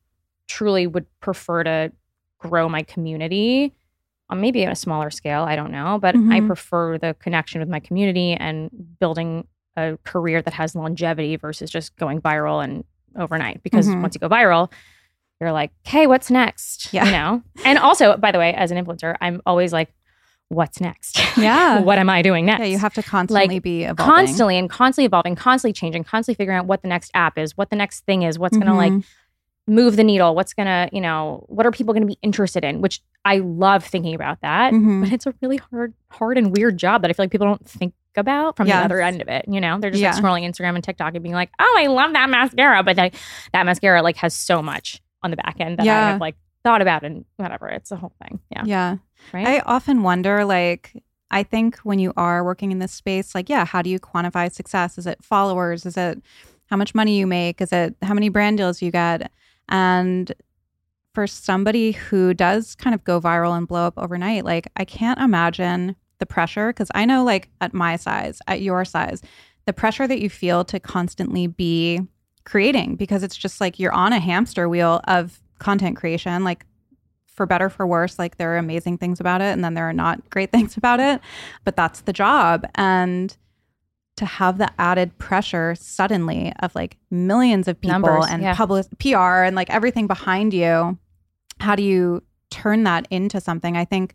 truly 0.49 0.87
would 0.87 1.07
prefer 1.21 1.63
to 1.65 1.93
grow 2.39 2.69
my 2.69 2.83
community 2.83 3.73
on 4.31 4.41
maybe 4.41 4.65
on 4.67 4.73
a 4.73 4.77
smaller 4.77 5.11
scale. 5.11 5.43
I 5.43 5.55
don't 5.57 5.71
know, 5.71 5.99
but 6.01 6.15
I 6.17 6.41
Mhm. 6.41 6.47
prefer 6.47 6.99
the 6.99 7.15
connection 7.21 7.61
with 7.61 7.69
my 7.69 7.79
community 7.81 8.33
and 8.33 8.71
building 8.99 9.47
a 9.77 9.99
career 10.05 10.41
that 10.43 10.55
has 10.55 10.75
longevity 10.75 11.37
versus 11.37 11.71
just 11.71 11.95
going 11.97 12.21
viral 12.21 12.63
and 12.65 12.85
overnight. 13.17 13.63
Because 13.63 13.87
Mhm. 13.89 14.03
once 14.03 14.15
you 14.15 14.21
go 14.21 14.29
viral, 14.29 14.71
you're 15.41 15.53
like, 15.53 15.73
hey, 15.85 16.07
what's 16.07 16.31
next? 16.31 16.93
Yeah. 16.93 17.05
You 17.07 17.11
know? 17.13 17.43
And 17.65 17.79
also, 17.79 18.17
by 18.17 18.33
the 18.33 18.39
way, 18.39 18.55
as 18.55 18.71
an 18.71 18.83
influencer, 18.85 19.17
I'm 19.21 19.43
always 19.47 19.73
like, 19.73 19.93
what's 20.49 20.81
next? 20.81 21.19
Yeah. 21.37 21.81
what 21.81 21.99
am 21.99 22.09
I 22.09 22.23
doing 22.23 22.47
next? 22.47 22.61
Yeah, 22.61 22.67
you 22.67 22.79
have 22.79 22.95
to 22.95 23.03
constantly 23.03 23.59
be 23.59 23.85
evolving. 23.85 24.15
constantly 24.15 24.59
and 24.59 24.71
constantly 24.71 25.07
evolving, 25.07 25.35
constantly 25.35 25.73
changing, 25.73 26.05
constantly 26.05 26.37
figuring 26.37 26.59
out 26.59 26.67
what 26.67 26.83
the 26.83 26.89
next 26.89 27.11
app 27.15 27.39
is, 27.39 27.57
what 27.57 27.71
the 27.71 27.77
next 27.77 28.05
thing 28.07 28.23
is, 28.23 28.39
what's 28.39 28.57
going 28.57 28.67
to 28.71 28.75
like 28.75 28.93
Mhm. 28.93 29.05
move 29.67 29.97
the 29.97 30.05
needle, 30.05 30.35
what's 30.35 30.53
going 30.55 30.67
to, 30.67 30.89
you 30.93 31.01
know, 31.01 31.45
what 31.49 31.67
are 31.67 31.71
people 31.73 31.93
going 31.95 32.03
to 32.03 32.07
be 32.07 32.19
interested 32.23 32.63
in, 32.65 32.81
which 32.83 33.01
I 33.25 33.39
love 33.39 33.85
thinking 33.85 34.15
about 34.15 34.41
that. 34.43 34.73
Mhm. 34.73 35.03
But 35.03 35.13
it's 35.13 35.27
a 35.27 35.35
really 35.41 35.57
hard, 35.71 35.95
hard 36.11 36.37
and 36.39 36.57
weird 36.57 36.77
job 36.79 37.03
that 37.03 37.11
I 37.11 37.15
feel 37.15 37.25
like 37.25 37.31
people 37.33 37.47
don't 37.47 37.67
think 37.67 37.95
about 38.17 38.57
from 38.57 38.67
Yes. 38.69 38.81
the 38.81 38.85
other 38.85 39.01
end 39.01 39.23
of 39.23 39.29
it. 39.29 39.47
You 39.49 39.61
know, 39.61 39.79
they're 39.81 39.91
just 39.91 40.03
Yeah. 40.03 40.13
like 40.13 40.23
scrolling 40.23 40.45
Instagram 40.49 40.75
and 40.75 40.85
TikTok 40.85 41.15
and 41.15 41.23
being 41.23 41.35
like, 41.35 41.51
oh, 41.59 41.77
I 41.79 41.87
love 41.87 42.13
that 42.13 42.29
mascara. 42.31 42.83
But 42.83 42.97
like, 42.97 43.15
that 43.53 43.65
mascara 43.67 44.03
like 44.03 44.17
has 44.19 44.35
so 44.35 44.63
much 44.63 45.01
on 45.23 45.31
the 45.31 45.37
back 45.37 45.57
end 45.59 45.79
that 45.79 45.87
I 45.89 46.11
have 46.11 46.21
like 46.21 46.37
thought 46.63 46.83
about 46.83 47.03
and 47.03 47.25
whatever. 47.37 47.69
It's 47.69 47.91
a 47.91 47.97
whole 47.97 48.13
thing. 48.23 48.41
Yeah. 48.51 48.63
Yeah. 48.67 48.97
Right. 49.33 49.47
I 49.47 49.59
often 49.61 50.03
wonder, 50.03 50.45
like, 50.45 50.93
I 51.31 51.43
think 51.43 51.79
when 51.79 51.99
you 51.99 52.13
are 52.17 52.45
working 52.45 52.71
in 52.73 52.79
this 52.79 52.93
space, 52.93 53.35
like, 53.35 53.49
yeah, 53.49 53.65
how 53.65 53.83
do 53.83 53.91
you 53.91 53.99
quantify 53.99 54.53
success? 54.53 54.97
Is 54.99 55.07
it 55.07 55.23
followers? 55.25 55.85
Is 55.87 55.97
it 55.97 56.23
how 56.67 56.77
much 56.77 56.95
money 56.95 57.19
you 57.19 57.27
make? 57.27 57.61
Is 57.61 57.73
it 57.73 57.97
how 58.03 58.15
many 58.15 58.29
brand 58.29 58.59
deals 58.59 58.81
you 58.83 58.91
get? 58.91 59.33
And 59.69 60.31
for 61.15 61.27
somebody 61.27 61.93
who 61.93 62.35
does 62.35 62.75
kind 62.75 62.95
of 62.95 63.05
go 63.05 63.21
viral 63.21 63.57
and 63.57 63.69
blow 63.69 63.87
up 63.87 63.95
overnight, 63.97 64.45
like, 64.45 64.69
I 64.77 64.85
can't 64.85 65.21
imagine 65.21 65.97
the 66.19 66.27
pressure 66.27 66.69
because 66.69 66.91
I 66.95 67.05
know, 67.05 67.25
like, 67.25 67.49
at 67.61 67.73
my 67.73 67.97
size, 67.97 68.41
at 68.49 68.61
your 68.61 68.85
size, 68.85 69.23
the 69.67 69.73
pressure 69.73 70.07
that 70.07 70.21
you 70.21 70.29
feel 70.29 70.65
to 70.65 70.81
constantly 70.81 71.47
be 71.47 72.01
creating 72.45 72.97
because 72.97 73.23
it's 73.23 73.37
just 73.37 73.61
like 73.61 73.79
you're 73.79 73.93
on 73.93 74.13
a 74.13 74.19
hamster 74.19 74.69
wheel 74.69 75.01
of 75.05 75.41
content 75.59 75.97
creation. 75.97 76.45
Like, 76.45 76.67
for 77.29 77.47
better 77.47 77.69
for 77.69 77.85
worse 77.85 78.17
like 78.17 78.37
there 78.37 78.55
are 78.55 78.59
amazing 78.59 78.97
things 78.97 79.19
about 79.19 79.41
it 79.41 79.53
and 79.53 79.65
then 79.65 79.75
there 79.75 79.89
are 79.89 79.93
not 79.93 80.31
great 80.31 80.53
things 80.53 80.77
about 80.77 81.01
it 81.01 81.21
but 81.65 81.75
that's 81.75 82.03
the 82.03 82.13
job 82.13 82.65
and 82.77 83.37
to 84.17 84.25
have 84.25 84.59
the 84.59 84.71
added 84.79 85.17
pressure 85.19 85.75
suddenly 85.75 86.53
of 86.61 86.75
like 86.75 86.97
millions 87.11 87.67
of 87.67 87.81
people 87.81 87.99
Numbers, 87.99 88.27
and 88.31 88.43
yeah. 88.43 88.55
public 88.55 88.87
PR 89.01 89.43
and 89.43 89.57
like 89.57 89.71
everything 89.71 90.07
behind 90.07 90.55
you 90.55 90.97
how 91.61 91.75
do 91.77 91.83
you 91.83 92.23
turn 92.51 92.85
that 92.85 93.07
into 93.11 93.41
something 93.41 93.77
i 93.77 93.85
think 93.85 94.15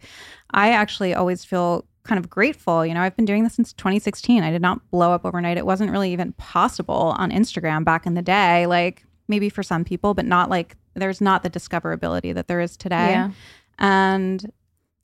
i 0.52 0.72
actually 0.72 1.14
always 1.14 1.44
feel 1.44 1.86
kind 2.04 2.18
of 2.18 2.30
grateful 2.30 2.86
you 2.86 2.94
know 2.94 3.02
i've 3.02 3.16
been 3.16 3.26
doing 3.26 3.44
this 3.44 3.54
since 3.54 3.74
2016 3.74 4.42
i 4.44 4.50
did 4.52 4.62
not 4.62 4.80
blow 4.92 5.12
up 5.12 5.26
overnight 5.26 5.58
it 5.58 5.66
wasn't 5.66 5.92
really 5.92 6.14
even 6.14 6.32
possible 6.34 7.14
on 7.18 7.32
instagram 7.32 7.84
back 7.84 8.06
in 8.06 8.14
the 8.14 8.22
day 8.22 8.66
like 8.66 9.04
maybe 9.28 9.50
for 9.50 9.62
some 9.64 9.84
people 9.84 10.14
but 10.14 10.26
not 10.26 10.50
like 10.50 10.76
there's 10.96 11.22
not 11.22 11.44
the 11.44 11.50
discoverability 11.50 12.34
that 12.34 12.48
there 12.48 12.62
is 12.62 12.76
today 12.78 13.12
Yeah. 13.12 13.32
and 13.78 14.52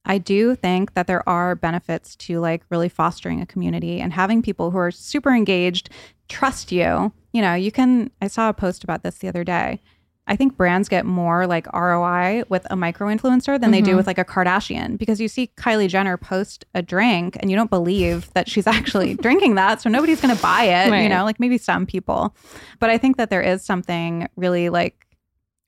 I 0.07 0.19
do 0.19 0.53
think 0.53 0.93
that 0.93 1.07
there 1.07 1.27
are 1.27 1.55
benefits 1.55 2.15
to 2.17 2.39
like 2.39 2.61
really 2.69 2.89
fostering 2.89 3.41
a 3.41 3.45
community 3.47 3.99
and 3.99 4.13
having 4.13 4.43
people 4.43 4.69
who 4.69 4.77
are 4.77 4.91
super 4.91 5.31
engaged 5.33 5.89
trust 6.29 6.71
you. 6.71 7.11
You 7.33 7.41
know, 7.41 7.55
you 7.55 7.71
can, 7.71 8.11
I 8.21 8.27
saw 8.27 8.49
a 8.49 8.53
post 8.53 8.83
about 8.83 9.01
this 9.01 9.17
the 9.17 9.27
other 9.27 9.43
day. 9.43 9.81
I 10.27 10.35
think 10.35 10.57
brands 10.57 10.89
get 10.89 11.05
more 11.05 11.45
like 11.45 11.67
ROI 11.71 12.43
with 12.49 12.65
a 12.71 12.75
micro 12.75 13.07
influencer 13.09 13.59
than 13.61 13.69
they 13.71 13.81
do 13.81 13.91
Mhm. 13.93 13.97
with 13.97 14.07
like 14.07 14.17
a 14.17 14.25
Kardashian 14.25 14.97
because 14.97 15.21
you 15.21 15.27
see 15.27 15.51
Kylie 15.55 15.87
Jenner 15.87 16.17
post 16.17 16.65
a 16.73 16.81
drink 16.81 17.37
and 17.39 17.51
you 17.51 17.55
don't 17.55 17.69
believe 17.69 18.31
that 18.33 18.49
she's 18.49 18.65
actually 18.77 19.13
drinking 19.25 19.53
that. 19.55 19.81
So 19.81 19.89
nobody's 19.89 20.19
going 20.21 20.35
to 20.35 20.41
buy 20.41 20.63
it, 20.63 21.03
you 21.03 21.09
know, 21.09 21.23
like 21.25 21.39
maybe 21.39 21.57
some 21.59 21.85
people. 21.85 22.35
But 22.79 22.89
I 22.89 22.97
think 22.97 23.17
that 23.17 23.29
there 23.29 23.41
is 23.41 23.63
something 23.63 24.27
really 24.35 24.69
like 24.69 25.05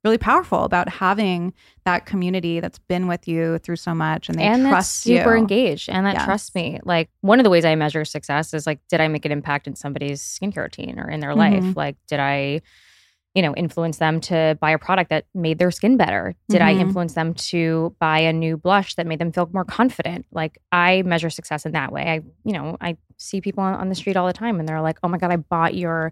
really 0.04 0.18
powerful 0.18 0.64
about 0.64 0.88
having 0.88 1.54
that 1.86 2.06
community 2.06 2.60
that's 2.60 2.80
been 2.80 3.08
with 3.08 3.28
you 3.28 3.58
through 3.60 3.76
so 3.76 3.94
much 3.94 4.30
and 4.30 4.40
they 4.40 4.44
and 4.44 4.64
that's 4.64 4.70
trust 4.72 5.02
super 5.02 5.34
you. 5.34 5.38
engaged 5.42 5.90
and 5.90 6.06
that 6.06 6.16
Yes. 6.16 6.26
trusts 6.26 6.56
me. 6.56 6.80
Like 6.84 7.10
one 7.22 7.40
of 7.40 7.44
the 7.44 7.50
ways 7.50 7.66
I 7.66 7.76
measure 7.76 8.06
success 8.06 8.54
is 8.54 8.66
like, 8.66 8.80
did 8.90 9.02
I 9.02 9.08
make 9.08 9.26
an 9.26 9.32
impact 9.32 9.68
in 9.68 9.76
somebody's 9.76 10.22
skincare 10.22 10.64
routine 10.64 10.98
or 11.00 11.10
in 11.10 11.20
their 11.20 11.36
life? 11.36 11.64
Mhm. 11.64 11.76
Like, 11.76 11.98
did 12.08 12.20
I, 12.20 12.62
you 13.38 13.44
know, 13.44 13.54
influence 13.54 13.98
them 14.00 14.20
to 14.20 14.58
buy 14.60 14.72
a 14.72 14.80
product 14.80 15.12
that 15.12 15.26
made 15.36 15.60
their 15.60 15.70
skin 15.70 15.96
better? 15.96 16.34
Did 16.50 16.64
I 16.64 16.74
Mhm. 16.74 16.80
influence 16.80 17.14
them 17.14 17.36
to 17.36 17.96
buy 18.00 18.18
a 18.18 18.34
new 18.34 18.58
blush 18.58 18.96
that 18.96 19.06
made 19.06 19.20
them 19.20 19.32
feel 19.32 19.48
more 19.54 19.64
confident? 19.64 20.26
Like 20.32 20.58
I 20.72 21.04
measure 21.04 21.30
success 21.30 21.64
in 21.64 21.74
that 21.74 21.92
way. 21.92 22.02
I, 22.10 22.16
you 22.44 22.54
know, 22.54 22.78
I 22.82 22.98
see 23.18 23.40
people 23.40 23.62
on, 23.64 23.76
on 23.76 23.90
the 23.90 23.96
street 23.96 24.18
all 24.18 24.26
the 24.26 24.34
time 24.34 24.60
and 24.60 24.68
they're 24.68 24.82
like, 24.82 24.98
oh 25.04 25.08
my 25.08 25.20
God, 25.20 25.32
I 25.32 25.36
bought 25.36 25.76
your 25.76 26.12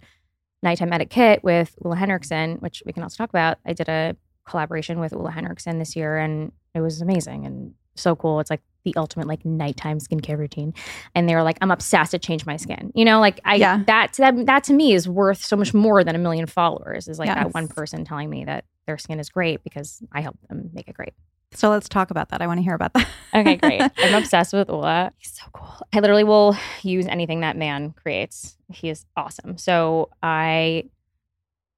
nighttime 0.61 0.93
edit 0.93 1.09
kit 1.09 1.43
with 1.43 1.75
Ole 1.83 1.93
Henriksen, 1.93 2.57
which 2.57 2.83
we 2.85 2.93
can 2.93 3.01
also 3.01 3.17
talk 3.17 3.29
about. 3.31 3.57
I 3.65 3.73
did 3.73 3.89
a 3.89 4.15
collaboration 4.47 4.99
with 4.99 5.11
Ole 5.11 5.27
Henriksen 5.27 5.79
this 5.79 5.95
year 5.95 6.19
and 6.19 6.51
it 6.75 6.81
was 6.81 7.01
amazing 7.01 7.47
and 7.47 7.73
so 7.95 8.15
cool. 8.15 8.39
It's 8.39 8.51
like 8.51 8.61
the 8.85 8.95
ultimate 8.95 9.27
like 9.27 9.43
nighttime 9.43 9.99
skincare 9.99 10.37
routine. 10.37 10.73
And 11.13 11.27
they 11.27 11.35
were 11.35 11.43
like, 11.43 11.57
I'm 11.59 11.71
obsessed 11.71 12.11
to 12.11 12.19
change 12.19 12.45
my 12.45 12.55
skin. 12.55 12.91
You 12.95 13.03
know, 13.03 13.19
like 13.19 13.41
I 13.43 13.55
Yeah. 13.55 13.83
that 13.87 14.13
that 14.13 14.45
that 14.45 14.63
to 14.65 14.73
me 14.73 14.93
is 14.93 15.09
worth 15.09 15.43
so 15.43 15.57
much 15.57 15.73
more 15.73 16.03
than 16.05 16.15
a 16.15 16.19
million 16.19 16.45
followers. 16.45 17.09
Is 17.09 17.19
like 17.19 17.27
Yes. 17.27 17.35
that 17.35 17.53
one 17.53 17.67
person 17.67 18.05
telling 18.05 18.29
me 18.29 18.45
that 18.45 18.63
their 18.87 18.97
skin 18.97 19.19
is 19.19 19.27
great 19.29 19.63
because 19.63 20.01
I 20.13 20.21
helped 20.21 20.47
them 20.47 20.69
make 20.73 20.87
it 20.87 20.93
great. 20.95 21.13
So 21.53 21.69
let's 21.69 21.87
talk 21.89 22.11
about 22.11 22.29
that. 22.29 22.41
I 22.41 22.47
want 22.47 22.59
to 22.59 22.63
hear 22.63 22.73
about 22.75 22.93
that. 22.93 23.07
Okay, 23.33 23.55
great. 23.55 23.81
I'm 23.81 24.13
obsessed 24.21 24.51
with 24.53 24.69
Ole. 24.69 25.09
He's 25.17 25.31
so 25.33 25.45
cool. 25.53 25.87
I 25.93 25.99
literally 25.99 26.23
will 26.25 26.55
use 26.83 27.07
anything 27.07 27.41
that 27.41 27.55
man 27.57 27.91
creates. 27.91 28.57
He 28.71 28.89
is 28.89 29.05
awesome. 29.15 29.57
So 29.57 30.09
I 30.21 30.85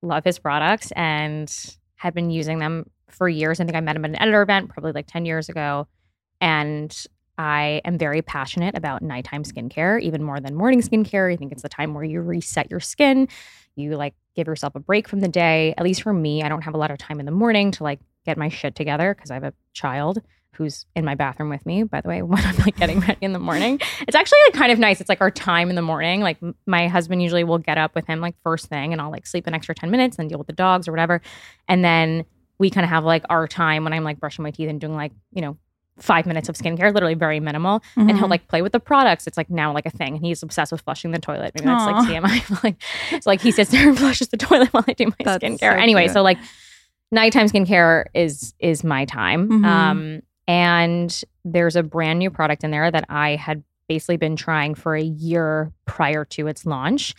love 0.01 0.23
his 0.23 0.39
products 0.39 0.91
and 0.95 1.53
have 1.95 2.13
been 2.13 2.29
using 2.31 2.59
them 2.59 2.89
for 3.09 3.29
years. 3.29 3.59
I 3.59 3.65
think 3.65 3.75
I 3.77 3.81
met 3.81 3.95
him 3.95 4.05
at 4.05 4.11
an 4.11 4.21
editor 4.21 4.41
event 4.41 4.69
probably 4.69 4.91
like 4.93 5.07
10 5.07 5.25
years 5.25 5.47
ago. 5.49 5.87
And 6.41 6.95
I 7.37 7.81
am 7.85 7.97
very 7.97 8.21
passionate 8.21 8.75
about 8.75 9.01
nighttime 9.01 9.43
skincare, 9.43 10.01
even 10.01 10.23
more 10.23 10.39
than 10.39 10.55
morning 10.55 10.81
skincare. 10.81 11.31
I 11.31 11.35
think 11.35 11.51
it's 11.51 11.61
the 11.61 11.69
time 11.69 11.93
where 11.93 12.03
you 12.03 12.21
reset 12.21 12.69
your 12.71 12.79
skin. 12.79 13.27
You 13.75 13.95
like 13.95 14.15
give 14.35 14.47
yourself 14.47 14.75
a 14.75 14.79
break 14.79 15.07
from 15.07 15.19
the 15.19 15.27
day. 15.27 15.73
At 15.77 15.83
least 15.83 16.01
for 16.01 16.13
me, 16.13 16.41
I 16.41 16.49
don't 16.49 16.63
have 16.63 16.73
a 16.73 16.77
lot 16.77 16.89
of 16.89 16.97
time 16.97 17.19
in 17.19 17.25
the 17.25 17.31
morning 17.31 17.71
to 17.71 17.83
like 17.83 17.99
get 18.25 18.37
my 18.37 18.49
shit 18.49 18.75
together 18.75 19.13
because 19.13 19.29
I 19.29 19.35
have 19.35 19.43
a 19.43 19.53
child 19.73 20.19
who's 20.53 20.87
in 20.95 21.05
my 21.05 21.13
bathroom 21.13 21.49
with 21.49 21.63
me, 21.65 21.83
by 21.83 22.01
the 22.01 22.09
way, 22.09 22.21
when 22.23 22.43
I'm 22.43 22.57
like 22.57 22.75
getting 22.75 22.99
ready 22.99 23.19
in 23.21 23.33
the 23.33 23.39
morning. 23.39 23.79
It's 24.07 24.15
actually 24.15 24.39
like 24.47 24.53
kind 24.53 24.71
of 24.71 24.79
nice. 24.79 24.99
It's 24.99 25.09
like 25.09 25.21
our 25.21 25.29
time 25.29 25.69
in 25.69 25.75
the 25.75 25.83
morning. 25.83 26.21
Like 26.21 26.39
my 26.65 26.87
husband 26.87 27.21
usually 27.21 27.43
will 27.43 27.59
get 27.59 27.77
up 27.77 27.93
with 27.93 28.07
him 28.07 28.19
like 28.19 28.35
first 28.43 28.65
thing 28.65 28.93
and 28.93 29.01
I'll 29.01 29.11
like 29.11 29.27
sleep 29.27 29.45
an 29.45 29.53
extra 29.53 29.75
10 29.75 29.91
minutes 29.91 30.17
and 30.17 30.27
deal 30.27 30.39
with 30.39 30.47
the 30.47 30.53
dogs 30.53 30.87
or 30.87 30.91
whatever. 30.91 31.21
And 31.67 31.85
then 31.85 32.25
we 32.57 32.71
kind 32.71 32.83
of 32.83 32.89
have 32.89 33.05
like 33.05 33.23
our 33.29 33.47
time 33.47 33.83
when 33.83 33.93
I'm 33.93 34.03
like 34.03 34.19
brushing 34.19 34.41
my 34.41 34.49
teeth 34.49 34.69
and 34.69 34.81
doing 34.81 34.95
like, 34.95 35.11
you 35.31 35.43
know, 35.43 35.57
five 35.99 36.25
minutes 36.25 36.47
of 36.49 36.55
skincare, 36.55 36.93
literally 36.93 37.13
very 37.15 37.39
minimal. 37.39 37.81
And 37.95 38.11
he'll 38.11 38.27
Mhm. 38.27 38.29
like 38.29 38.47
play 38.47 38.61
with 38.61 38.71
the 38.71 38.79
products. 38.79 39.25
It's 39.27 39.37
like 39.37 39.49
now 39.49 39.73
like 39.73 39.85
a 39.85 39.89
thing. 39.89 40.15
And 40.15 40.25
he's 40.25 40.43
obsessed 40.43 40.71
with 40.71 40.81
flushing 40.81 41.11
the 41.11 41.19
toilet. 41.19 41.53
Maybe 41.55 41.65
that's 41.65 41.83
Aw. 41.83 41.91
like 41.91 42.07
TMI. 42.07 42.63
like 42.63 42.75
it's 43.11 43.25
like 43.25 43.41
he 43.41 43.51
sits 43.51 43.71
there 43.71 43.89
and 43.89 43.97
flushes 44.03 44.27
the 44.27 44.37
toilet 44.37 44.69
while 44.73 44.83
I 44.87 44.93
do 44.93 45.05
my 45.07 45.13
That's 45.23 45.43
skincare. 45.43 45.59
so 45.59 45.67
anyway, 45.69 46.03
cute. 46.03 46.13
so 46.13 46.21
like 46.21 46.37
nighttime 47.11 47.47
skincare 47.47 48.05
is 48.13 48.53
is 48.59 48.83
my 48.83 49.05
time. 49.05 49.49
Mhm. 49.49 49.65
Um 49.65 50.21
and 50.47 51.21
there's 51.43 51.75
a 51.75 51.83
brand 51.83 52.19
new 52.19 52.29
product 52.29 52.63
in 52.63 52.71
there 52.71 52.89
that 52.91 53.05
I 53.09 53.35
had 53.35 53.63
basically 53.89 54.17
been 54.17 54.35
trying 54.35 54.75
for 54.75 54.95
a 54.95 55.01
year 55.03 55.71
prior 55.85 56.25
to 56.25 56.47
its 56.47 56.65
launch. 56.65 57.13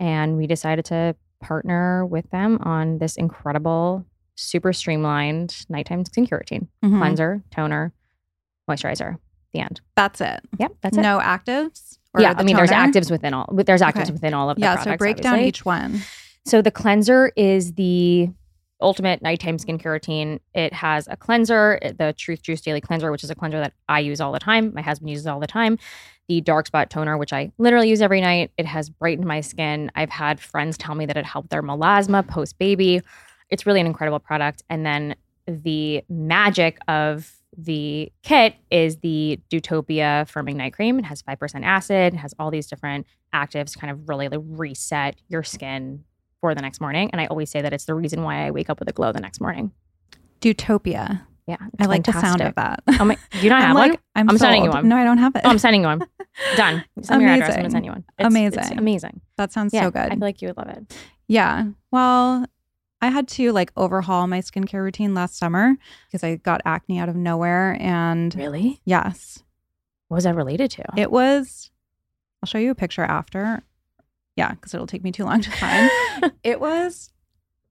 And 0.00 0.36
we 0.36 0.46
decided 0.46 0.84
to 0.86 1.14
partner 1.40 2.04
with 2.06 2.28
them 2.30 2.58
on 2.62 2.98
this 2.98 3.16
incredible, 3.16 4.04
super 4.34 4.72
streamlined 4.72 5.64
nighttime 5.68 6.04
skincare 6.04 6.38
routine. 6.38 6.68
Mhm. 6.84 6.98
Cleanser, 6.98 7.42
toner, 7.50 7.92
moisturizer. 8.68 9.18
The 9.52 9.60
end. 9.60 9.80
That's 9.96 10.20
it. 10.20 10.40
Yep, 10.58 10.72
that's 10.82 10.96
it. 10.98 11.00
no 11.02 11.18
actives. 11.18 11.98
Or 12.14 12.20
yeah, 12.22 12.34
I 12.36 12.42
mean, 12.42 12.56
there's 12.56 12.70
actives 12.70 13.10
within 13.10 13.32
all. 13.34 13.48
There's 13.52 13.80
actives 13.82 14.02
Okay. 14.04 14.12
within 14.12 14.34
all 14.34 14.50
of 14.50 14.56
the 14.56 14.62
Yeah. 14.62 14.74
products. 14.76 14.92
So 14.92 14.96
break 14.98 15.16
down 15.20 15.40
each 15.40 15.64
one. 15.64 16.00
So 16.44 16.62
the 16.62 16.70
cleanser 16.70 17.32
is 17.36 17.74
the 17.74 18.30
ultimate 18.80 19.22
nighttime 19.22 19.56
skincare 19.56 19.86
routine. 19.92 20.40
It 20.54 20.72
has 20.72 21.08
a 21.10 21.16
cleanser, 21.16 21.78
the 21.82 22.14
Truth 22.16 22.42
Juice 22.42 22.60
Daily 22.60 22.80
Cleanser, 22.80 23.10
which 23.10 23.24
is 23.24 23.30
a 23.30 23.34
cleanser 23.34 23.58
that 23.60 23.72
I 23.88 24.00
use 24.00 24.20
all 24.20 24.32
the 24.32 24.38
time. 24.38 24.72
My 24.74 24.82
husband 24.82 25.08
uses 25.10 25.26
all 25.26 25.40
the 25.40 25.46
time. 25.46 25.78
The 26.28 26.40
Dark 26.40 26.66
Spot 26.66 26.90
Toner, 26.90 27.16
which 27.16 27.32
I 27.32 27.52
literally 27.58 27.88
use 27.88 28.02
every 28.02 28.20
night. 28.20 28.50
It 28.58 28.66
has 28.66 28.90
brightened 28.90 29.26
my 29.26 29.40
skin. 29.40 29.90
I've 29.94 30.10
had 30.10 30.40
friends 30.40 30.76
tell 30.76 30.94
me 30.94 31.06
that 31.06 31.16
it 31.16 31.24
helped 31.24 31.50
their 31.50 31.62
melasma 31.62 32.26
post 32.26 32.58
baby. 32.58 33.00
It's 33.48 33.64
really 33.64 33.80
an 33.80 33.86
incredible 33.86 34.18
product. 34.18 34.62
And 34.68 34.84
then 34.84 35.14
the 35.46 36.02
magic 36.08 36.78
of 36.88 37.32
the 37.56 38.12
kit 38.22 38.54
is 38.70 38.98
the 38.98 39.40
Dewtopia 39.50 40.30
Firming 40.30 40.56
Night 40.56 40.72
Cream. 40.72 40.98
It 40.98 41.04
has 41.04 41.22
5% 41.22 41.64
acid, 41.64 42.14
it 42.14 42.18
has 42.18 42.34
all 42.38 42.50
these 42.50 42.66
different 42.66 43.06
actives 43.34 43.72
to 43.72 43.78
kind 43.78 43.90
of 43.90 44.08
really 44.08 44.28
like, 44.28 44.40
reset 44.44 45.16
your 45.28 45.42
skin 45.42 46.04
for 46.40 46.54
the 46.54 46.62
next 46.62 46.80
morning. 46.80 47.10
And 47.12 47.20
I 47.20 47.26
always 47.26 47.50
say 47.50 47.62
that 47.62 47.72
it's 47.72 47.84
the 47.86 47.94
reason 47.94 48.22
why 48.22 48.46
I 48.46 48.50
wake 48.50 48.68
up 48.70 48.78
with 48.78 48.88
a 48.88 48.92
glow 48.92 49.12
the 49.12 49.20
next 49.20 49.40
morning. 49.40 49.72
Dewtopia. 50.40 51.22
Yeah. 51.46 51.56
I 51.78 51.86
like 51.86 52.04
the 52.04 52.12
sound 52.12 52.40
of 52.40 52.54
that. 52.56 52.82
Oh 53.00 53.04
my, 53.04 53.16
do 53.30 53.38
you 53.38 53.48
not 53.50 53.62
I'm 53.62 53.68
have 53.68 53.76
like, 53.76 53.90
one? 53.92 53.98
I'm, 54.16 54.30
I'm 54.30 54.38
sending 54.38 54.64
you 54.64 54.70
one. 54.70 54.88
No, 54.88 54.96
I 54.96 55.04
don't 55.04 55.18
have 55.18 55.34
it. 55.36 55.42
Oh, 55.44 55.50
I'm 55.50 55.58
sending 55.58 55.82
you 55.82 55.86
one. 55.86 56.00
Done. 56.56 56.84
Send 57.02 57.20
me 57.20 57.24
your 57.26 57.34
address. 57.34 57.54
I'm 57.54 57.60
Amazing. 57.60 57.62
gonna 57.62 57.70
send 57.70 57.84
you 57.84 57.90
one. 57.92 58.04
It's, 58.18 58.26
Amazing. 58.26 58.58
It's 58.58 58.70
amazing. 58.72 59.20
that 59.36 59.52
sounds 59.52 59.72
Yeah, 59.72 59.84
so 59.84 59.90
good. 59.92 60.02
I 60.02 60.08
feel 60.10 60.18
like 60.18 60.42
you 60.42 60.48
would 60.48 60.56
love 60.56 60.68
it. 60.68 60.96
Yeah. 61.28 61.66
Well, 61.90 62.46
I 63.00 63.08
had 63.08 63.28
to 63.28 63.52
like 63.52 63.72
overhaul 63.76 64.26
my 64.26 64.40
skincare 64.40 64.82
routine 64.82 65.14
last 65.14 65.36
summer 65.38 65.74
because 66.08 66.24
I 66.24 66.36
got 66.36 66.60
acne 66.64 66.98
out 66.98 67.08
of 67.08 67.16
nowhere. 67.16 67.76
And 67.80 68.34
Really? 68.34 68.80
yes, 68.84 69.42
What 70.08 70.16
was 70.16 70.24
that 70.24 70.34
related 70.34 70.70
to? 70.72 70.84
it 70.96 71.10
was, 71.10 71.70
I'll 72.42 72.46
show 72.48 72.58
you 72.58 72.70
a 72.70 72.74
picture 72.74 73.04
after. 73.04 73.62
Yeah, 74.36 74.52
because 74.52 74.74
it'll 74.74 74.86
take 74.86 75.02
me 75.04 75.12
too 75.12 75.24
long 75.24 75.40
to 75.40 75.50
find. 75.50 75.90
it 76.42 76.60
was 76.60 77.10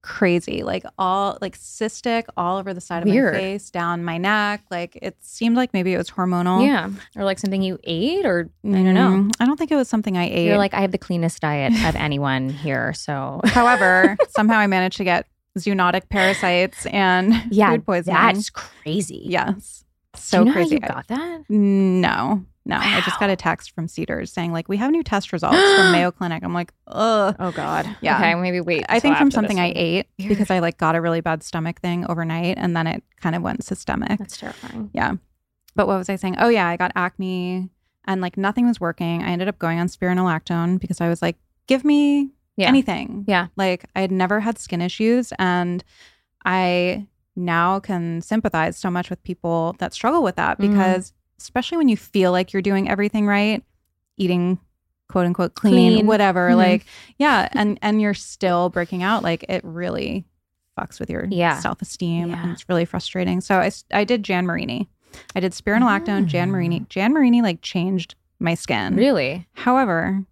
crazy. 0.06 0.62
Like 0.64 0.86
all, 1.00 1.38
like 1.42 1.58
cystic 1.58 2.26
all 2.38 2.58
over 2.58 2.74
the 2.74 2.80
side 2.80 3.04
of 3.04 3.10
Weird. 3.10 3.34
my 3.34 3.40
face, 3.40 3.72
down 3.72 4.04
my 4.04 4.18
neck. 4.18 4.64
Like 4.70 4.98
it 5.02 5.18
seemed 5.20 5.56
like 5.58 5.74
maybe 5.74 5.94
it 5.94 5.98
was 5.98 6.12
hormonal. 6.12 6.66
yeah. 6.66 6.90
Or 7.18 7.24
like 7.26 7.40
something 7.40 7.62
you 7.64 7.80
ate, 7.84 8.26
or 8.26 8.50
I 8.64 8.68
don't 8.70 8.94
know. 8.94 9.10
Mm, 9.10 9.32
I 9.40 9.46
don't 9.46 9.58
think 9.58 9.72
it 9.72 9.76
was 9.76 9.90
something 9.90 10.16
I 10.18 10.26
ate. 10.30 10.46
You're 10.46 10.58
like, 10.60 10.74
I 10.76 10.82
have 10.82 10.92
the 10.92 10.98
cleanest 11.00 11.42
diet 11.42 11.74
of 11.86 11.96
anyone 11.98 12.50
here. 12.50 12.94
So 12.94 13.42
However, 13.46 14.16
somehow 14.30 14.58
I 14.60 14.68
managed 14.68 14.98
to 14.98 15.04
get 15.04 15.26
zoonotic 15.58 16.08
parasites 16.10 16.86
and 16.88 17.34
yeah, 17.50 17.72
food 17.72 17.86
poisoning. 17.86 18.16
that's 18.22 18.50
crazy. 18.50 19.24
yes, 19.26 19.86
Do 20.14 20.20
so 20.20 20.40
you 20.40 20.46
know 20.46 20.52
crazy. 20.54 20.76
You 20.76 20.80
got 20.82 21.08
that? 21.08 21.50
no, 21.50 22.46
no. 22.66 22.78
I 22.78 23.02
just 23.02 23.20
got 23.20 23.30
a 23.30 23.36
text 23.36 23.72
from 23.72 23.88
Cedars 23.88 24.32
saying 24.32 24.52
like 24.52 24.68
we 24.68 24.78
have 24.78 24.92
new 24.92 25.04
test 25.04 25.32
results 25.32 25.56
from 25.58 25.92
Mayo 25.92 26.12
Clinic. 26.12 26.44
I'm 26.44 26.54
like, 26.54 26.72
ugh. 26.88 27.36
Oh 27.40 27.52
God. 27.52 27.88
Yeah. 28.02 28.18
Okay, 28.18 28.36
maybe 28.36 28.60
wait. 28.62 28.86
I 28.90 29.00
think 29.00 29.18
from 29.18 29.32
something 29.32 29.60
I 29.60 29.72
ate 29.76 30.08
because 30.18 30.50
I 30.50 30.60
like 30.60 30.78
got 30.78 30.96
a 30.96 31.02
really 31.02 31.22
bad 31.22 31.44
stomach 31.44 31.80
thing 31.82 32.06
overnight, 32.10 32.58
and 32.58 32.76
then 32.76 32.88
it 32.88 33.04
kind 33.22 33.36
of 33.36 33.42
went 33.42 33.64
systemic. 33.64 34.18
That's 34.20 34.38
terrifying. 34.38 34.90
Yeah. 34.94 35.14
But 35.76 35.88
what 35.88 35.98
was 35.98 36.10
I 36.10 36.16
saying? 36.16 36.36
Oh 36.40 36.50
yeah, 36.50 36.68
I 36.68 36.78
got 36.78 36.92
acne 36.96 37.70
and 38.06 38.22
like 38.22 38.38
nothing 38.38 38.68
was 38.68 38.80
working. 38.80 39.24
I 39.24 39.28
ended 39.30 39.48
up 39.48 39.60
going 39.60 39.80
on 39.80 39.88
spironolactone 39.88 40.80
because 40.80 41.02
I 41.02 41.10
was 41.10 41.22
like, 41.22 41.38
give 41.68 41.84
me 41.84 42.30
Yeah. 42.56 42.68
anything. 42.70 43.26
Yeah. 43.28 43.48
Like 43.58 43.86
I 43.96 44.02
had 44.02 44.12
never 44.12 44.40
had 44.40 44.58
skin 44.58 44.82
issues 44.82 45.34
and 45.38 45.84
I 46.46 47.08
now 47.36 47.80
can 47.80 48.22
sympathize 48.22 48.78
so 48.78 48.90
much 48.90 49.10
with 49.10 49.22
people 49.24 49.76
that 49.80 49.94
struggle 49.94 50.24
with 50.24 50.36
that 50.38 50.58
Mhm. 50.58 50.70
because 50.72 51.12
especially 51.40 51.78
when 51.78 51.90
you 51.90 51.98
feel 51.98 52.32
like 52.32 52.54
you're 52.54 52.62
doing 52.62 52.90
everything 52.90 53.28
right, 53.28 53.64
eating 54.18 54.60
quote 55.10 55.26
unquote 55.26 55.54
clean, 55.56 55.74
Clean. 55.98 56.08
whatever, 56.08 56.50
Mhm. 56.50 56.56
like 56.58 56.86
yeah, 57.18 57.48
and 57.54 57.78
and 57.82 58.02
you're 58.02 58.14
still 58.14 58.70
breaking 58.70 59.04
out 59.04 59.24
like 59.24 59.44
it 59.50 59.64
really 59.64 60.26
fucks 60.78 61.00
with 61.00 61.10
your 61.10 61.26
Yeah. 61.30 61.60
self-esteem 61.60 62.30
Yeah. 62.30 62.42
and 62.44 62.52
it's 62.52 62.68
really 62.68 62.86
frustrating. 62.86 63.40
So 63.42 63.60
I 63.60 63.72
I 63.94 64.04
did 64.04 64.24
Jan 64.24 64.46
Marini. 64.46 64.90
I 65.36 65.40
did 65.40 65.54
spironolactone, 65.54 66.26
Jan 66.26 66.52
Marini. 66.52 66.86
Jan 66.90 67.14
Marini 67.14 67.42
like 67.42 67.62
changed 67.62 68.16
my 68.40 68.54
skin. 68.56 68.96
Really? 68.96 69.48
However, 69.54 70.26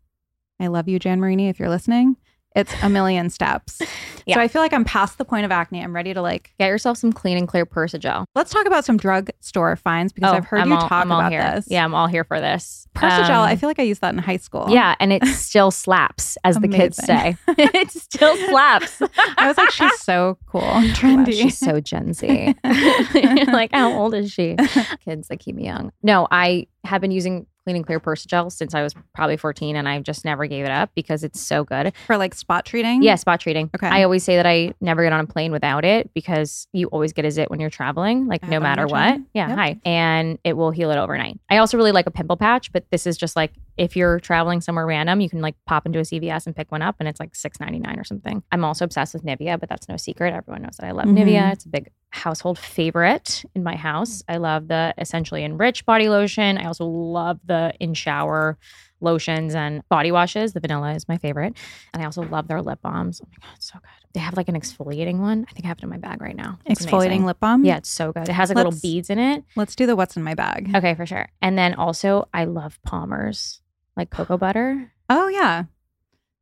I 0.59 0.67
love 0.67 0.89
you, 0.89 0.99
Jan 0.99 1.19
Marini, 1.21 1.47
if 1.47 1.59
you're 1.59 1.69
listening. 1.69 2.17
It's 2.55 2.73
a 2.83 2.89
million 2.89 3.29
steps. 3.29 3.81
Yeah. 4.25 4.35
So 4.35 4.39
I 4.41 4.47
feel 4.47 4.61
like 4.61 4.71
I'm 4.71 4.85
past 4.85 5.17
the 5.17 5.25
point 5.25 5.43
of 5.43 5.51
acne. 5.51 5.83
I'm 5.83 5.93
ready 5.93 6.13
to 6.13 6.21
like, 6.21 6.53
Get 6.57 6.67
yourself 6.67 6.97
some 6.97 7.11
clean 7.11 7.37
and 7.37 7.45
clear 7.45 7.65
Persa-Gel. 7.65 8.23
let's 8.35 8.51
talk 8.51 8.65
about 8.65 8.85
some 8.85 8.95
drugstore 8.95 9.75
finds 9.75 10.13
because 10.13 10.31
Oh, 10.31 10.35
I've 10.37 10.45
heard 10.45 10.61
I'm 10.61 10.69
you 10.69 10.75
all- 10.75 10.87
talk 10.87 11.03
I'm 11.03 11.11
about 11.11 11.29
here. 11.29 11.41
this. 11.55 11.65
Yeah, 11.69 11.83
I'm 11.83 11.93
all 11.93 12.07
here 12.07 12.23
for 12.23 12.39
this. 12.39 12.87
Persa-Gel, 12.95 13.41
Um, 13.41 13.49
I 13.49 13.57
feel 13.57 13.67
like 13.67 13.79
I 13.79 13.83
used 13.83 13.99
that 13.99 14.13
in 14.13 14.19
high 14.19 14.37
school. 14.37 14.67
Yeah, 14.69 14.95
and 15.01 15.11
it 15.11 15.25
still 15.35 15.71
slaps, 15.71 16.37
as 16.45 16.55
the 16.55 16.69
kids 16.69 16.95
say. 17.03 17.35
It 17.49 17.91
still 17.91 18.37
slaps. 18.47 19.01
I 19.37 19.45
was 19.49 19.57
like, 19.57 19.71
she's 19.71 19.99
so 19.99 20.37
cool 20.47 20.61
and 20.63 20.97
Wow, 21.17 21.25
she's 21.25 21.57
so 21.57 21.81
Gen 21.81 22.13
Z. 22.13 22.55
Like, 22.63 23.71
how 23.73 23.91
old 23.91 24.13
is 24.13 24.31
she? 24.31 24.55
Kids 25.03 25.27
that 25.27 25.41
keep 25.41 25.55
me 25.55 25.65
young. 25.65 25.91
No, 26.01 26.29
I 26.31 26.67
have 26.85 27.01
been 27.01 27.11
using 27.11 27.45
Clean 27.65 27.75
and 27.77 27.85
Clear 27.85 27.99
Persa-Gel 27.99 28.49
since 28.49 28.73
I 28.75 28.83
was 28.83 28.93
probably 29.13 29.37
14, 29.37 29.75
and 29.75 29.87
I 29.87 29.99
just 29.99 30.25
never 30.25 30.45
gave 30.47 30.65
it 30.65 30.71
up 30.71 30.91
because 30.95 31.23
it's 31.23 31.39
so 31.39 31.63
good. 31.63 31.93
For 32.07 32.17
like 32.17 32.33
spot 32.33 32.65
treating. 32.65 33.01
Yeah, 33.03 33.15
spot 33.15 33.39
treating. 33.39 33.69
Okay. 33.75 33.87
I 33.87 34.03
always 34.03 34.23
say 34.23 34.35
that 34.35 34.45
I 34.45 34.73
never 34.81 35.03
get 35.03 35.13
on 35.13 35.21
a 35.21 35.27
plane 35.27 35.51
without 35.51 35.85
it 35.85 36.13
because 36.13 36.67
you 36.73 36.87
always 36.87 37.13
get 37.13 37.25
a 37.25 37.31
zit 37.31 37.49
when 37.49 37.59
you're 37.59 37.69
traveling, 37.69 38.27
like 38.27 38.43
I 38.43 38.47
no 38.47 38.53
have 38.59 38.61
it 38.61 38.63
when 38.63 38.69
matter 38.69 38.87
what. 38.87 39.19
Yeah, 39.33 39.47
Yep. 39.49 39.57
hi. 39.57 39.79
And 39.85 40.39
it 40.43 40.57
will 40.57 40.71
heal 40.71 40.91
it 40.91 40.97
overnight. 40.97 41.39
I 41.49 41.57
also 41.57 41.77
really 41.77 41.91
like 41.93 42.07
a 42.07 42.11
pimple 42.11 42.37
patch, 42.37 42.71
but 42.73 42.85
this 42.91 43.07
is 43.07 43.17
just 43.17 43.35
like 43.35 43.53
if 43.77 43.95
you're 43.95 44.19
traveling 44.19 44.61
somewhere 44.61 44.85
random, 44.85 45.19
you 45.21 45.29
can 45.29 45.41
like 45.41 45.55
pop 45.65 45.85
into 45.85 45.99
a 45.99 46.03
CVS 46.03 46.45
and 46.45 46.55
pick 46.55 46.71
one 46.71 46.81
up 46.81 46.95
and 46.99 47.07
it's 47.07 47.19
like 47.19 47.35
six 47.35 47.59
ninety 47.59 47.79
nine 47.79 47.99
or 47.99 48.03
something. 48.03 48.43
I'm 48.51 48.63
also 48.63 48.85
obsessed 48.85 49.13
with 49.13 49.23
Nivea, 49.23 49.59
but 49.59 49.69
that's 49.69 49.89
no 49.89 49.97
secret. 49.97 50.33
Everyone 50.33 50.61
knows 50.61 50.77
that 50.77 50.85
I 50.87 50.91
love 50.91 51.05
Mhm. 51.05 51.17
Nivea. 51.17 51.53
It's 51.53 51.65
a 51.65 51.69
big 51.69 51.89
household 52.11 52.59
favorite 52.59 53.43
in 53.55 53.63
my 53.63 53.75
house. 53.75 54.21
I 54.29 54.37
love 54.37 54.67
the 54.67 54.93
essentially 54.97 55.43
enriched 55.43 55.85
body 55.85 56.09
lotion. 56.09 56.57
I 56.59 56.65
also 56.65 56.85
love 56.85 57.39
the 57.45 57.73
in 57.79 57.93
shower 57.95 58.57
lotions 59.01 59.53
and 59.55 59.81
body 59.89 60.11
washes. 60.11 60.53
The 60.53 60.59
vanilla 60.61 60.93
is 60.93 61.09
my 61.09 61.17
favorite. 61.17 61.57
And 61.93 62.01
I 62.01 62.05
also 62.05 62.21
love 62.21 62.47
their 62.47 62.61
lip 62.61 62.79
balms. 62.81 63.19
Oh 63.21 63.27
my 63.29 63.37
God, 63.47 63.53
it's 63.57 63.67
so 63.67 63.79
good. 63.79 63.89
They 64.13 64.19
have 64.21 64.37
like 64.37 64.47
an 64.47 64.55
exfoliating 64.55 65.17
one. 65.19 65.45
I 65.49 65.51
think 65.53 65.65
I 65.65 65.67
have 65.69 65.77
it 65.79 65.83
in 65.83 65.89
my 65.89 65.97
bag 65.97 66.21
right 66.21 66.35
now. 66.35 66.59
It's 66.65 66.85
Exfoliating 66.85 67.05
amazing. 67.07 67.25
lip 67.25 67.39
balm. 67.39 67.65
Yeah, 67.65 67.77
it's 67.77 67.89
so 67.89 68.13
good. 68.13 68.29
It 68.29 68.33
has 68.33 68.49
like 68.49 68.55
little 68.57 68.71
Let's- 68.71 68.81
beads 68.81 69.09
in 69.09 69.19
it. 69.19 69.43
Let's 69.57 69.75
do 69.75 69.85
the 69.87 69.95
what's 69.95 70.15
in 70.15 70.23
my 70.23 70.35
bag. 70.35 70.71
Okay, 70.75 70.93
for 70.93 71.05
sure. 71.05 71.27
And 71.41 71.57
then 71.57 71.73
also, 71.73 72.29
I 72.33 72.45
love 72.45 72.79
Palmer's, 72.83 73.59
like 73.97 74.09
cocoa 74.09 74.37
butter. 74.37 74.91
Oh 75.09 75.27
yeah. 75.27 75.65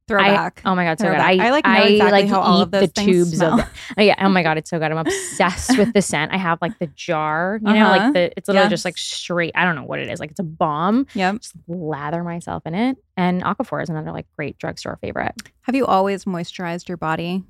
Throwback. 0.07 0.61
I, 0.65 0.69
oh 0.69 0.75
my 0.75 0.83
god, 0.83 0.99
so 0.99 1.05
good. 1.05 1.11
Throwback. 1.11 1.39
I, 1.39 1.47
I, 1.47 1.49
like, 1.51 1.65
know 1.65 1.83
exactly 1.83 2.27
how 2.27 2.41
all 2.41 2.61
of 2.61 2.71
those 2.71 2.81
the 2.81 3.01
tubes 3.01 3.37
smell. 3.37 3.61
of. 3.61 3.69
Oh, 3.97 4.01
yeah. 4.01 4.15
Oh 4.19 4.27
my 4.29 4.43
god, 4.43 4.57
it's 4.57 4.69
so 4.69 4.77
good. 4.77 4.91
I'm 4.91 4.97
obsessed 5.05 5.77
with 5.77 5.93
the 5.93 6.01
scent. 6.01 6.33
I 6.33 6.37
have 6.37 6.57
like 6.61 6.77
the 6.79 6.87
jar, 6.87 7.59
you 7.61 7.71
know, 7.73 7.85
Uh-huh. 7.85 7.97
like 7.97 8.13
the 8.13 8.33
it's 8.35 8.49
literally 8.49 8.69
just 8.69 8.83
like 8.83 8.97
straight. 8.97 9.51
I 9.55 9.63
don't 9.63 9.75
know 9.75 9.83
what 9.85 9.99
it 9.99 10.09
is. 10.09 10.19
Like 10.19 10.31
it's 10.31 10.39
a 10.39 10.43
bomb. 10.43 11.07
Yep. 11.13 11.35
Just 11.41 11.53
lather 11.67 12.23
myself 12.23 12.63
in 12.65 12.73
it. 12.75 12.97
And 13.15 13.41
Aquaphor 13.43 13.81
is 13.83 13.89
another 13.89 14.11
like 14.11 14.25
great 14.35 14.57
drugstore 14.57 14.97
favorite. 15.01 15.33
Have 15.61 15.75
you 15.75 15.85
always 15.85 16.25
moisturized 16.25 16.89
your 16.89 16.97
body? 16.97 17.43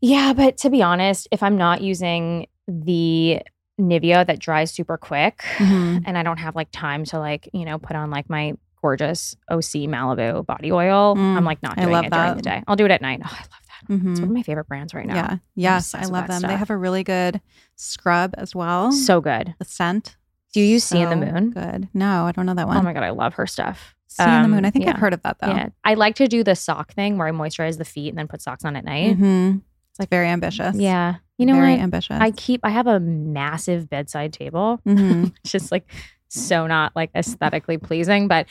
Yeah, 0.00 0.32
but 0.32 0.56
to 0.58 0.70
be 0.70 0.82
honest, 0.82 1.28
if 1.30 1.42
I'm 1.42 1.56
not 1.56 1.80
using 1.80 2.46
the 2.66 3.40
Nivea 3.80 4.26
that 4.26 4.38
dries 4.38 4.70
super 4.72 4.96
quick, 4.96 5.44
Mhm. 5.58 6.02
and 6.06 6.16
I 6.18 6.22
don't 6.22 6.38
have 6.38 6.56
like 6.56 6.68
time 6.72 7.04
to 7.06 7.18
like 7.18 7.48
you 7.52 7.64
know 7.64 7.78
put 7.78 7.94
on 7.94 8.10
like 8.10 8.28
my 8.30 8.54
gorgeous 8.82 9.36
Osea 9.50 9.88
Malibu 9.88 10.44
body 10.46 10.70
oil, 10.72 11.14
Mm, 11.16 11.36
I'm 11.36 11.44
like 11.44 11.62
not 11.62 11.78
I 11.78 11.82
doing 11.82 11.92
love 11.92 12.04
it 12.06 12.12
during 12.12 12.28
that. 12.28 12.36
the 12.36 12.42
day. 12.42 12.62
I'll 12.68 12.76
do 12.76 12.84
it 12.84 12.90
at 12.90 13.00
night. 13.02 13.20
Oh, 13.24 13.28
I 13.30 13.36
love 13.38 13.48
that. 13.50 13.94
It's 13.94 14.02
Mhm. 14.02 14.14
one 14.20 14.22
of 14.24 14.30
my 14.30 14.42
favorite 14.42 14.66
brands 14.68 14.94
right 14.94 15.06
now. 15.06 15.14
Yeah. 15.14 15.36
Yes, 15.54 15.94
I 15.94 16.04
love 16.04 16.26
them. 16.28 16.42
They 16.42 16.56
have 16.56 16.70
a 16.70 16.76
really 16.76 17.04
good 17.04 17.40
scrub 17.76 18.34
as 18.38 18.54
well. 18.54 18.92
So 18.92 19.20
good. 19.20 19.54
the 19.58 19.64
scent. 19.64 20.16
Do 20.52 20.60
you 20.60 20.66
use 20.66 20.84
Sea 20.84 21.00
in 21.02 21.10
the 21.10 21.16
Moon? 21.16 21.50
Good. 21.50 21.88
No, 21.92 22.24
I 22.26 22.32
don't 22.32 22.46
know 22.46 22.54
that 22.54 22.66
one. 22.66 22.78
Oh 22.78 22.82
my 22.82 22.92
god, 22.94 23.02
I 23.02 23.10
love 23.10 23.34
her 23.34 23.46
stuff. 23.46 23.94
See 24.08 24.22
in 24.22 24.42
the 24.42 24.48
moon. 24.48 24.64
I 24.64 24.68
Um, 24.68 24.72
think 24.72 24.88
I've 24.88 24.96
heard 24.96 25.12
of 25.12 25.20
that 25.22 25.36
though. 25.40 25.48
Yeah, 25.48 25.68
I 25.84 25.92
like 25.94 26.14
to 26.16 26.26
do 26.28 26.42
the 26.42 26.54
sock 26.56 26.94
thing 26.94 27.18
where 27.18 27.28
I 27.28 27.32
moisturize 27.32 27.76
the 27.76 27.84
feet 27.84 28.08
and 28.08 28.16
then 28.18 28.28
put 28.28 28.40
socks 28.40 28.64
on 28.64 28.74
at 28.76 28.84
night. 28.84 29.16
Mm-hmm. 29.18 29.58
It's 29.90 29.98
like 30.00 30.08
very 30.08 30.28
ambitious. 30.28 30.76
Yeah, 30.76 31.16
you 31.36 31.44
know 31.44 31.54
very 31.54 31.72
what? 31.72 31.80
ambitious. 31.80 32.16
I 32.18 32.30
keep. 32.30 32.60
I 32.64 32.70
have 32.70 32.86
a 32.86 32.98
massive 33.00 33.90
bedside 33.90 34.32
table. 34.32 34.80
hmm 34.84 35.24
just 35.44 35.70
like 35.70 35.90
so 36.28 36.66
not 36.66 36.94
like 36.94 37.10
aesthetically 37.14 37.78
pleasing, 37.78 38.28
but 38.28 38.46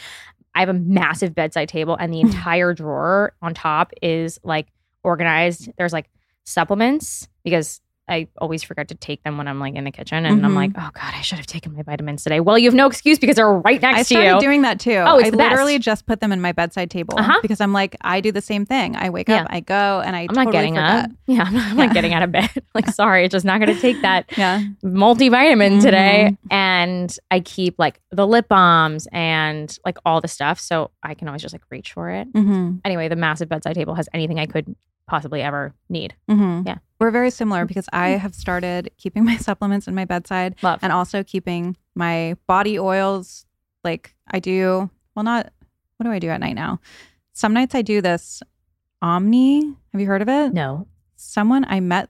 I 0.54 0.62
have 0.62 0.70
a 0.70 0.74
massive 0.74 1.36
bedside 1.36 1.70
table 1.70 1.96
and 2.00 2.14
the 2.14 2.22
entire 2.22 2.74
drawer 2.74 3.34
on 3.42 3.54
top 3.54 3.92
is 4.02 4.40
like 4.44 4.68
organized. 5.04 5.70
There's 5.78 5.94
like 5.94 6.10
supplements 6.44 7.28
because 7.44 7.82
I 8.08 8.28
always 8.38 8.62
forget 8.62 8.88
to 8.90 8.96
take 8.96 9.24
them 9.24 9.38
when 9.38 9.48
I'm 9.48 9.60
like 9.60 9.74
in 9.74 9.84
the 9.84 9.92
kitchen 9.92 10.26
and 10.26 10.46
I'm 10.46 10.52
Mhm. 10.52 10.56
like, 10.56 10.72
oh 10.78 10.90
God, 10.94 11.14
I 11.16 11.22
should 11.22 11.40
have 11.40 11.48
taken 11.48 11.74
my 11.74 11.82
vitamins 11.82 12.24
today. 12.24 12.40
Well, 12.40 12.58
you 12.58 12.68
have 12.68 12.76
no 12.76 12.86
excuse 12.86 13.18
because 13.18 13.36
they're 13.38 13.52
right 13.52 13.82
next 13.82 14.00
I 14.00 14.04
to 14.04 14.14
you. 14.14 14.20
I 14.20 14.28
started 14.28 14.46
doing 14.46 14.62
that 14.62 14.80
too. 14.80 14.92
Oh, 15.06 15.18
it's 15.18 15.28
I 15.28 15.30
the 15.32 15.38
best. 15.38 15.50
literally 15.52 15.80
just 15.80 16.06
put 16.06 16.20
them 16.20 16.32
in 16.32 16.40
my 16.40 16.52
bedside 16.52 16.92
table 16.92 17.16
Uh-huh. 17.18 17.40
because 17.42 17.60
I'm 17.60 17.74
like, 17.74 17.96
I 18.02 18.22
do 18.22 18.32
the 18.32 18.42
same 18.42 18.64
thing. 18.66 18.96
I 18.96 19.10
wake 19.10 19.30
up, 19.30 19.48
I 19.50 19.60
go, 19.60 20.02
and 20.06 20.16
I 20.16 20.22
I'm 20.22 20.28
totally 20.28 20.46
not 20.46 20.52
getting 20.52 20.76
forget. 20.76 21.06
up. 21.06 21.12
Yeah, 21.28 21.44
I'm 21.48 21.54
not, 21.54 21.64
I'm 21.72 21.78
Yeah. 21.80 21.86
not 21.86 21.94
getting 21.96 22.14
out 22.14 22.22
of 22.24 22.32
bed. 22.32 22.50
like, 22.76 22.88
sorry, 22.90 23.26
it's 23.26 23.32
just 23.32 23.46
not 23.46 23.60
going 23.60 23.74
to 23.74 23.82
take 23.82 24.00
that 24.04 24.26
Yeah. 24.38 24.62
multivitamin 24.84 25.82
today. 25.82 26.28
Mm-hmm. 26.32 26.54
And 26.54 27.18
I 27.32 27.40
keep 27.40 27.76
like 27.80 28.00
the 28.12 28.28
lip 28.28 28.48
balms 28.48 29.08
and 29.12 29.76
like 29.86 29.98
all 30.06 30.22
the 30.22 30.28
stuff. 30.28 30.60
So 30.60 30.92
I 31.04 31.14
can 31.16 31.28
always 31.28 31.42
just 31.42 31.54
like 31.54 31.64
reach 31.70 31.94
for 31.94 32.10
it. 32.10 32.32
Mm-hmm. 32.34 32.76
Anyway, 32.86 33.08
the 33.08 33.16
massive 33.16 33.50
bedside 33.50 33.76
table 33.76 33.96
has 33.96 34.08
anything 34.14 34.40
I 34.40 34.46
could 34.46 34.76
possibly 35.08 35.42
ever 35.42 35.74
need. 35.90 36.16
Mm-hmm. 36.30 36.68
Yeah. 36.68 36.78
We're 37.00 37.12
very 37.12 37.30
similar 37.30 37.66
because 37.66 37.88
I 37.92 38.10
have 38.10 38.34
started 38.34 38.92
keeping 38.98 39.26
my 39.26 39.38
supplements 39.50 39.88
in 39.88 39.96
my 39.96 40.06
bedside 40.06 40.56
Love. 40.62 40.80
and 40.82 40.92
also 40.94 41.24
keeping 41.24 41.76
my 41.94 42.36
body 42.48 42.80
oils. 42.80 43.46
Like 43.84 44.16
I 44.32 44.40
do, 44.40 44.90
well, 45.16 45.24
not, 45.24 45.52
what 45.98 46.06
do 46.06 46.12
I 46.12 46.20
do 46.20 46.30
at 46.30 46.40
night 46.40 46.56
now? 46.56 46.80
Some 47.34 47.54
nights 47.54 47.76
I 47.76 47.82
do 47.82 48.02
this 48.02 48.42
Omni. 49.02 49.76
Have 49.92 50.02
you 50.02 50.08
heard 50.08 50.22
of 50.22 50.30
it? 50.30 50.54
no. 50.54 50.88
Someone, 51.18 51.66
I 51.70 51.80
met 51.80 52.10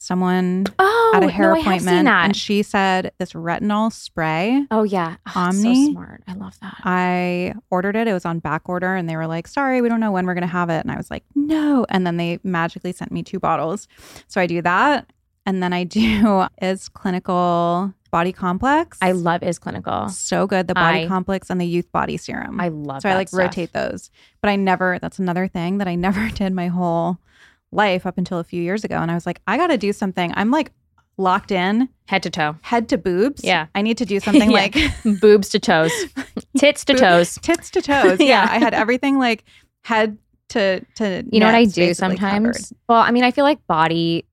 someone 0.00 0.66
Oh, 0.78 1.12
at 1.14 1.22
a 1.22 1.26
oh, 1.26 1.28
hair 1.28 1.48
no, 1.48 1.52
I 1.54 1.58
have 1.58 1.64
seen 1.82 1.90
appointment 1.90 2.08
and 2.08 2.34
she 2.36 2.62
said 2.62 3.12
this 3.18 3.32
retinol 3.34 3.92
spray. 3.92 4.64
oh, 4.70 4.82
yeah. 4.82 5.16
Ah, 5.26 5.46
oh, 5.46 5.48
it's 5.50 5.58
Omni? 5.58 5.86
So 5.86 5.92
smart. 5.92 6.22
I 6.26 6.32
love 6.34 6.58
that. 6.62 6.76
I 6.84 7.54
ordered 7.70 7.96
it. 7.96 8.08
It 8.08 8.12
was 8.14 8.24
on 8.24 8.38
back 8.38 8.62
order 8.68 8.94
and 8.96 9.08
they 9.08 9.16
were 9.16 9.26
like, 9.26 9.46
sorry, 9.46 9.80
we 9.82 9.88
don't 9.90 10.00
know 10.00 10.10
when 10.10 10.24
we're 10.26 10.34
going 10.34 10.42
to 10.42 10.46
have 10.48 10.70
it. 10.70 10.80
And 10.80 10.90
I 10.90 10.96
was 10.96 11.10
like, 11.10 11.22
no. 11.34 11.84
And 11.90 12.06
then 12.06 12.16
they 12.16 12.40
magically 12.42 12.92
sent 12.92 13.12
me 13.12 13.22
two 13.22 13.38
bottles. 13.38 13.86
So 14.26 14.40
I 14.40 14.46
do 14.46 14.62
that. 14.62 15.10
And 15.46 15.62
then 15.62 15.72
I 15.72 15.84
do 15.98 16.46
is 16.62 16.88
clinical 16.88 17.92
body 18.10 18.32
complex. 18.32 18.98
I 19.00 19.12
love 19.12 19.42
Is 19.44 19.58
Clinical. 19.60 20.08
so 20.08 20.46
good. 20.46 20.66
The 20.66 20.74
body 20.74 21.04
I- 21.04 21.06
complex 21.06 21.48
and 21.50 21.60
the 21.60 21.66
youth 21.66 21.92
body 21.92 22.16
serum. 22.16 22.60
I 22.60 22.68
love 22.68 22.98
it. 22.98 23.02
so 23.02 23.08
I 23.10 23.14
like 23.14 23.28
stuff. 23.28 23.38
rotate 23.38 23.72
those. 23.72 24.10
But 24.40 24.48
I 24.48 24.56
never, 24.56 24.98
that's 25.00 25.18
another 25.20 25.46
thing 25.46 25.78
that 25.78 25.86
I 25.88 25.94
never 26.06 26.28
did 26.30 26.52
my 26.54 26.68
whole 26.68 27.18
life 27.72 28.06
up 28.06 28.18
until 28.18 28.38
a 28.38 28.44
few 28.44 28.62
years 28.62 28.84
ago. 28.84 28.96
And 28.96 29.10
I 29.10 29.14
was 29.14 29.26
like, 29.26 29.40
I 29.46 29.56
got 29.56 29.68
to 29.68 29.78
do 29.78 29.92
something. 29.92 30.32
I'm 30.34 30.50
like 30.50 30.72
locked 31.16 31.50
in 31.50 31.88
head 32.06 32.22
to 32.22 32.30
toe. 32.30 32.56
head 32.62 32.88
to 32.88 32.98
boobs. 32.98 33.44
Yeah. 33.44 33.66
I 33.74 33.82
need 33.82 33.98
to 33.98 34.04
do 34.06 34.20
something 34.26 34.50
Yeah. 34.50 34.56
like 34.56 34.76
Boobs 35.20 35.48
to 35.50 35.58
toes. 35.60 35.92
Tits 36.56 36.84
to 36.86 36.94
toes. 36.94 37.38
tits 37.42 37.70
to 37.70 37.82
toes. 37.82 38.18
Yeah, 38.20 38.26
Yeah. 38.44 38.46
I 38.50 38.58
had 38.58 38.74
everything 38.74 39.18
like 39.18 39.44
head 39.84 40.18
to 40.50 40.84
to. 40.96 41.24
You 41.30 41.40
know 41.40 41.46
what 41.46 41.54
I 41.54 41.64
do 41.64 41.94
sometimes? 41.94 42.46
covered. 42.46 42.78
Well, 42.88 42.98
I 43.00 43.10
mean, 43.12 43.22
I 43.24 43.30
feel 43.30 43.44
like 43.44 43.64
body 43.66 44.24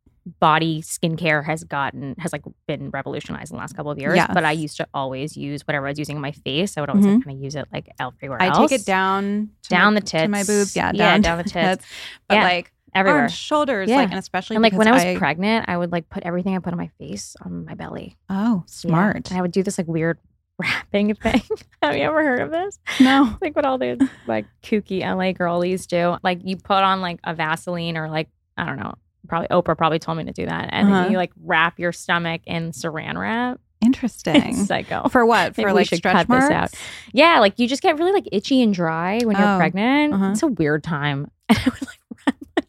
body 0.42 0.82
skincare 0.82 1.44
has 1.46 1.64
gotten 1.64 2.14
has 2.20 2.34
like 2.34 2.44
been 2.68 2.90
revolutionized 2.90 3.52
in 3.52 3.56
the 3.56 3.60
last 3.62 3.76
couple 3.76 3.92
of 3.92 3.98
years. 4.00 4.20
But 4.34 4.44
I 4.44 4.52
used 4.52 4.76
to 4.78 4.88
always 4.94 5.38
use 5.38 5.62
whatever 5.66 5.88
I 5.88 5.92
was 5.92 6.00
using 6.00 6.16
on 6.16 6.22
my 6.22 6.32
face. 6.34 6.78
I 6.78 6.82
would 6.82 6.90
always 6.90 7.06
like, 7.06 7.16
mm-hmm. 7.16 7.30
kind 7.30 7.38
of 7.38 7.44
use 7.44 7.56
it 7.56 7.66
like 7.72 7.90
everywhere 8.00 8.42
I 8.42 8.48
else. 8.48 8.70
take 8.70 8.82
it 8.82 8.86
down 8.86 9.50
to 9.64 9.70
down 9.70 9.94
my, 9.94 10.00
the 10.00 10.06
tits 10.06 10.24
to 10.24 10.28
my 10.30 10.44
boobs. 10.44 10.76
Yeah, 10.76 10.92
Yeah, 10.94 11.12
down, 11.12 11.22
down 11.22 11.38
the 11.38 11.44
tits. 11.46 11.86
But 12.28 12.36
Yeah, 12.36 12.44
like 12.44 12.72
everywhere. 12.98 13.22
arms, 13.22 13.34
shoulders, 13.34 13.90
Yeah. 13.90 13.98
like 13.98 14.10
and 14.10 14.20
especially 14.20 14.56
and 14.58 14.64
like 14.64 14.74
when 14.74 14.88
I 14.88 14.92
was 14.92 15.18
pregnant, 15.18 15.66
I 15.70 15.78
would 15.78 15.92
like 15.92 16.10
put 16.10 16.24
everything 16.24 16.56
I 16.56 16.60
put 16.60 16.74
on 16.74 16.78
my 16.80 16.90
face 17.00 17.36
on 17.44 17.66
my 17.66 17.74
belly. 17.76 18.18
Oh, 18.30 18.58
Yeah. 18.58 18.62
smart. 18.68 19.30
And 19.30 19.38
I 19.38 19.42
would 19.42 19.52
do 19.52 19.64
this 19.64 19.78
like 19.78 19.88
weird 19.88 20.18
wrapping 20.60 21.14
thing. 21.16 21.42
Have 21.84 21.96
you 21.96 22.04
ever 22.04 22.24
heard 22.24 22.40
of 22.42 22.52
this? 22.52 22.80
No. 23.00 23.36
like 23.42 23.56
what 23.56 23.66
all 23.66 23.78
the 23.78 24.10
like 24.26 24.46
kooky 24.64 25.02
LA 25.02 25.32
girlies 25.34 25.86
do. 25.88 26.18
Like 26.24 26.40
you 26.44 26.58
put 26.58 26.84
on 26.84 27.02
like 27.02 27.20
a 27.24 27.34
Vaseline 27.34 27.98
or 27.98 28.10
like 28.10 28.28
I 28.58 28.66
don't 28.66 28.78
know. 28.78 28.94
Probably 29.28 29.48
Oprah 29.50 29.78
probably 29.78 30.00
told 30.00 30.18
me 30.18 30.24
to 30.24 30.32
do 30.32 30.46
that, 30.46 30.70
and 30.72 30.88
Uh-huh. 30.88 31.04
then 31.04 31.12
you 31.12 31.18
like 31.18 31.32
wrap 31.44 31.78
your 31.80 31.92
stomach 31.92 32.42
in 32.46 32.72
Saran 32.72 33.18
wrap. 33.20 33.60
Interesting. 33.82 34.56
Psycho. 34.56 35.08
For 35.10 35.26
what? 35.26 35.54
For 35.54 35.66
we 35.66 35.72
like 35.72 35.88
stretch 35.88 36.14
cut 36.14 36.30
marks? 36.30 36.48
this 36.48 36.52
out. 36.56 36.74
Yeah, 37.14 37.40
like 37.40 37.60
you 37.60 37.68
just 37.68 37.82
get 37.84 37.98
really 38.00 38.12
like 38.14 38.28
itchy 38.32 38.64
and 38.64 38.74
dry 38.74 39.20
when 39.24 39.38
you're 39.38 39.48
Oh, 39.56 39.58
pregnant. 39.58 40.14
uh-huh. 40.14 40.32
It's 40.32 40.44
a 40.44 40.48
weird 40.48 40.84
time. 40.84 41.30
And 41.50 41.58
I 41.60 41.64
would 41.66 41.82
like 41.88 41.97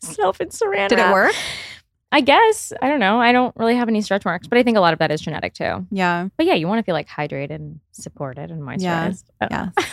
myself 0.03 0.41
in 0.41 0.49
Saran 0.49 0.89
Did 0.89 0.99
it 0.99 1.13
work? 1.13 1.35
I 2.11 2.23
guess 2.23 2.73
I 2.81 2.89
don't 2.89 3.01
know. 3.01 3.21
I 3.21 3.33
don't 3.33 3.55
really 3.57 3.75
have 3.77 3.89
any 3.89 4.01
stretch 4.01 4.25
marks, 4.25 4.47
but 4.47 4.57
I 4.59 4.63
think 4.63 4.77
a 4.79 4.81
lot 4.81 4.93
of 4.95 4.99
that 5.01 5.11
is 5.11 5.21
genetic 5.21 5.53
too. 5.55 5.87
Yeah. 5.91 6.29
But 6.39 6.47
yeah, 6.47 6.55
you 6.55 6.67
want 6.67 6.79
to 6.79 6.83
feel 6.83 6.95
like 6.95 7.07
hydrated 7.09 7.51
and 7.51 7.81
supported 7.93 8.51
and 8.51 8.61
Yeah, 8.81 9.09
moisturized. 9.11 9.25
Uh, 9.41 9.49
Yes. 9.77 9.89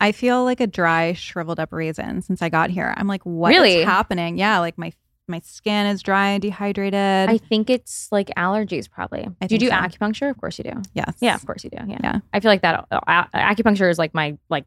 I 0.00 0.12
feel 0.12 0.44
like 0.44 0.60
a 0.60 0.66
dry, 0.66 1.12
shriveled 1.12 1.58
up 1.60 1.72
raisin 1.72 2.22
since 2.22 2.40
I 2.40 2.48
got 2.48 2.70
here. 2.70 2.94
I'm 2.96 3.06
like, 3.06 3.22
what 3.24 3.52
is 3.52 3.58
Really? 3.58 3.82
happening? 3.82 4.38
Yeah, 4.38 4.58
like 4.60 4.78
my 4.78 4.92
my 5.28 5.40
skin 5.44 5.86
is 5.86 6.02
dry 6.02 6.28
and 6.30 6.42
dehydrated. 6.42 7.28
I 7.28 7.38
think 7.38 7.68
it's 7.70 8.08
like 8.10 8.28
allergies, 8.36 8.90
probably. 8.90 9.28
I 9.40 9.46
do 9.46 9.54
you 9.56 9.58
do 9.60 9.68
so. 9.68 9.74
acupuncture? 9.74 10.28
Of 10.30 10.38
course 10.40 10.58
you 10.58 10.64
do. 10.64 10.72
yes. 10.94 11.14
Yeah, 11.20 11.34
of 11.34 11.44
course 11.46 11.62
you 11.64 11.70
do. 11.70 11.78
Yeah. 11.86 11.98
Yeah. 12.02 12.18
I 12.32 12.40
feel 12.40 12.50
like 12.50 12.62
that 12.62 12.86
uh, 12.90 13.24
acupuncture 13.34 13.90
is 13.90 13.98
like 13.98 14.12
my 14.14 14.36
like 14.48 14.64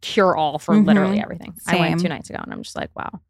cure 0.00 0.36
all 0.36 0.58
for 0.58 0.74
literally 0.76 1.18
Mhm. 1.18 1.22
everything. 1.22 1.54
I 1.66 1.76
went 1.78 2.00
two 2.00 2.08
nights 2.08 2.30
ago 2.30 2.38
and 2.42 2.52
I'm 2.52 2.62
just 2.62 2.74
like, 2.76 2.90
wow. 2.96 3.20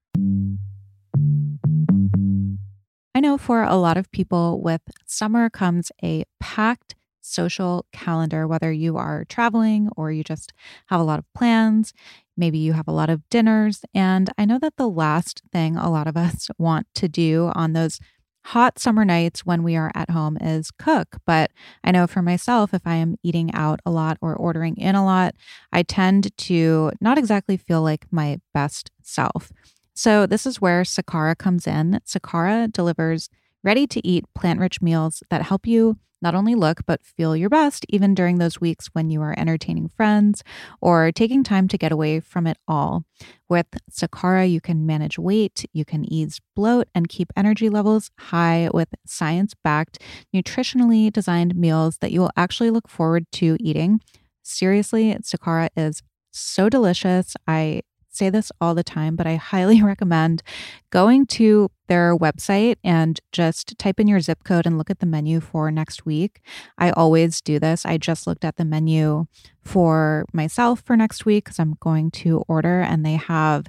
I 3.17 3.21
know 3.21 3.39
for 3.39 3.63
a 3.63 3.77
lot 3.77 3.97
of 3.97 4.11
people, 4.11 4.61
with 4.61 4.83
summer 5.07 5.49
comes 5.49 5.93
a 6.03 6.25
packed 6.41 6.97
social 7.21 7.87
calendar, 7.93 8.47
whether 8.47 8.73
you 8.73 8.97
are 8.97 9.25
traveling 9.27 9.89
or 9.97 10.11
you 10.13 10.23
just 10.25 10.53
have 10.87 11.01
a 11.01 11.05
lot 11.05 11.19
of 11.19 11.25
plans. 11.35 11.93
Maybe 12.37 12.59
you 12.59 12.73
have 12.73 12.89
a 12.89 12.93
lot 12.93 13.11
of 13.11 13.29
dinners. 13.31 13.85
And 13.95 14.31
I 14.37 14.45
know 14.45 14.59
that 14.59 14.77
the 14.77 14.89
last 14.89 15.43
thing 15.53 15.77
a 15.77 15.91
lot 15.91 16.07
of 16.07 16.17
us 16.17 16.49
want 16.59 16.87
to 16.97 17.09
do 17.09 17.51
on 17.55 17.73
those 17.73 18.01
hot 18.47 18.79
summer 18.79 19.07
nights 19.07 19.47
when 19.47 19.63
we 19.63 19.75
are 19.75 19.91
at 19.95 20.11
home 20.11 20.37
is 20.39 20.71
cook. 20.71 21.17
But 21.25 21.51
I 21.83 21.93
know 21.93 22.07
for 22.07 22.21
myself, 22.21 22.75
if 22.75 22.83
I 22.85 22.97
am 22.97 23.17
eating 23.23 23.55
out 23.55 23.81
a 23.87 23.91
lot 23.91 24.19
or 24.21 24.37
ordering 24.37 24.77
in 24.77 24.95
a 24.95 25.05
lot, 25.05 25.35
I 25.73 25.83
tend 25.83 26.37
to 26.37 26.93
not 27.01 27.17
exactly 27.17 27.57
feel 27.57 27.81
like 27.81 28.07
my 28.11 28.41
best 28.53 28.91
self. 29.03 29.51
So, 29.95 30.27
this 30.27 30.45
is 30.47 30.61
where 30.61 30.83
Sakara 30.83 31.37
comes 31.39 31.67
in. 31.67 32.01
Sakara 32.05 32.71
delivers 32.71 33.29
ready 33.63 33.87
to 33.87 34.07
eat 34.07 34.25
plant 34.35 34.61
rich 34.61 34.83
meals 34.83 35.23
that 35.31 35.43
help 35.43 35.67
you 35.67 35.97
not 36.25 36.35
only 36.35 36.55
look 36.55 36.81
but 36.87 37.05
feel 37.05 37.37
your 37.37 37.51
best, 37.51 37.85
even 37.91 38.15
during 38.15 38.39
those 38.39 38.61
weeks 38.61 38.89
when 38.95 39.11
you 39.11 39.21
are 39.21 39.35
entertaining 39.39 39.89
friends 39.89 40.43
or 40.81 41.13
taking 41.13 41.45
time 41.45 41.69
to 41.69 41.79
get 41.79 41.93
away 41.93 42.19
from 42.19 42.47
it 42.47 42.57
all. 42.67 43.05
With 43.49 43.67
Sakara, 43.91 44.51
you 44.51 44.61
can 44.61 44.87
manage 44.87 45.19
weight, 45.19 45.67
you 45.73 45.85
can 45.85 46.11
ease 46.11 46.41
bloat, 46.57 46.89
and 46.95 47.09
keep 47.09 47.33
energy 47.37 47.69
levels 47.69 48.11
high 48.19 48.71
with 48.73 48.89
science 49.07 49.55
backed, 49.63 50.01
nutritionally 50.35 51.13
designed 51.13 51.55
meals 51.55 51.99
that 51.99 52.11
you 52.11 52.21
will 52.21 52.33
actually 52.37 52.71
look 52.71 52.89
forward 52.89 53.27
to 53.33 53.57
eating. 53.61 54.01
Seriously, 54.43 55.15
Sakara 55.23 55.69
is 55.77 56.03
so 56.33 56.69
delicious. 56.69 57.37
I 57.47 57.83
say 58.15 58.31
this 58.31 58.51
all 58.61 58.75
the 58.75 58.85
time, 58.85 59.17
but 59.17 59.27
I 59.27 59.37
highly 59.37 59.83
recommend 59.93 60.43
going 60.91 61.27
to 61.27 61.71
their 61.87 62.17
website 62.17 62.77
and 62.83 63.21
just 63.33 63.79
type 63.79 64.01
in 64.01 64.09
your 64.09 64.21
zip 64.21 64.45
code 64.45 64.67
and 64.67 64.79
look 64.79 64.91
at 64.91 65.01
the 65.01 65.07
menu 65.07 65.41
for 65.41 65.71
next 65.71 66.07
week. 66.07 66.41
I 66.79 66.91
always 66.91 67.41
do 67.41 67.59
this. 67.59 67.85
I 67.85 67.99
just 67.99 68.27
looked 68.27 68.45
at 68.45 68.57
the 68.57 68.65
menu 68.65 69.27
for 69.63 70.25
myself 70.33 70.81
for 70.81 70.97
next 70.97 71.27
week 71.27 71.45
because 71.45 71.59
I'm 71.59 71.77
going 71.81 72.11
to 72.13 72.45
order, 72.49 72.81
and 72.81 73.05
they 73.05 73.17
have 73.17 73.67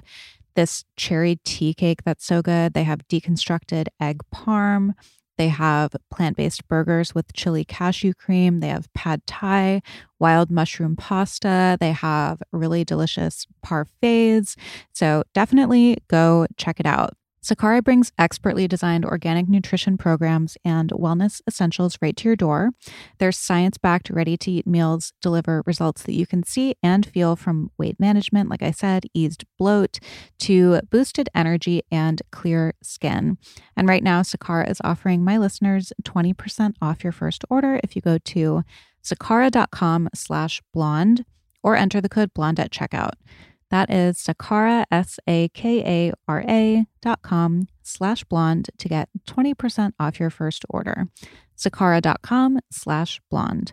this 0.54 0.84
cherry 0.96 1.38
tea 1.44 1.74
cake 1.74 2.02
that's 2.04 2.24
so 2.24 2.42
good. 2.42 2.74
They 2.74 2.84
have 2.84 3.06
deconstructed 3.08 3.88
egg 4.00 4.22
parm. 4.34 4.94
They 5.38 5.48
have 5.48 5.94
plant 6.10 6.36
based 6.36 6.66
burgers 6.68 7.14
with 7.14 7.32
chili 7.32 7.64
cashew 7.64 8.14
cream. 8.14 8.60
They 8.60 8.68
have 8.68 8.92
pad 8.94 9.22
thai, 9.26 9.82
wild 10.18 10.50
mushroom 10.50 10.96
pasta. 10.96 11.76
They 11.80 11.92
have 11.92 12.42
really 12.52 12.84
delicious 12.84 13.46
parfaits. 13.64 14.56
So 14.92 15.22
definitely 15.34 15.98
go 16.08 16.46
check 16.56 16.80
it 16.80 16.86
out. 16.86 17.14
Sakara 17.46 17.80
brings 17.84 18.10
expertly 18.18 18.66
designed 18.66 19.04
organic 19.04 19.48
nutrition 19.48 19.96
programs 19.96 20.58
and 20.64 20.90
wellness 20.90 21.40
essentials 21.46 21.96
right 22.02 22.16
to 22.16 22.28
your 22.28 22.34
door. 22.34 22.70
Their 23.18 23.30
science 23.30 23.78
backed, 23.78 24.10
ready 24.10 24.36
to 24.38 24.50
eat 24.50 24.66
meals 24.66 25.12
deliver 25.22 25.62
results 25.64 26.02
that 26.02 26.14
you 26.14 26.26
can 26.26 26.42
see 26.42 26.74
and 26.82 27.06
feel 27.06 27.36
from 27.36 27.70
weight 27.78 28.00
management, 28.00 28.50
like 28.50 28.64
I 28.64 28.72
said, 28.72 29.04
eased 29.14 29.44
bloat, 29.60 30.00
to 30.40 30.80
boosted 30.90 31.28
energy 31.36 31.84
and 31.88 32.20
clear 32.32 32.74
skin. 32.82 33.38
And 33.76 33.88
right 33.88 34.02
now, 34.02 34.22
Sakara 34.22 34.68
is 34.68 34.80
offering 34.82 35.22
my 35.22 35.38
listeners 35.38 35.92
20% 36.02 36.74
off 36.82 37.04
your 37.04 37.12
first 37.12 37.44
order 37.48 37.78
if 37.84 37.94
you 37.94 38.02
go 38.02 38.18
to 38.18 38.64
sakara.com 39.04 40.08
slash 40.16 40.60
blonde 40.74 41.24
or 41.62 41.76
enter 41.76 42.00
the 42.00 42.08
code 42.08 42.34
blonde 42.34 42.58
at 42.58 42.72
checkout. 42.72 43.12
That 43.70 43.90
is 43.90 44.18
Sakara, 44.18 44.84
S 44.90 45.18
A 45.26 45.48
K 45.48 45.82
A 45.84 46.12
R 46.28 46.44
A 46.48 46.86
dot 47.02 47.22
com 47.22 47.66
slash 47.82 48.24
blonde 48.24 48.70
to 48.78 48.88
get 48.88 49.08
20% 49.26 49.92
off 49.98 50.20
your 50.20 50.30
first 50.30 50.64
order. 50.68 51.08
Sakara.com 51.56 52.60
slash 52.70 53.20
blonde. 53.30 53.72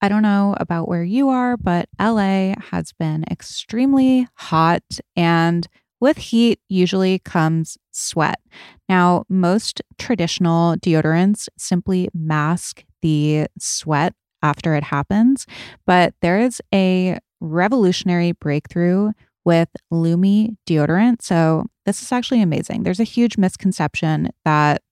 I 0.00 0.08
don't 0.08 0.22
know 0.22 0.56
about 0.58 0.88
where 0.88 1.04
you 1.04 1.28
are, 1.28 1.56
but 1.56 1.88
LA 2.00 2.54
has 2.70 2.92
been 2.92 3.24
extremely 3.30 4.26
hot 4.34 4.82
and 5.14 5.68
with 6.00 6.18
heat 6.18 6.58
usually 6.68 7.20
comes 7.20 7.78
sweat. 7.92 8.40
Now, 8.88 9.24
most 9.28 9.80
traditional 9.98 10.74
deodorants 10.76 11.48
simply 11.56 12.08
mask 12.12 12.84
the 13.00 13.46
sweat 13.58 14.14
after 14.42 14.74
it 14.74 14.82
happens, 14.82 15.46
but 15.86 16.14
there 16.20 16.40
is 16.40 16.60
a 16.74 17.18
revolutionary 17.42 18.32
breakthrough 18.32 19.12
with 19.44 19.68
Lumi 19.92 20.56
deodorant. 20.66 21.22
So, 21.22 21.66
this 21.84 22.00
is 22.00 22.12
actually 22.12 22.40
amazing. 22.40 22.84
There's 22.84 23.00
a 23.00 23.04
huge 23.04 23.36
misconception 23.36 24.30
that 24.44 24.82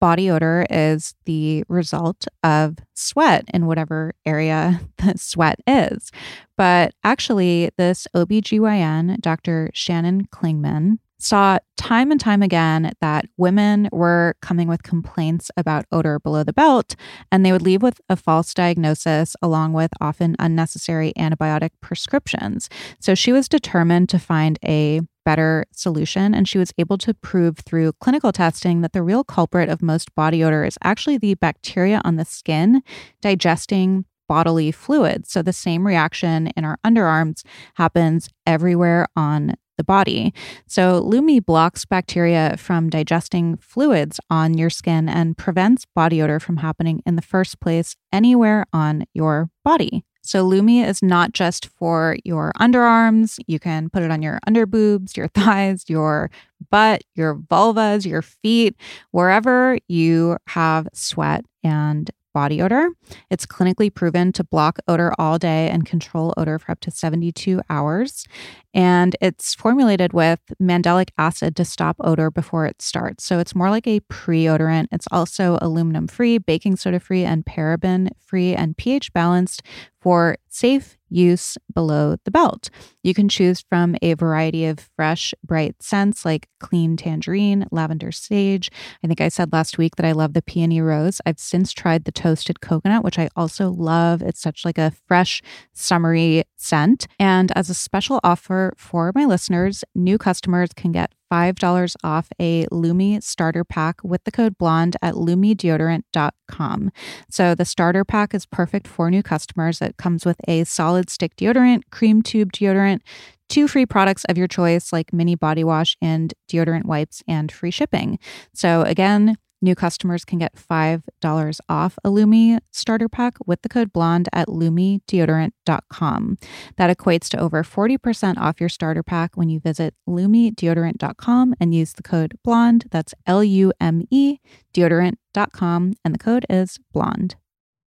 body 0.00 0.30
odor 0.30 0.66
is 0.70 1.14
the 1.24 1.64
result 1.68 2.26
of 2.42 2.76
sweat 2.94 3.44
in 3.52 3.66
whatever 3.66 4.14
area 4.24 4.80
the 4.98 5.14
sweat 5.16 5.60
is. 5.66 6.10
But 6.56 6.94
actually, 7.04 7.70
this 7.76 8.06
OBGYN, 8.14 9.20
Dr. 9.20 9.70
Shannon 9.74 10.26
Klingman, 10.26 10.98
saw 11.18 11.58
time 11.76 12.10
and 12.10 12.20
time 12.20 12.42
again 12.42 12.92
that 13.00 13.26
women 13.36 13.88
were 13.92 14.34
coming 14.42 14.68
with 14.68 14.82
complaints 14.82 15.50
about 15.56 15.86
odor 15.92 16.18
below 16.18 16.42
the 16.44 16.52
belt, 16.52 16.94
and 17.30 17.44
they 17.44 17.52
would 17.52 17.62
leave 17.62 17.82
with 17.82 18.00
a 18.08 18.16
false 18.16 18.52
diagnosis 18.54 19.36
along 19.42 19.72
with 19.72 19.92
often 20.00 20.36
unnecessary 20.38 21.12
antibiotic 21.18 21.70
prescriptions. 21.80 22.68
So 23.00 23.14
she 23.14 23.32
was 23.32 23.48
determined 23.48 24.08
to 24.10 24.18
find 24.18 24.58
a 24.64 25.00
better 25.24 25.64
solution, 25.72 26.34
and 26.34 26.48
she 26.48 26.58
was 26.58 26.72
able 26.78 26.98
to 26.98 27.12
prove 27.12 27.58
through 27.58 27.92
clinical 28.00 28.32
testing 28.32 28.80
that 28.82 28.92
the 28.92 29.02
real 29.02 29.24
culprit 29.24 29.68
of 29.68 29.82
most 29.82 30.14
body 30.14 30.44
odor 30.44 30.64
is 30.64 30.78
actually 30.84 31.18
the 31.18 31.34
bacteria 31.34 32.00
on 32.04 32.16
the 32.16 32.24
skin 32.24 32.82
digesting 33.20 34.04
bodily 34.28 34.72
fluids. 34.72 35.30
So 35.30 35.42
the 35.42 35.52
same 35.52 35.86
reaction 35.86 36.48
in 36.48 36.64
our 36.64 36.78
underarms 36.84 37.42
happens 37.74 38.28
everywhere 38.46 39.06
on 39.16 39.54
the 39.76 39.84
body. 39.84 40.32
So, 40.66 41.00
Lume 41.00 41.40
blocks 41.40 41.84
bacteria 41.84 42.56
from 42.56 42.90
digesting 42.90 43.56
fluids 43.58 44.20
on 44.30 44.56
your 44.56 44.70
skin 44.70 45.08
and 45.08 45.36
prevents 45.36 45.84
body 45.94 46.22
odor 46.22 46.40
from 46.40 46.58
happening 46.58 47.02
in 47.06 47.16
the 47.16 47.22
first 47.22 47.60
place 47.60 47.96
anywhere 48.12 48.66
on 48.72 49.04
your 49.14 49.50
body. 49.64 50.04
So, 50.22 50.42
Lume 50.42 50.84
is 50.84 51.02
not 51.02 51.32
just 51.32 51.66
for 51.66 52.16
your 52.24 52.52
underarms. 52.60 53.38
You 53.46 53.60
can 53.60 53.88
put 53.88 54.02
it 54.02 54.10
on 54.10 54.22
your 54.22 54.40
underboobs, 54.48 55.16
your 55.16 55.28
thighs, 55.34 55.84
your 55.88 56.30
butt, 56.70 57.02
your 57.14 57.36
vulvas, 57.36 58.04
your 58.04 58.22
feet, 58.22 58.76
wherever 59.12 59.78
you 59.88 60.36
have 60.48 60.88
sweat 60.92 61.44
and 61.62 62.10
body 62.36 62.60
odor. 62.60 62.90
It's 63.30 63.46
clinically 63.46 63.88
proven 63.92 64.30
to 64.32 64.44
block 64.44 64.78
odor 64.86 65.14
all 65.18 65.38
day 65.38 65.70
and 65.70 65.86
control 65.86 66.34
odor 66.36 66.58
for 66.58 66.70
up 66.70 66.80
to 66.80 66.90
72 66.90 67.62
hours. 67.70 68.26
And 68.74 69.16
it's 69.22 69.54
formulated 69.54 70.12
with 70.12 70.40
mandelic 70.60 71.08
acid 71.16 71.56
to 71.56 71.64
stop 71.64 71.96
odor 72.00 72.30
before 72.30 72.66
it 72.66 72.82
starts. 72.82 73.24
So 73.24 73.38
it's 73.38 73.54
more 73.54 73.70
like 73.70 73.86
a 73.86 74.00
pre 74.00 74.44
odorant. 74.44 74.88
It's 74.92 75.08
also 75.10 75.56
aluminum 75.62 76.08
free, 76.08 76.36
baking 76.36 76.76
soda 76.76 77.00
free, 77.00 77.24
and 77.24 77.46
paraben 77.46 78.10
free, 78.18 78.54
and 78.54 78.76
pH 78.76 79.14
balanced 79.14 79.62
for 79.98 80.36
safe 80.56 80.96
use 81.08 81.56
below 81.72 82.16
the 82.24 82.30
belt. 82.30 82.70
You 83.02 83.14
can 83.14 83.28
choose 83.28 83.64
from 83.68 83.96
a 84.02 84.14
variety 84.14 84.64
of 84.66 84.88
fresh, 84.96 85.34
bright 85.44 85.76
scents 85.80 86.24
like 86.24 86.48
clean 86.58 86.96
tangerine, 86.96 87.66
lavender 87.70 88.10
sage. 88.10 88.70
I 89.04 89.06
think 89.06 89.20
I 89.20 89.28
said 89.28 89.52
last 89.52 89.78
week 89.78 89.96
that 89.96 90.06
I 90.06 90.12
love 90.12 90.32
the 90.32 90.42
peony 90.42 90.80
rose. 90.80 91.20
I've 91.26 91.38
since 91.38 91.72
tried 91.72 92.04
the 92.04 92.12
toasted 92.12 92.60
coconut, 92.60 93.04
which 93.04 93.18
I 93.18 93.28
also 93.36 93.70
love. 93.70 94.22
It's 94.22 94.40
such 94.40 94.64
like 94.64 94.78
a 94.78 94.92
fresh, 95.06 95.42
summery 95.72 96.44
scent. 96.56 97.06
And 97.18 97.52
as 97.56 97.70
a 97.70 97.74
special 97.74 98.18
offer 98.24 98.72
for 98.76 99.12
my 99.14 99.24
listeners, 99.24 99.84
new 99.94 100.18
customers 100.18 100.70
can 100.74 100.92
get 100.92 101.12
$5 101.32 101.96
off 102.04 102.28
a 102.40 102.66
Lumi 102.66 103.22
starter 103.22 103.64
pack 103.64 104.02
with 104.02 104.24
the 104.24 104.30
code 104.30 104.56
blonde 104.58 104.96
at 105.02 105.14
lumedeodorant.com. 105.14 106.92
So 107.30 107.54
the 107.54 107.64
starter 107.64 108.04
pack 108.04 108.34
is 108.34 108.46
perfect 108.46 108.88
for 108.88 109.10
new 109.10 109.22
customers. 109.22 109.80
It 109.80 109.96
comes 109.96 110.24
with 110.24 110.36
a 110.48 110.64
solid 110.64 111.10
stick 111.10 111.36
deodorant, 111.36 111.82
cream 111.90 112.22
tube 112.22 112.52
deodorant, 112.52 113.00
two 113.48 113.68
free 113.68 113.86
products 113.86 114.24
of 114.24 114.36
your 114.38 114.48
choice 114.48 114.92
like 114.92 115.12
mini 115.12 115.34
body 115.34 115.64
wash 115.64 115.96
and 116.00 116.34
deodorant 116.50 116.84
wipes 116.84 117.22
and 117.28 117.50
free 117.50 117.70
shipping. 117.70 118.18
So 118.54 118.82
again, 118.82 119.36
New 119.62 119.74
customers 119.74 120.24
can 120.24 120.38
get 120.38 120.54
$5 120.54 121.60
off 121.68 121.98
a 122.04 122.08
Lumi 122.08 122.58
starter 122.70 123.08
pack 123.08 123.34
with 123.46 123.62
the 123.62 123.68
code 123.68 123.92
blonde 123.92 124.28
at 124.32 124.48
lumedeodorant.com. 124.48 126.38
That 126.76 126.96
equates 126.96 127.28
to 127.30 127.40
over 127.40 127.62
40% 127.62 128.38
off 128.38 128.60
your 128.60 128.68
starter 128.68 129.02
pack 129.02 129.36
when 129.36 129.48
you 129.48 129.60
visit 129.60 129.94
lumedeodorant.com 130.08 131.54
and 131.58 131.74
use 131.74 131.92
the 131.94 132.02
code 132.02 132.38
blonde. 132.44 132.86
That's 132.90 133.14
L 133.26 133.42
U 133.42 133.72
M 133.80 134.02
E 134.10 134.38
deodorant.com, 134.74 135.94
and 136.04 136.14
the 136.14 136.18
code 136.18 136.46
is 136.50 136.78
blonde. 136.92 137.36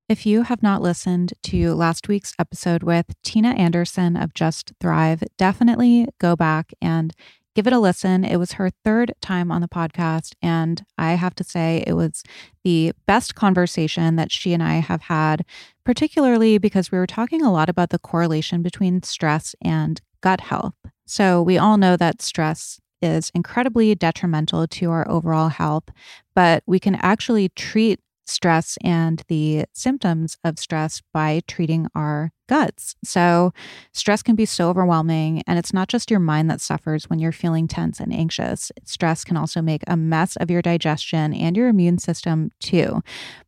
If 0.10 0.26
you 0.26 0.42
have 0.42 0.64
not 0.64 0.82
listened 0.82 1.34
to 1.44 1.76
last 1.76 2.08
week's 2.08 2.34
episode 2.40 2.82
with 2.82 3.14
Tina 3.24 3.50
Anderson 3.50 4.18
of 4.18 4.34
Just 4.34 4.74
Thrive, 4.82 5.24
definitely 5.38 6.08
go 6.20 6.36
back 6.36 6.74
and 6.82 7.14
give 7.60 7.68
it 7.68 7.74
a 7.74 7.80
listen. 7.80 8.24
It 8.24 8.38
was 8.38 8.54
her 8.54 8.70
third 8.86 9.12
time 9.20 9.52
on 9.52 9.60
the 9.60 9.68
podcast. 9.68 10.32
And 10.42 10.82
I 10.98 11.16
have 11.16 11.36
to 11.36 11.44
say, 11.44 11.84
it 11.86 11.92
was 11.92 12.24
the 12.64 12.94
best 13.06 13.36
conversation 13.36 14.16
that 14.16 14.32
she 14.32 14.54
and 14.54 14.64
I 14.64 14.76
have 14.76 15.02
had, 15.02 15.44
particularly 15.84 16.58
because 16.58 16.90
we 16.90 16.98
were 16.98 17.06
talking 17.06 17.42
a 17.42 17.52
lot 17.52 17.68
about 17.68 17.90
the 17.90 18.00
correlation 18.00 18.62
between 18.62 19.04
stress 19.04 19.58
and 19.62 20.00
gut 20.22 20.40
health. 20.40 20.74
So 21.06 21.42
we 21.42 21.58
all 21.58 21.76
know 21.76 21.98
that 21.98 22.22
stress 22.22 22.80
is 23.02 23.30
incredibly 23.36 23.94
detrimental 23.94 24.66
to 24.66 24.92
our 24.92 25.06
overall 25.10 25.50
health, 25.50 25.90
but 26.34 26.64
we 26.66 26.80
can 26.80 26.96
actually 26.96 27.50
treat 27.50 28.00
stress 28.30 28.78
and 28.84 29.24
the 29.28 29.66
symptoms 29.74 30.38
of 30.44 30.60
stress 30.60 31.02
by 31.14 31.42
treating 31.48 31.88
our 31.96 32.32
guts. 32.48 32.96
So, 33.04 33.54
stress 33.94 34.24
can 34.24 34.36
be 34.36 34.46
so 34.46 34.70
overwhelming, 34.70 35.44
and 35.48 35.60
it's 35.60 35.72
not 35.72 35.88
just 35.88 36.10
your 36.10 36.20
mind 36.20 36.50
that 36.50 36.62
suffers 36.62 37.10
when 37.10 37.20
you're 37.20 37.32
feeling 37.32 37.68
tense 37.68 38.00
and 38.00 38.14
anxious. 38.14 38.72
Stress 38.86 39.24
can 39.24 39.38
also 39.38 39.62
make 39.62 39.84
a 39.88 39.96
mess 39.96 40.36
of 40.38 40.50
your 40.50 40.62
digestion 40.62 41.34
and 41.34 41.56
your 41.56 41.68
immune 41.68 42.00
system, 42.00 42.52
too. 42.60 43.02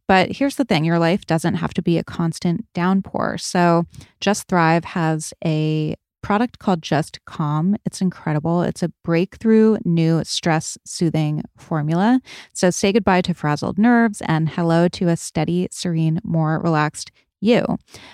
But 0.07 0.33
here's 0.33 0.55
the 0.55 0.65
thing 0.65 0.85
your 0.85 0.99
life 0.99 1.25
doesn't 1.25 1.55
have 1.55 1.73
to 1.75 1.81
be 1.81 1.97
a 1.97 2.03
constant 2.03 2.65
downpour. 2.73 3.37
So, 3.39 3.85
Just 4.19 4.47
Thrive 4.47 4.85
has 4.85 5.33
a 5.43 5.95
product 6.21 6.59
called 6.59 6.81
Just 6.81 7.23
Calm. 7.25 7.75
It's 7.85 8.01
incredible. 8.01 8.61
It's 8.61 8.83
a 8.83 8.91
breakthrough 9.03 9.77
new 9.85 10.23
stress 10.23 10.77
soothing 10.85 11.43
formula. 11.57 12.21
So 12.53 12.69
say 12.69 12.93
goodbye 12.93 13.21
to 13.21 13.33
frazzled 13.33 13.77
nerves 13.77 14.21
and 14.25 14.49
hello 14.49 14.87
to 14.89 15.07
a 15.07 15.17
steady, 15.17 15.67
serene, 15.71 16.19
more 16.23 16.59
relaxed 16.59 17.11
you. 17.41 17.65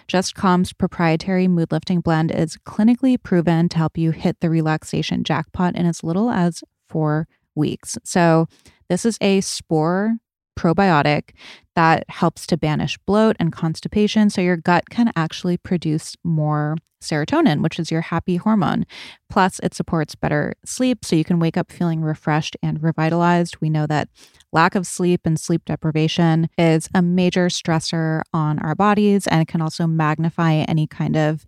Just 0.07 0.35
Calm's 0.35 0.73
proprietary 0.73 1.47
mood 1.47 1.71
lifting 1.71 1.99
blend 1.99 2.31
is 2.31 2.57
clinically 2.65 3.21
proven 3.21 3.69
to 3.69 3.77
help 3.77 3.97
you 3.97 4.11
hit 4.11 4.39
the 4.39 4.49
relaxation 4.49 5.23
jackpot 5.23 5.75
in 5.75 5.85
as 5.85 6.03
little 6.03 6.29
as 6.29 6.63
four 6.87 7.27
weeks. 7.53 7.97
So, 8.03 8.47
this 8.89 9.05
is 9.05 9.17
a 9.19 9.41
spore 9.41 10.15
probiotic 10.57 11.31
that 11.75 12.03
helps 12.09 12.47
to 12.47 12.57
banish 12.57 12.97
bloat 13.05 13.35
and 13.39 13.51
constipation 13.51 14.29
so 14.29 14.41
your 14.41 14.57
gut 14.57 14.89
can 14.89 15.11
actually 15.15 15.57
produce 15.57 16.15
more 16.23 16.75
serotonin, 17.01 17.61
which 17.61 17.79
is 17.79 17.91
your 17.91 18.01
happy 18.01 18.37
hormone. 18.37 18.85
Plus, 19.29 19.59
it 19.61 19.73
supports 19.73 20.15
better 20.15 20.53
sleep 20.65 21.05
so 21.05 21.15
you 21.15 21.23
can 21.23 21.39
wake 21.39 21.57
up 21.57 21.71
feeling 21.71 22.01
refreshed 22.01 22.57
and 22.63 22.81
revitalized. 22.81 23.57
We 23.61 23.69
know 23.69 23.87
that 23.87 24.09
lack 24.51 24.75
of 24.75 24.87
sleep 24.87 25.21
and 25.25 25.39
sleep 25.39 25.63
deprivation 25.65 26.49
is 26.57 26.89
a 26.95 27.01
major 27.01 27.47
stressor 27.47 28.21
on 28.33 28.59
our 28.59 28.75
bodies 28.75 29.27
and 29.27 29.41
it 29.41 29.47
can 29.47 29.61
also 29.61 29.85
magnify 29.85 30.53
any 30.53 30.87
kind 30.87 31.15
of 31.15 31.45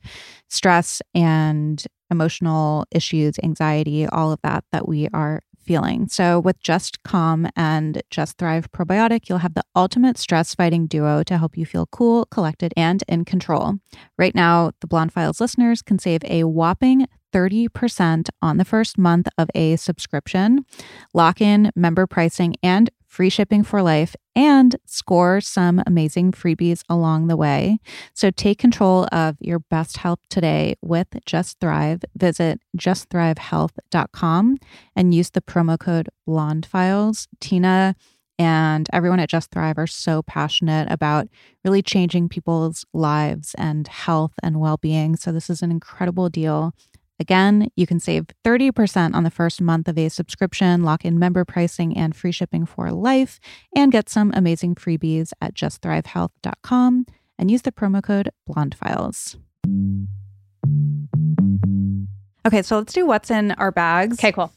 stress 0.50 1.02
and 1.16 1.84
emotional 2.12 2.86
issues, 2.92 3.36
anxiety, 3.44 4.08
all 4.08 4.32
of 4.32 4.40
that 4.44 4.64
that 4.72 4.88
we 4.88 5.08
are 5.14 5.42
feeling. 5.70 6.08
So, 6.08 6.40
with 6.40 6.60
Just 6.64 7.04
Calm 7.04 7.48
and 7.56 8.02
Just 8.10 8.40
Thrive 8.40 8.72
Probiotic, 8.72 9.30
you'll 9.30 9.38
have 9.38 9.54
the 9.54 9.64
ultimate 9.76 10.18
stress 10.18 10.56
fighting 10.56 10.88
duo 10.88 11.22
to 11.22 11.38
help 11.38 11.56
you 11.56 11.64
feel 11.64 11.86
cool, 11.92 12.26
collected, 12.32 12.74
and 12.76 13.04
in 13.08 13.24
control. 13.24 13.76
Right 14.18 14.34
now, 14.34 14.72
the 14.82 14.88
Blonde 14.88 15.14
Files 15.14 15.40
listeners 15.40 15.84
can 15.84 16.00
save 16.00 16.22
a 16.24 16.46
whopping 16.46 17.06
30% 17.32 18.30
on 18.42 18.58
the 18.58 18.66
first 18.66 18.98
month 18.98 19.28
of 19.38 19.48
a 19.54 19.76
subscription, 19.76 20.66
lock 21.14 21.40
in 21.40 21.70
member 21.76 22.08
pricing, 22.08 22.56
and 22.64 22.90
free 23.10 23.30
shipping 23.30 23.64
for 23.64 23.82
life, 23.82 24.16
and 24.36 24.78
score 24.86 25.42
some 25.42 25.84
amazing 25.86 26.32
freebies 26.32 26.84
along 26.88 27.28
the 27.28 27.36
way. 27.36 27.80
So 28.14 28.32
take 28.32 28.60
control 28.60 29.08
of 29.12 29.36
your 29.42 29.60
best 29.60 29.98
health 29.98 30.20
today 30.30 30.76
with 30.82 31.08
Just 31.26 31.60
Thrive. 31.60 32.04
Visit 32.16 32.62
justthrivehealth.com 32.78 34.58
and 34.96 35.14
use 35.14 35.32
the 35.32 35.42
promo 35.42 35.78
code 35.78 36.08
Blonde 36.26 36.66
Files. 36.66 37.28
Tina 37.42 37.96
and 38.38 38.88
everyone 38.94 39.20
at 39.20 39.30
Just 39.30 39.52
Thrive 39.52 39.78
are 39.78 39.88
so 39.88 40.22
passionate 40.24 40.90
about 40.90 41.28
really 41.66 41.82
changing 41.82 42.30
people's 42.30 42.86
lives 42.94 43.54
and 43.58 43.88
health 43.88 44.32
and 44.42 44.62
well 44.62 44.78
being. 44.78 45.18
So, 45.18 45.34
this 45.34 45.50
is 45.50 45.62
an 45.62 45.72
incredible 45.72 46.30
deal. 46.30 46.74
Again, 47.20 47.70
you 47.76 47.86
can 47.86 48.00
save 48.00 48.28
30% 48.46 49.14
on 49.14 49.24
the 49.24 49.30
first 49.30 49.60
month 49.62 49.88
of 49.90 49.98
a 49.98 50.08
subscription, 50.10 50.84
lock 50.84 51.04
in 51.04 51.20
member 51.20 51.44
pricing 51.44 51.96
and 51.98 52.16
free 52.16 52.32
shipping 52.32 52.66
for 52.66 52.92
life, 52.92 53.40
and 53.76 53.92
get 53.92 54.10
some 54.10 54.32
amazing 54.34 54.76
freebies 54.76 55.34
at 55.42 55.54
justthrivehealth.com 55.54 57.06
and 57.38 57.52
use 57.52 57.62
the 57.64 57.72
promo 57.72 58.02
code 58.02 58.30
BLONDEFILES. 58.50 59.38
Okay, 62.48 62.62
so 62.62 62.78
let's 62.78 62.94
do 62.94 63.06
what's 63.06 63.30
in 63.30 63.52
our 63.54 63.72
bags. 63.72 64.18
Okay, 64.18 64.32
cool. 64.32 64.52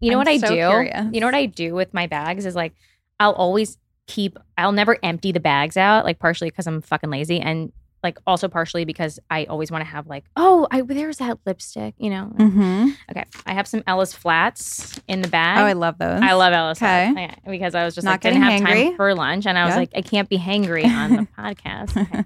You 0.00 0.10
know 0.10 0.16
I'm 0.16 0.20
what 0.20 0.28
I 0.28 0.38
so 0.38 0.48
do? 0.48 0.54
curious. 0.54 1.06
You 1.12 1.20
know 1.20 1.26
what 1.26 1.34
I 1.34 1.46
do 1.46 1.74
with 1.74 1.92
my 1.92 2.06
bags 2.06 2.46
is 2.46 2.54
like 2.54 2.74
I'll 3.18 3.32
always 3.32 3.78
keep 4.06 4.38
I'll 4.56 4.72
never 4.72 4.98
empty 5.02 5.32
the 5.32 5.40
bags 5.40 5.76
out, 5.76 6.04
like 6.04 6.18
partially 6.18 6.50
because 6.50 6.66
I'm 6.66 6.80
fucking 6.80 7.10
lazy 7.10 7.40
and 7.40 7.72
like 8.04 8.18
also 8.26 8.46
partially 8.46 8.84
because 8.84 9.18
I 9.30 9.44
always 9.46 9.70
want 9.72 9.82
to 9.82 9.90
have 9.90 10.06
like, 10.06 10.24
oh, 10.36 10.68
I 10.70 10.82
there's 10.82 11.16
that 11.16 11.38
lipstick, 11.46 11.94
you 11.98 12.10
know. 12.10 12.30
Mm-hmm. 12.36 12.88
Okay. 13.10 13.24
I 13.46 13.54
have 13.54 13.66
some 13.66 13.82
Ellis 13.86 14.12
flats 14.14 15.00
in 15.08 15.22
the 15.22 15.28
bag. 15.28 15.58
Oh, 15.58 15.64
I 15.64 15.72
love 15.72 15.98
those. 15.98 16.20
I 16.22 16.34
love 16.34 16.52
Ellis 16.52 16.78
Okay. 16.80 17.10
flats. 17.12 17.34
Yeah, 17.44 17.50
because 17.50 17.74
I 17.74 17.84
was 17.84 17.94
just 17.96 18.04
Not 18.04 18.12
like 18.12 18.20
didn't 18.20 18.42
have 18.42 18.60
getting 18.60 18.88
time 18.88 18.96
for 18.96 19.12
lunch 19.14 19.46
and 19.46 19.58
I 19.58 19.64
was 19.64 19.72
Yeah. 19.72 19.78
like, 19.78 19.90
I 19.96 20.02
can't 20.02 20.28
be 20.28 20.38
hangry 20.38 20.84
on 20.84 21.16
the 21.16 21.26
podcast. 21.38 22.00
Okay. 22.00 22.18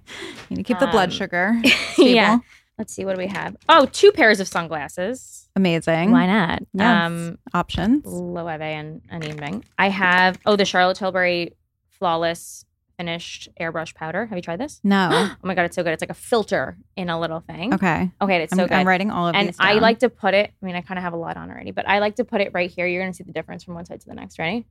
you 0.51 0.57
need 0.57 0.57
to 0.57 0.62
keep 0.64 0.79
the 0.81 0.89
blood 0.89 1.09
Um, 1.11 1.14
sugar 1.14 1.55
stable. 1.93 2.11
yeah. 2.11 2.39
Let's 2.76 2.93
see, 2.93 3.05
what 3.05 3.14
do 3.16 3.18
we 3.18 3.26
have? 3.29 3.57
Oh, 3.68 3.87
two 3.87 4.12
pairs 4.12 4.39
of 4.39 4.47
sunglasses. 4.47 5.49
Amazing. 5.57 6.12
Why 6.12 6.26
not? 6.26 6.62
Yes. 6.74 7.07
Um 7.07 7.39
Options. 7.55 8.05
Loewe 8.05 8.61
and 8.61 9.01
an 9.11 9.24
evening. 9.24 9.64
I 9.79 9.89
have 9.89 10.39
oh 10.47 10.55
the 10.57 10.64
Charlotte 10.64 10.97
Tilbury 10.99 11.57
flawless 11.91 12.64
finished 12.99 13.49
airbrush 13.59 13.94
powder. 13.94 14.26
Have 14.26 14.36
you 14.36 14.42
tried 14.42 14.59
this? 14.61 14.80
No. 14.84 15.09
Oh 15.42 15.46
my 15.46 15.55
god, 15.55 15.64
it's 15.66 15.76
so 15.76 15.82
good. 15.84 15.92
It's 15.92 16.03
like 16.03 16.11
a 16.11 16.14
filter 16.14 16.76
in 16.96 17.09
a 17.09 17.18
little 17.18 17.40
thing. 17.40 17.72
Okay. 17.72 18.11
Okay, 18.20 18.42
it's 18.42 18.53
I'm, 18.53 18.59
so 18.59 18.64
good. 18.66 18.74
I'm 18.74 18.86
writing 18.86 19.11
all 19.11 19.28
of 19.28 19.34
and 19.36 19.49
these. 19.49 19.57
I 19.59 19.74
like 19.74 20.01
to 20.01 20.11
put 20.11 20.34
it. 20.34 20.53
I 20.61 20.66
mean, 20.66 20.74
I 20.74 20.80
kind 20.82 20.99
of 20.99 21.05
have 21.05 21.12
a 21.12 21.16
lot 21.16 21.36
on 21.36 21.49
already, 21.51 21.70
but 21.70 21.88
I 21.88 22.01
like 22.01 22.16
to 22.16 22.24
put 22.24 22.40
it 22.40 22.51
right 22.53 22.70
here. 22.70 22.86
You're 22.86 23.03
gonna 23.03 23.14
see 23.14 23.24
the 23.24 23.32
difference 23.32 23.62
from 23.64 23.74
one 23.74 23.84
side 23.86 24.01
to 24.01 24.07
the 24.09 24.14
next. 24.14 24.38
Ready? 24.38 24.66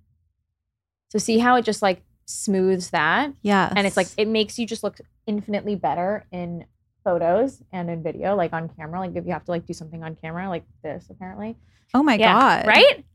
So 1.10 1.18
see 1.20 1.40
how 1.40 1.56
it 1.56 1.64
just 1.66 1.82
like 1.82 2.02
smooths 2.26 2.90
that, 2.90 3.32
Yeah. 3.42 3.72
and 3.74 3.88
it's 3.88 3.96
like 3.96 4.08
it 4.18 4.28
makes 4.28 4.60
you 4.60 4.68
just 4.68 4.84
look 4.84 5.00
infinitely 5.26 5.76
better 5.76 6.26
in 6.32 6.66
photos 7.06 7.64
and 7.72 7.90
in 7.90 8.04
video, 8.04 8.36
like 8.36 8.52
on 8.52 8.68
camera. 8.68 9.00
Like 9.00 9.16
if 9.16 9.26
you 9.26 9.32
have 9.32 9.46
to 9.46 9.52
like 9.52 9.66
do 9.66 9.74
something 9.74 10.04
on 10.04 10.16
camera, 10.16 10.50
like 10.50 10.66
this, 10.84 11.08
apparently. 11.10 11.56
Oh 11.94 12.04
my 12.04 12.16
yeah, 12.16 12.34
god. 12.64 12.68
right? 12.68 13.06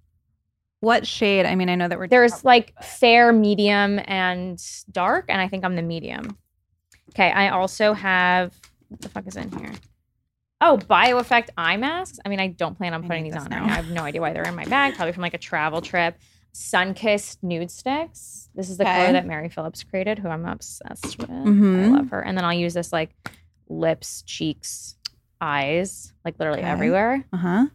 What 0.83 1.07
shade? 1.07 1.47
I 1.47 1.55
mean, 1.55 1.69
I 1.69 1.77
know 1.77 1.87
that 1.87 1.97
we're 1.97 2.09
There's 2.09 2.45
like 2.45 2.75
fair, 2.83 3.33
medium, 3.33 4.01
and 4.05 4.61
dark, 4.91 5.27
and 5.29 5.41
I 5.41 5.47
think 5.47 5.65
I'm 5.65 5.77
the 5.77 5.83
medium. 5.83 6.37
Okay, 7.11 7.31
I 7.31 7.51
also 7.51 7.93
have 7.93 8.53
what 8.89 9.01
the 9.01 9.09
fuck 9.09 9.29
is 9.29 9.37
in 9.37 9.49
here? 9.59 9.71
Oh, 10.61 10.79
BioEffect 10.79 11.51
eye 11.57 11.77
masks. 11.77 12.19
I 12.27 12.29
mean, 12.29 12.41
I 12.41 12.49
don't 12.49 12.77
plan 12.77 12.95
on 12.95 13.03
putting 13.05 13.23
these 13.23 13.37
on 13.37 13.47
now. 13.49 13.65
I 13.65 13.69
have 13.69 13.91
no 13.91 14.03
idea 14.03 14.21
why 14.21 14.33
they're 14.33 14.43
in 14.45 14.57
my 14.57 14.65
bag. 14.65 14.97
Probably 14.97 15.13
from 15.13 15.23
like 15.23 15.35
a 15.35 15.39
travel 15.39 15.81
trip. 15.81 16.19
Sunkissed 16.53 17.37
nude 17.43 17.71
sticks. 17.71 18.49
This 18.57 18.69
is 18.69 18.77
the 18.77 18.85
Okay. 18.85 18.93
color 18.93 19.13
that 19.13 19.25
Mary 19.25 19.49
Phillips 19.51 19.85
created, 19.85 20.19
who 20.19 20.29
I'm 20.29 20.45
obsessed 20.47 21.17
with. 21.17 21.31
I 21.31 21.33
Mhm. 21.33 21.93
love 21.93 22.09
her. 22.11 22.21
And 22.25 22.37
then 22.37 22.45
I'll 22.45 22.53
use 22.53 22.75
this 22.75 22.93
like 22.93 23.15
lips, 23.69 24.23
cheeks, 24.23 24.97
eyes, 25.41 26.13
like 26.25 26.41
literally 26.41 26.61
Okay. 26.63 26.69
everywhere. 26.71 27.25
Uh 27.33 27.37
huh. 27.37 27.67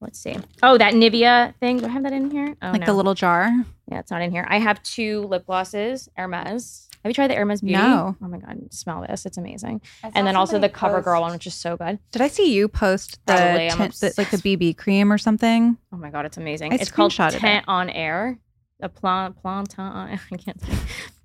Let's 0.00 0.18
see. 0.18 0.36
Oh, 0.62 0.76
that 0.78 0.94
Nivea 0.94 1.54
thing. 1.56 1.78
Do 1.78 1.86
I 1.86 1.88
have 1.88 2.02
that 2.02 2.12
in 2.12 2.30
here? 2.30 2.54
Oh, 2.62 2.70
like 2.70 2.80
no. 2.80 2.86
the 2.86 2.92
little 2.92 3.14
jar. 3.14 3.50
Yeah, 3.90 3.98
it's 3.98 4.10
not 4.10 4.20
in 4.22 4.30
here. 4.30 4.46
I 4.48 4.58
have 4.58 4.82
two 4.82 5.22
lip 5.22 5.46
glosses, 5.46 6.08
Hermes. 6.16 6.88
Have 7.02 7.10
you 7.10 7.14
tried 7.14 7.28
the 7.28 7.34
Hermes 7.36 7.60
Beauty? 7.60 7.80
No. 7.80 8.16
Oh 8.20 8.28
my 8.28 8.38
god, 8.38 8.72
smell 8.72 9.04
this. 9.08 9.26
It's 9.26 9.36
amazing. 9.38 9.80
And 10.02 10.26
then 10.26 10.34
also 10.34 10.58
the 10.58 10.68
CoverGirl 10.68 11.20
one, 11.20 11.32
which 11.32 11.46
is 11.46 11.54
so 11.54 11.76
good. 11.76 12.00
Did 12.10 12.20
I 12.20 12.28
see 12.28 12.52
you 12.52 12.66
post 12.66 13.20
the, 13.26 13.34
Probably, 13.34 13.70
I'm 13.70 13.78
tint, 13.78 13.94
the 14.00 14.14
like 14.18 14.30
the. 14.30 14.38
BB 14.38 14.76
cream 14.76 15.12
or 15.12 15.18
something? 15.18 15.76
Oh 15.92 15.96
my 15.96 16.10
god, 16.10 16.26
it's 16.26 16.36
amazing. 16.36 16.72
I 16.72 16.76
it's 16.76 16.90
called 16.90 17.12
screenshotted 17.12 17.36
it. 17.36 17.40
Tint 17.40 17.64
on 17.68 17.90
Air. 17.90 18.38
A 18.80 18.88
plant, 18.88 19.40
plantain. 19.40 19.84
I 19.86 20.18
can't 20.36 20.60
say. 20.60 20.72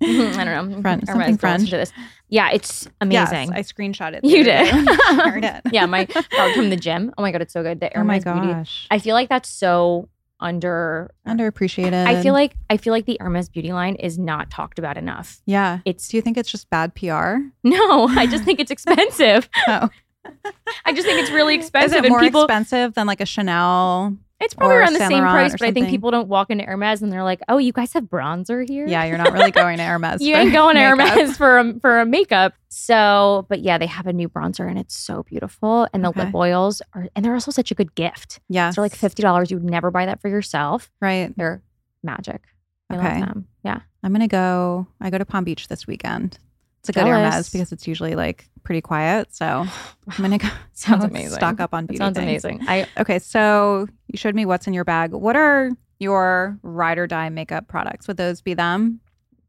I 0.02 0.44
don't 0.44 0.70
know. 0.70 0.80
French- 0.80 1.04
something 1.06 1.36
French. 1.36 1.70
to 1.70 1.76
this. 1.76 1.92
Yeah, 2.28 2.50
it's 2.50 2.88
amazing. 3.00 3.52
Yes, 3.52 3.54
I 3.54 3.60
screenshot 3.60 4.14
it. 4.14 4.24
you 4.24 4.42
did. 4.42 4.68
shared 5.22 5.44
it. 5.44 5.60
yeah, 5.72 5.84
my 5.86 6.04
dog 6.04 6.54
from 6.54 6.70
the 6.70 6.76
gym. 6.76 7.12
Oh 7.18 7.22
my 7.22 7.30
god, 7.30 7.42
it's 7.42 7.52
so 7.52 7.62
good. 7.62 7.80
The 7.80 7.88
Oh 7.96 8.02
my 8.04 8.18
Hermes 8.18 8.24
Beauty. 8.24 8.52
gosh. 8.54 8.86
I 8.90 8.98
feel 8.98 9.14
like 9.14 9.28
that's 9.28 9.50
so 9.50 10.08
under. 10.40 11.12
Underappreciated. 11.28 12.06
I 12.06 12.22
feel 12.22 12.32
like 12.32 12.54
I 12.70 12.78
feel 12.78 12.92
like 12.92 13.04
the 13.04 13.18
Hermes 13.20 13.50
Beauty 13.50 13.72
line 13.72 13.96
is 13.96 14.18
not 14.18 14.50
talked 14.50 14.78
about 14.78 14.96
enough. 14.96 15.42
Yeah. 15.44 15.80
It's 15.84 16.08
Do 16.08 16.16
you 16.16 16.22
think 16.22 16.38
it's 16.38 16.50
just 16.50 16.70
bad 16.70 16.94
PR? 16.94 17.36
no, 17.62 18.08
I 18.08 18.26
just 18.30 18.44
think 18.44 18.60
it's 18.60 18.70
expensive. 18.70 19.48
Oh. 19.68 19.90
I 20.86 20.92
just 20.94 21.06
think 21.06 21.20
it's 21.20 21.30
really 21.30 21.54
expensive. 21.54 21.98
Is 21.98 22.04
it 22.04 22.08
more 22.08 22.20
people. 22.20 22.44
expensive 22.44 22.94
than 22.94 23.06
like 23.06 23.20
a 23.20 23.26
Chanel? 23.26 24.16
It's 24.42 24.54
probably 24.54 24.76
around 24.76 24.92
the 24.94 25.06
same 25.06 25.22
price, 25.22 25.52
but 25.52 25.62
I 25.62 25.72
think 25.72 25.88
people 25.88 26.10
don't 26.10 26.28
walk 26.28 26.50
into 26.50 26.64
Hermes 26.64 27.02
and 27.02 27.12
they're 27.12 27.22
like, 27.24 27.40
"Oh, 27.48 27.58
you 27.58 27.72
guys 27.72 27.92
have 27.94 28.04
bronzer 28.04 28.68
here." 28.68 28.86
Yeah, 28.86 29.04
you're 29.04 29.18
not 29.18 29.32
really 29.32 29.50
going 29.50 29.78
to 29.78 29.84
Hermes. 29.92 30.20
you 30.22 30.34
ain't 30.34 30.52
going 30.52 30.76
to. 30.76 30.82
Hermes 30.96 31.36
for 31.36 31.58
a, 31.58 31.80
for 31.80 32.00
a 32.00 32.06
makeup. 32.06 32.54
So, 32.68 33.46
but 33.48 33.60
yeah, 33.60 33.78
they 33.78 33.86
have 33.86 34.06
a 34.06 34.12
new 34.12 34.28
bronzer 34.28 34.68
and 34.68 34.78
it's 34.78 34.96
so 34.96 35.22
beautiful. 35.24 35.86
And 35.92 36.04
the 36.04 36.08
Okay. 36.08 36.24
lip 36.24 36.34
oils 36.34 36.82
are, 36.94 37.08
and 37.14 37.24
they're 37.24 37.34
also 37.34 37.50
such 37.50 37.70
a 37.70 37.74
good 37.74 37.94
gift. 37.94 38.40
Yes. 38.48 38.76
They're 38.76 38.82
like 38.84 38.94
fifty 38.94 39.22
dollars. 39.22 39.50
You 39.50 39.58
would 39.58 39.64
never 39.70 39.90
buy 39.90 40.06
that 40.06 40.20
for 40.20 40.28
yourself. 40.28 40.90
Right. 41.00 41.32
They're 41.36 41.62
magic. 42.02 42.42
I 42.90 42.96
Okay. 42.96 43.20
love 43.20 43.28
them. 43.28 43.48
Yeah. 43.64 43.80
I'm 44.02 44.12
gonna 44.12 44.28
go. 44.28 44.86
I 45.00 45.10
go 45.10 45.18
to 45.18 45.24
Palm 45.24 45.44
Beach 45.44 45.68
this 45.68 45.86
weekend. 45.86 46.38
It's 46.82 46.88
a 46.88 46.92
good 46.92 47.06
Hermes 47.06 47.48
because 47.48 47.70
it's 47.70 47.86
usually 47.86 48.16
like 48.16 48.48
pretty 48.64 48.80
quiet. 48.80 49.32
So 49.34 49.46
I'm 50.08 50.16
gonna 50.18 50.38
go 50.38 50.48
Sounds 50.72 51.04
amazing. 51.04 51.36
Stock 51.36 51.60
up 51.60 51.72
on 51.74 51.84
That 51.84 51.92
beauty. 51.92 51.98
sounds 51.98 52.16
things. 52.18 52.44
amazing. 52.44 52.66
I 52.68 52.86
Okay, 52.98 53.18
so 53.20 53.86
you 54.08 54.16
showed 54.18 54.34
me 54.34 54.46
what's 54.46 54.66
in 54.66 54.74
your 54.74 54.84
bag. 54.84 55.12
What 55.12 55.36
are 55.36 55.70
your 56.00 56.58
ride 56.62 56.98
or 56.98 57.06
die 57.06 57.28
makeup 57.28 57.68
products? 57.68 58.08
Would 58.08 58.16
those 58.16 58.40
be 58.40 58.54
them? 58.54 59.00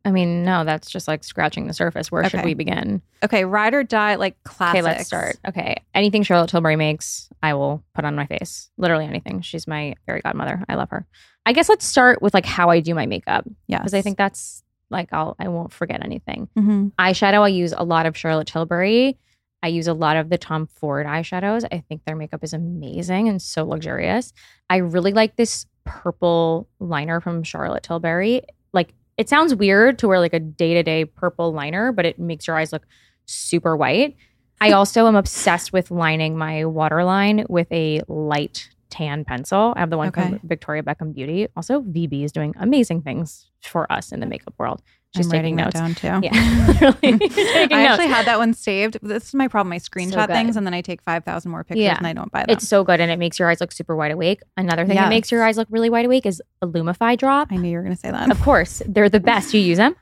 I 0.05 0.11
mean, 0.11 0.43
no, 0.43 0.65
that's 0.65 0.89
just 0.91 1.07
like 1.07 1.23
scratching 1.23 1.65
the 1.65 1.73
surface. 1.73 2.11
Where 2.11 2.29
should 2.29 2.43
we 2.43 2.53
begin? 2.53 3.01
Okay, 3.23 3.45
ride 3.45 3.73
or 3.73 3.83
die 3.83 4.15
like 4.15 4.35
classics. 4.43 4.79
Okay, 4.79 4.81
let's 4.83 5.07
start. 5.07 5.37
Okay. 5.47 5.81
Anything 5.95 6.23
Charlotte 6.23 6.49
Tilbury 6.49 6.75
makes, 6.75 7.29
I 7.41 7.53
will 7.53 7.83
put 7.95 8.03
on 8.03 8.15
my 8.15 8.25
face. 8.25 8.69
Literally 8.77 9.05
anything. 9.05 9.41
She's 9.41 9.65
my 9.65 9.95
fairy 10.05 10.19
godmother. 10.21 10.63
I 10.67 10.75
love 10.75 10.89
her. 10.89 11.07
I 11.45 11.53
guess 11.53 11.69
let's 11.69 11.85
start 11.85 12.21
with 12.21 12.33
like 12.33 12.45
how 12.45 12.69
I 12.69 12.79
do 12.79 12.93
my 12.95 13.05
makeup 13.05 13.45
Yeah, 13.67 13.79
because 13.79 13.93
I 13.93 14.01
think 14.01 14.17
that's 14.17 14.62
like 14.89 15.09
I'll 15.11 15.35
I 15.39 15.47
won't 15.47 15.73
forget 15.73 16.03
anything. 16.03 16.49
hmm 16.55 16.87
Eyeshadow, 16.99 17.41
I 17.41 17.49
use 17.49 17.73
a 17.75 17.83
lot 17.83 18.05
of 18.05 18.17
Charlotte 18.17 18.47
Tilbury. 18.47 19.17
I 19.61 19.67
use 19.67 19.87
a 19.87 19.93
lot 19.93 20.17
of 20.17 20.29
the 20.29 20.37
Tom 20.37 20.67
Ford 20.67 21.05
eyeshadows. 21.05 21.65
I 21.71 21.79
think 21.87 22.03
their 22.03 22.17
makeup 22.17 22.43
is 22.43 22.51
amazing 22.53 23.29
and 23.29 23.41
so 23.41 23.63
luxurious. 23.65 24.33
I 24.69 24.77
really 24.77 25.13
like 25.13 25.37
this 25.37 25.65
purple 25.85 26.67
liner 26.79 27.21
from 27.21 27.43
Charlotte 27.43 27.83
Tilbury. 27.83 28.41
Like 28.73 28.93
it 29.17 29.29
sounds 29.29 29.55
weird 29.55 29.99
to 29.99 30.07
wear 30.07 30.19
like 30.19 30.33
a 30.33 30.39
day-to-day 30.39 31.05
purple 31.05 31.53
liner, 31.53 31.91
but 31.91 32.05
it 32.05 32.19
makes 32.19 32.47
your 32.47 32.57
eyes 32.57 32.73
look 32.73 32.85
super 33.25 33.77
white. 33.77 34.17
I 34.59 34.71
also 34.73 35.07
am 35.07 35.15
obsessed 35.15 35.71
with 35.71 35.91
lining 35.91 36.37
my 36.37 36.65
waterline 36.65 37.45
with 37.47 37.71
a 37.71 38.01
light 38.07 38.69
tan 38.93 39.25
pencil. 39.25 39.73
I 39.75 39.79
have 39.79 39.89
the 39.89 39.97
one 39.97 40.09
Okay. 40.09 40.21
from 40.21 40.39
Victoria 40.43 40.83
Beckham 40.83 41.13
Beauty. 41.13 41.47
Also, 41.57 41.81
VB 41.81 42.23
is 42.23 42.31
doing 42.31 42.53
amazing 42.59 43.01
things 43.01 43.49
for 43.61 43.91
us 43.91 44.11
in 44.11 44.19
the 44.19 44.25
makeup 44.25 44.53
world. 44.57 44.81
She's 45.15 45.27
I'm 45.27 45.31
taking 45.31 45.55
notes. 45.55 45.73
down 45.75 45.93
too. 45.95 46.07
Yeah, 46.23 46.31
I 47.03 47.11
notes. 47.11 47.31
actually 47.71 48.07
had 48.07 48.25
that 48.25 48.37
one 48.39 48.53
saved. 48.53 48.97
This 49.01 49.27
is 49.27 49.33
my 49.35 49.47
problem. 49.47 49.71
I 49.73 49.77
screenshot 49.79 50.27
good. 50.27 50.33
things 50.33 50.55
and 50.57 50.65
then 50.65 50.73
I 50.73 50.81
take 50.81 51.01
5,000 51.03 51.51
more 51.51 51.63
pictures 51.63 51.83
Yeah. 51.83 51.97
and 51.97 52.07
I 52.07 52.13
don't 52.13 52.31
buy 52.31 52.39
them. 52.41 52.47
It's 52.49 52.67
so 52.67 52.83
good 52.83 52.99
and 52.99 53.11
it 53.11 53.19
makes 53.19 53.37
your 53.37 53.49
eyes 53.49 53.61
look 53.61 53.71
super 53.71 53.95
wide 53.95 54.11
awake. 54.11 54.41
Another 54.57 54.85
thing 54.85 54.95
that 54.95 55.09
makes 55.09 55.31
your 55.31 55.43
eyes 55.43 55.57
look 55.57 55.67
really 55.69 55.89
wide 55.89 56.05
awake 56.05 56.25
is 56.25 56.41
a 56.61 56.67
Lumify 56.67 57.17
drop. 57.17 57.49
I 57.51 57.57
knew 57.57 57.69
you 57.69 57.77
were 57.77 57.83
going 57.83 57.95
to 57.95 57.99
say 57.99 58.09
that. 58.11 58.31
Of 58.31 58.41
course, 58.41 58.81
they're 58.87 59.09
the 59.09 59.19
best. 59.19 59.53
You 59.53 59.59
use 59.61 59.77
them? 59.77 59.95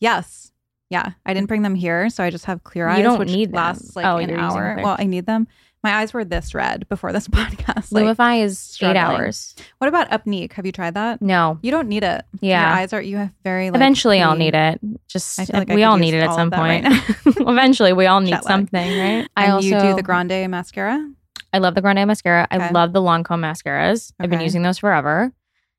Yes. 0.00 0.52
Yeah. 0.90 1.10
I 1.26 1.34
didn't 1.34 1.48
bring 1.48 1.62
them 1.62 1.74
here. 1.74 2.08
So 2.08 2.22
I 2.24 2.30
just 2.30 2.44
have 2.46 2.62
clear 2.64 2.88
eyes, 2.88 2.98
You 2.98 3.04
don't 3.04 3.18
which 3.18 3.30
need 3.32 3.50
them. 3.50 3.56
lasts 3.56 3.96
like 3.96 4.06
Oh, 4.06 4.16
an 4.16 4.30
hour. 4.30 4.78
Well, 4.82 4.96
I 4.98 5.04
need 5.04 5.26
them. 5.26 5.46
My 5.84 5.96
eyes 5.96 6.14
were 6.14 6.24
this 6.24 6.54
red 6.54 6.88
before 6.88 7.12
this 7.12 7.28
podcast. 7.28 7.92
Like, 7.92 8.04
Lumify 8.04 8.42
is 8.42 8.78
eight 8.80 8.96
hours. 8.96 9.54
what 9.78 9.88
about 9.88 10.10
Upneeq? 10.10 10.54
Have 10.54 10.64
you 10.64 10.72
tried 10.72 10.94
that? 10.94 11.20
No. 11.20 11.58
You 11.62 11.70
don't 11.70 11.88
need 11.88 12.02
it. 12.02 12.24
Yeah. 12.40 12.62
Your 12.70 12.78
eyes 12.78 12.92
are, 12.94 13.02
you 13.02 13.18
have 13.18 13.32
very 13.44 13.70
like. 13.70 13.76
Eventually, 13.76 14.22
I'll 14.22 14.34
need 14.34 14.54
it. 14.54 14.80
Just 15.06 15.52
like 15.52 15.68
we 15.68 15.84
all 15.84 15.98
need 15.98 16.14
it 16.14 16.20
at 16.22 16.34
some 16.34 16.48
that 16.48 16.58
right 16.58 16.82
point. 16.82 17.38
Eventually, 17.48 17.92
we 17.92 18.06
all 18.06 18.20
need 18.20 18.30
Jet 18.30 18.44
something, 18.44 18.98
right? 18.98 19.28
I 19.36 19.44
And 19.44 19.52
also 19.52 19.68
you 19.68 19.78
do 19.78 19.94
the 19.94 20.02
Grande 20.02 20.50
mascara? 20.50 21.06
I 21.52 21.58
love 21.58 21.74
the 21.74 21.82
Grande 21.82 22.06
mascara. 22.06 22.48
I 22.50 22.70
love 22.70 22.94
the 22.94 23.00
Lancome 23.02 23.40
mascaras. 23.40 24.10
I've 24.18 24.30
been 24.30 24.40
using 24.40 24.62
those 24.62 24.78
forever. 24.78 25.32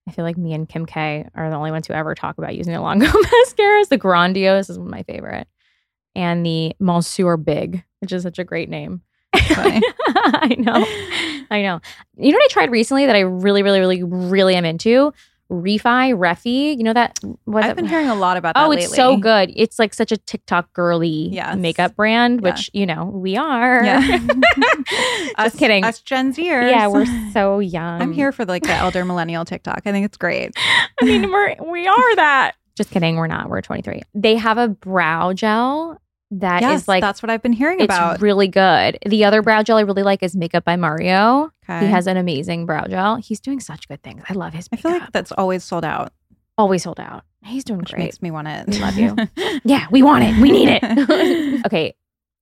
I 0.07 0.11
feel 0.11 0.23
like 0.23 0.37
me 0.37 0.53
and 0.53 0.69
Kim 0.69 0.85
K 0.85 1.27
are 1.33 1.49
the 1.49 1.55
only 1.55 1.71
ones 1.71 1.87
who 1.87 1.93
ever 1.95 2.13
talk 2.13 2.37
about 2.37 2.55
using 2.55 2.73
the 2.73 2.79
Lancome 2.79 3.07
mascaras. 3.09 3.89
The 3.89 3.97
Grandiose 3.97 4.69
is 4.69 4.77
my 4.77 5.01
favorite, 5.01 5.47
and 6.13 6.45
the 6.45 6.75
Monsieur 6.79 7.37
Big, 7.37 7.83
which 8.01 8.11
is 8.11 8.21
such 8.21 8.37
a 8.37 8.43
great 8.43 8.69
name. 8.69 9.01
I 10.07 10.55
know, 10.57 10.85
I 11.51 11.61
know. 11.61 11.79
You 12.17 12.31
know 12.31 12.37
what 12.37 12.43
I 12.45 12.47
tried 12.53 12.71
recently 12.71 13.05
that 13.05 13.15
I 13.15 13.19
really, 13.21 13.63
really, 13.63 13.79
really, 13.79 14.03
really 14.03 14.55
am 14.55 14.65
into? 14.65 15.13
Refy, 15.51 16.11
Refy. 16.17 16.75
You 16.75 16.83
know 16.83 16.93
that? 16.93 17.19
I've 17.53 17.75
been 17.75 17.85
hearing 17.85 18.09
a 18.09 18.15
lot 18.15 18.35
about 18.35 18.55
that 18.55 18.65
Oh, 18.65 18.69
lately. 18.69 18.85
it's 18.85 18.95
so 18.95 19.15
good. 19.17 19.51
It's 19.55 19.77
like 19.77 19.93
such 19.93 20.11
a 20.11 20.17
TikTok 20.17 20.73
girly 20.73 21.29
Yes. 21.31 21.55
makeup 21.57 21.95
brand, 21.95 22.41
Yeah. 22.41 22.49
which, 22.49 22.71
you 22.73 22.87
know, 22.87 23.05
we 23.05 23.37
are. 23.37 23.83
Yeah. 23.83 23.99
Just 24.87 25.33
Us- 25.37 25.55
kidding. 25.55 25.83
Us 25.83 25.99
Gen 26.01 26.33
Zers. 26.33 26.71
yeah, 26.71 26.87
we're 26.87 27.05
so 27.31 27.59
young. 27.59 28.01
I'm 28.01 28.11
here 28.11 28.31
for 28.31 28.43
like 28.45 28.63
the 28.63 28.73
elder 28.73 29.05
millennial 29.05 29.45
TikTok. 29.45 29.81
I 29.85 29.91
think 29.91 30.05
it's 30.05 30.17
great. 30.17 30.51
I 31.01 31.05
mean, 31.05 31.29
we're 31.31 31.55
we 31.63 31.87
are 31.87 32.15
that. 32.15 32.55
Just 32.75 32.89
kidding. 32.91 33.15
We're 33.15 33.27
not. 33.27 33.47
We're 33.49 33.61
23. 33.61 34.01
They 34.15 34.35
have 34.35 34.57
a 34.57 34.67
brow 34.67 35.31
gel 35.33 36.01
that 36.31 36.63
is 36.63 36.69
yes, 36.69 36.87
like 36.87 37.01
that's 37.01 37.21
what 37.21 37.29
I've 37.29 37.41
been 37.41 37.53
hearing 37.53 37.79
it's 37.79 37.85
about. 37.85 38.21
really 38.21 38.47
good. 38.47 38.97
The 39.05 39.25
other 39.25 39.41
brow 39.41 39.61
gel 39.63 39.77
I 39.77 39.81
really 39.81 40.03
like 40.03 40.23
is 40.23 40.35
Makeup 40.35 40.63
by 40.65 40.75
Mario. 40.75 41.51
okay. 41.69 41.85
He 41.85 41.91
has 41.91 42.07
an 42.07 42.17
amazing 42.17 42.65
brow 42.65 42.85
gel. 42.85 43.17
He's 43.17 43.39
doing 43.39 43.59
such 43.59 43.87
good 43.87 44.01
things. 44.03 44.23
I 44.29 44.33
love 44.33 44.53
his 44.53 44.67
I 44.71 44.75
feel 44.77 44.91
like 44.91 45.11
that's 45.11 45.31
always 45.33 45.63
sold 45.63 45.85
out, 45.85 46.11
always 46.57 46.83
sold 46.83 46.99
out. 46.99 47.23
He's 47.43 47.63
doing 47.63 47.79
which 47.79 47.91
great. 47.91 47.99
makes 48.05 48.21
me 48.23 48.31
want 48.31 48.47
it. 48.47 48.67
We 48.67 48.79
love 48.79 48.97
you. 48.97 49.15
Yeah, 49.63 49.85
we 49.91 50.01
want 50.03 50.23
it. 50.23 50.35
We 50.41 50.51
need 50.51 50.69
it. 50.81 51.63
okay. 51.65 51.95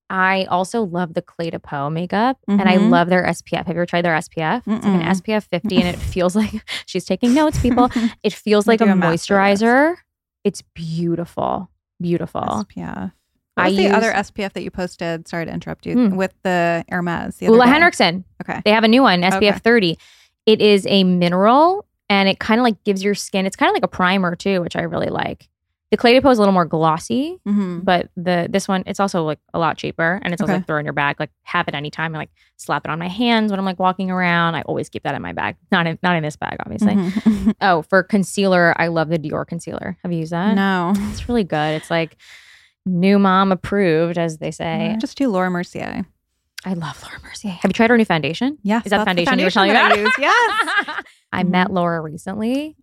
I 0.10 0.46
also 0.46 0.84
love 0.84 1.14
the 1.14 1.22
Clé 1.22 1.52
de 1.52 1.60
Peau 1.60 1.90
makeup 1.90 2.38
and 2.48 2.62
I 2.64 2.78
Mhm. 2.78 2.90
love 2.90 3.10
their 3.10 3.24
SPF. 3.26 3.66
Have 3.66 3.70
you 3.70 3.74
ever 3.82 3.86
tried 3.86 4.04
their 4.06 4.16
SPF? 4.16 4.58
It's 4.68 4.86
like 4.86 4.94
an 4.94 5.02
SPF 5.02 5.44
50 5.50 5.78
and 5.78 5.88
it 5.88 5.98
feels 6.14 6.36
like 6.36 6.52
she's 6.86 7.04
taking 7.06 7.34
notes, 7.34 7.60
people. 7.60 7.90
It 8.24 8.34
feels 8.34 8.68
like 8.68 8.80
a 8.82 8.86
a 8.86 8.88
moisturizer. 8.88 9.96
It's 10.44 10.62
beautiful. 10.62 11.70
Beautiful. 12.02 12.42
SPF. 12.42 13.12
What 13.56 13.68
I 13.68 13.70
the 13.72 13.84
use- 13.84 13.94
other 13.94 14.12
SPF 14.12 14.54
that 14.54 14.64
you 14.64 14.72
posted? 14.72 15.28
Sorry 15.28 15.46
to 15.46 15.52
interrupt 15.52 15.86
you. 15.86 15.94
Hmm. 16.10 16.16
With 16.16 16.34
the 16.44 16.84
Hermes. 16.90 17.38
The 17.38 17.50
Ole. 17.50 17.62
Henriksen. 17.62 18.26
Okay. 18.42 18.62
They 18.66 18.72
have 18.72 18.84
a 18.84 18.88
new 18.88 19.04
one, 19.04 19.22
SPF 19.22 19.36
Okay. 19.38 19.60
30. 19.60 19.98
It 20.46 20.62
is 20.62 20.86
a 20.90 21.04
mineral 21.04 21.86
and 22.10 22.28
it 22.28 22.40
kind 22.40 22.60
of 22.60 22.64
like 22.64 22.84
gives 22.84 23.04
your 23.04 23.16
skin, 23.16 23.46
it's 23.46 23.56
kind 23.56 23.70
of 23.70 23.74
like 23.74 23.84
a 23.84 23.88
primer 23.88 24.36
too, 24.36 24.62
which 24.62 24.76
I 24.76 24.82
really 24.82 25.08
like. 25.10 25.48
The 25.92 25.98
Clé 25.98 26.14
de 26.16 26.22
Peau 26.24 26.32
is 26.32 26.40
a 26.40 26.42
little 26.42 26.54
more 26.54 26.66
glossy, 26.66 27.40
Mm-hmm. 27.48 27.82
but 27.82 28.10
the 28.18 28.48
this 28.50 28.68
one 28.68 28.82
it's 28.88 29.00
also 29.00 29.24
like 29.24 29.38
a 29.54 29.60
lot 29.60 29.78
cheaper 29.78 30.20
and 30.24 30.34
it's 30.34 30.42
also 30.42 30.54
like 30.56 30.66
throw 30.66 30.80
in 30.80 30.86
your 30.86 30.94
bag 30.94 31.18
like 31.20 31.30
have 31.44 31.68
it 31.68 31.76
anytime 31.76 32.08
and 32.16 32.16
like 32.16 32.32
slap 32.58 32.84
it 32.86 32.90
on 32.90 32.98
my 32.98 33.08
hands 33.08 33.52
when 33.52 33.60
i'm 33.60 33.66
like 33.66 33.78
walking 33.80 34.10
around 34.10 34.56
i 34.56 34.62
always 34.64 34.90
keep 34.90 35.04
that 35.04 35.14
in 35.14 35.22
my 35.22 35.34
bag 35.34 35.56
not 35.72 35.86
in 35.86 36.00
not 36.02 36.16
in 36.16 36.24
this 36.24 36.36
bag 36.36 36.58
obviously 36.62 36.96
Mhm. 36.96 37.54
oh 37.62 37.84
for 37.84 38.02
concealer 38.02 38.74
i 38.78 38.88
love 38.88 39.10
the 39.10 39.20
dior 39.20 39.46
concealer 39.46 39.96
have 40.02 40.12
you 40.12 40.20
used 40.20 40.32
that 40.32 40.56
no. 40.56 40.94
it's 41.12 41.30
really 41.30 41.44
good 41.44 41.76
it's 41.76 41.92
like 41.92 42.18
new 42.86 43.18
mom 43.20 43.52
approved 43.52 44.18
as 44.18 44.38
they 44.38 44.52
say 44.52 44.96
Just 45.00 45.18
do 45.18 45.30
Laura 45.30 45.50
Mercier. 45.50 46.06
i 46.66 46.74
love 46.74 47.02
laura 47.04 47.20
mercier 47.24 47.52
have 47.52 47.70
you 47.70 47.74
tried 47.74 47.90
her 47.90 47.98
new 47.98 48.06
foundation 48.06 48.58
Yes. 48.64 48.86
is 48.86 48.90
that 48.90 49.00
the 49.00 49.06
that's 49.06 49.30
foundation, 49.30 49.40
you 49.40 49.46
were 49.46 49.52
telling 49.52 49.70
me 49.72 49.76
about 49.76 49.92
I. 49.94 50.12
Yes. 50.20 51.04
i 51.32 51.44
met 51.44 51.72
laura 51.72 52.02
recently 52.02 52.76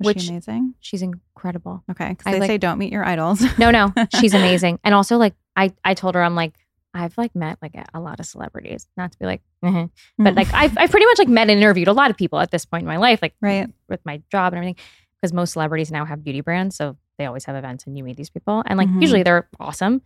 Was 0.00 0.06
Which- 0.14 0.22
she 0.22 0.30
amazing? 0.30 0.74
she's 0.80 1.02
incredible 1.02 1.84
Okay. 1.90 2.10
Because 2.10 2.32
they 2.32 2.40
like- 2.40 2.48
say 2.48 2.58
don't 2.58 2.78
meet 2.78 2.92
your 2.92 3.04
idols. 3.04 3.42
no 3.58 3.70
no 3.70 3.92
she's 4.20 4.34
amazing 4.34 4.78
and 4.84 4.94
also 4.94 5.16
like 5.16 5.34
i 5.54 5.72
i 5.84 5.94
told 5.94 6.14
her 6.14 6.22
i'm 6.22 6.34
like 6.34 6.54
I've 6.94 7.18
like 7.18 7.34
met 7.36 7.58
like 7.60 7.74
a, 7.92 8.00
lot 8.00 8.20
of 8.20 8.26
celebrities, 8.26 8.86
not 8.96 9.12
to 9.12 9.18
be 9.18 9.26
like, 9.26 9.42
mhm. 9.62 9.90
but 10.16 10.34
like 10.34 10.48
I've, 10.54 10.78
I've 10.78 10.90
pretty 10.90 11.04
much 11.04 11.18
like 11.18 11.28
met 11.28 11.50
and 11.50 11.60
interviewed 11.60 11.88
a 11.88 11.92
lot 11.92 12.10
of 12.10 12.16
people 12.16 12.38
at 12.40 12.50
this 12.50 12.64
point 12.64 12.84
in 12.84 12.88
my 12.88 12.96
life, 12.96 13.18
like 13.20 13.34
right. 13.42 13.68
with 13.86 14.00
my 14.06 14.22
job 14.30 14.54
and 14.54 14.56
everything, 14.58 14.76
because 15.20 15.30
most 15.34 15.52
celebrities 15.52 15.90
now 15.90 16.06
have 16.06 16.24
beauty 16.24 16.40
brands, 16.40 16.74
so 16.74 16.96
they 17.18 17.26
always 17.26 17.44
have 17.46 17.56
events 17.56 17.84
and 17.86 17.96
you 17.96 18.04
meet 18.04 18.16
these 18.16 18.30
people, 18.30 18.62
and 18.66 18.76
like 18.78 18.88
Mhm. 18.88 19.00
usually 19.00 19.22
they're 19.22 19.48
awesome. 19.58 20.02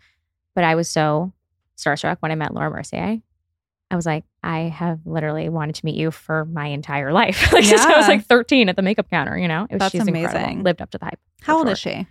But 0.54 0.64
I 0.64 0.74
was 0.74 0.88
so 0.88 1.32
starstruck 1.76 2.18
when 2.20 2.30
I 2.32 2.34
met 2.34 2.54
Laura 2.54 2.70
Mercier. 2.70 3.18
I 3.92 3.96
was 3.96 4.06
like, 4.06 4.24
I 4.42 4.60
have 4.60 5.00
literally 5.04 5.48
wanted 5.48 5.74
to 5.76 5.84
meet 5.84 5.96
you 5.96 6.10
for 6.12 6.44
my 6.44 6.66
entire 6.66 7.12
life. 7.12 7.52
like 7.52 7.64
since 7.64 7.80
I 7.80 7.96
was 7.96 8.06
like 8.08 8.24
13 8.24 8.68
at 8.68 8.76
the 8.76 8.82
makeup 8.82 9.10
counter, 9.10 9.36
you 9.36 9.48
know, 9.48 9.64
it 9.68 9.74
was 9.74 9.78
That's 9.80 9.92
she's 9.92 10.06
incredible. 10.06 10.36
amazing. 10.38 10.62
Lived 10.62 10.80
up 10.82 10.90
to 10.90 10.98
the 10.98 11.04
hype. 11.06 11.18
How 11.42 11.56
old 11.58 11.66
sure. 11.66 11.72
is 11.72 11.78
she? 11.78 12.06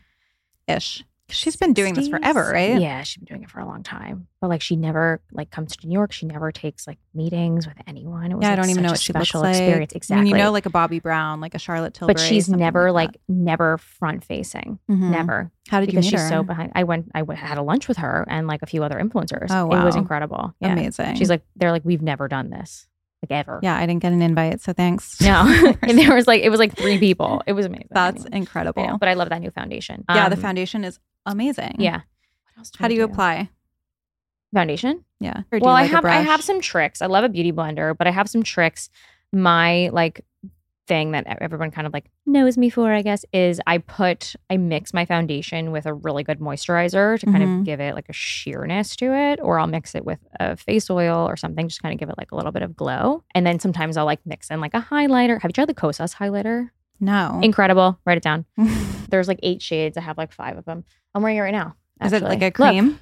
Ish. 0.67 1.03
She's 1.31 1.55
been 1.55 1.73
doing 1.73 1.93
this 1.93 2.07
forever, 2.07 2.51
right? 2.53 2.79
Yeah, 2.79 3.03
she's 3.03 3.17
been 3.17 3.25
doing 3.25 3.43
it 3.43 3.49
for 3.49 3.59
a 3.59 3.65
long 3.65 3.83
time. 3.83 4.27
But 4.41 4.49
like, 4.49 4.61
she 4.61 4.75
never 4.75 5.21
like 5.31 5.49
comes 5.51 5.75
to 5.77 5.87
New 5.87 5.93
York. 5.93 6.11
She 6.11 6.25
never 6.25 6.51
takes 6.51 6.87
like 6.87 6.97
meetings 7.13 7.67
with 7.67 7.77
anyone. 7.87 8.31
It 8.31 8.35
was 8.35 8.43
Yeah, 8.43 8.53
I 8.53 8.55
don't 8.55 8.69
even 8.69 8.83
know 8.83 8.89
what 8.91 8.99
she 8.99 9.13
looks 9.13 9.27
special 9.29 9.41
like. 9.41 9.55
experience. 9.55 9.93
I 9.93 9.97
Exactly. 9.97 10.23
mean, 10.25 10.35
you 10.37 10.43
know, 10.43 10.51
like 10.51 10.65
a 10.65 10.69
Bobbi 10.69 11.01
Brown, 11.01 11.41
like 11.41 11.55
a 11.55 11.59
Charlotte 11.59 11.93
Tilbury. 11.93 12.13
but 12.15 12.19
she's 12.21 12.49
never 12.49 12.91
like, 12.91 13.09
like, 13.09 13.21
never 13.27 13.77
front 13.77 14.23
facing. 14.23 14.79
Mhm. 14.89 15.11
Never 15.11 15.51
How 15.69 15.79
did 15.79 15.87
because 15.87 16.05
you 16.05 16.11
meet 16.11 16.19
she's 16.19 16.21
her? 16.21 16.29
so 16.37 16.43
behind. 16.43 16.71
I 16.75 16.83
went. 16.83 17.11
I 17.13 17.21
went, 17.23 17.39
had 17.39 17.57
a 17.57 17.63
lunch 17.63 17.87
with 17.87 17.97
her 17.97 18.25
and 18.29 18.47
like 18.47 18.61
a 18.61 18.65
few 18.65 18.83
other 18.83 18.95
influencers. 18.99 19.47
Oh, 19.49 19.65
It 19.71 19.83
was 19.83 19.95
incredible. 19.95 20.53
Yeah. 20.59 20.73
Amazing. 20.73 21.15
She's 21.15 21.29
like, 21.29 21.41
they're 21.55 21.71
like, 21.71 21.83
we've 21.85 22.01
never 22.01 22.27
done 22.27 22.49
this 22.49 22.87
like 23.21 23.37
ever. 23.37 23.59
yeah, 23.61 23.75
I 23.75 23.85
didn't 23.85 24.01
get 24.01 24.13
an 24.13 24.21
invite, 24.21 24.61
so 24.61 24.71
thanks. 24.71 25.19
No, 25.19 25.41
and 25.81 25.97
there 25.99 26.15
was 26.15 26.25
like 26.25 26.41
it 26.41 26.49
was 26.49 26.57
like 26.59 26.77
three 26.77 26.97
people. 26.97 27.41
It 27.45 27.51
was 27.51 27.65
amazing. 27.65 27.89
That's 27.91 28.23
incredible. 28.25 28.81
I 28.81 28.95
but 28.95 29.09
I 29.09 29.13
love 29.15 29.27
that 29.27 29.41
new 29.41 29.51
foundation. 29.51 30.05
yeah, 30.09 30.29
the 30.29 30.37
Um, 30.37 30.41
foundation 30.41 30.85
is 30.85 30.99
amazing. 31.31 31.75
Yeah. 31.79 31.95
What 32.45 32.57
else 32.57 32.71
How 32.77 32.85
I 32.85 32.89
do 32.89 32.95
you 32.95 33.03
apply? 33.03 33.49
foundation? 34.53 35.03
Yeah. 35.19 35.41
Or 35.51 35.59
do 35.59 35.65
well, 35.65 35.73
you 35.73 35.79
I 35.79 35.81
like 35.83 35.91
a 35.91 35.95
have 35.95 36.05
I 36.05 36.21
have 36.21 36.43
some 36.43 36.61
tricks. 36.61 37.01
I 37.01 37.05
love 37.07 37.23
a 37.23 37.29
beauty 37.29 37.51
blender, 37.51 37.95
but 37.97 38.07
I 38.07 38.11
have 38.11 38.29
some 38.29 38.43
tricks. 38.43 38.89
My 39.31 39.89
like 39.93 40.25
thing 40.87 41.11
that 41.11 41.27
everyone 41.39 41.69
kind 41.69 41.85
of 41.85 41.93
like 41.93 42.09
knows 42.25 42.57
me 42.57 42.67
for, 42.71 42.91
I 42.91 43.03
guess, 43.03 43.23
is 43.31 43.61
I 43.67 43.77
put 43.77 44.35
I 44.49 44.57
mix 44.57 44.91
my 44.91 45.05
foundation 45.05 45.71
with 45.71 45.85
a 45.85 45.93
really 45.93 46.23
good 46.23 46.39
moisturizer 46.39 47.19
to 47.19 47.25
kind 47.27 47.43
Mhm. 47.43 47.59
of 47.59 47.65
give 47.65 47.79
it 47.79 47.93
like 47.93 48.09
a 48.09 48.13
sheerness 48.13 48.95
to 48.95 49.13
it, 49.13 49.39
or 49.39 49.59
I'll 49.59 49.67
mix 49.67 49.93
it 49.93 50.03
with 50.03 50.17
a 50.39 50.55
face 50.57 50.89
oil 50.89 51.27
or 51.29 51.37
something, 51.37 51.67
just 51.67 51.83
kind 51.83 51.93
of 51.93 51.99
give 51.99 52.09
it 52.09 52.15
like 52.17 52.31
a 52.31 52.35
little 52.35 52.51
bit 52.51 52.63
of 52.63 52.75
glow. 52.75 53.23
And 53.35 53.45
then 53.45 53.59
sometimes 53.59 53.97
I'll 53.97 54.05
like 54.05 54.25
mix 54.25 54.49
in 54.49 54.59
like 54.61 54.73
a 54.73 54.81
highlighter. 54.81 55.39
Have 55.41 55.49
you 55.49 55.53
tried 55.53 55.69
the 55.69 55.75
Kosas 55.75 56.15
highlighter? 56.15 56.69
No. 56.99 57.39
Incredible. 57.43 57.99
Write 58.05 58.17
it 58.17 58.23
down. 58.23 58.45
There's 59.09 59.27
like 59.27 59.39
eight 59.43 59.61
shades. 59.61 59.97
I 59.97 60.01
have 60.01 60.17
like 60.17 60.31
five 60.31 60.57
of 60.57 60.65
them. 60.65 60.83
I'm 61.15 61.23
wearing 61.23 61.37
it 61.37 61.41
right 61.41 61.51
now. 61.51 61.75
is 62.03 62.13
it 62.13 62.21
like 62.23 62.41
a 62.41 62.45
Look. 62.45 62.53
cream? 62.55 62.99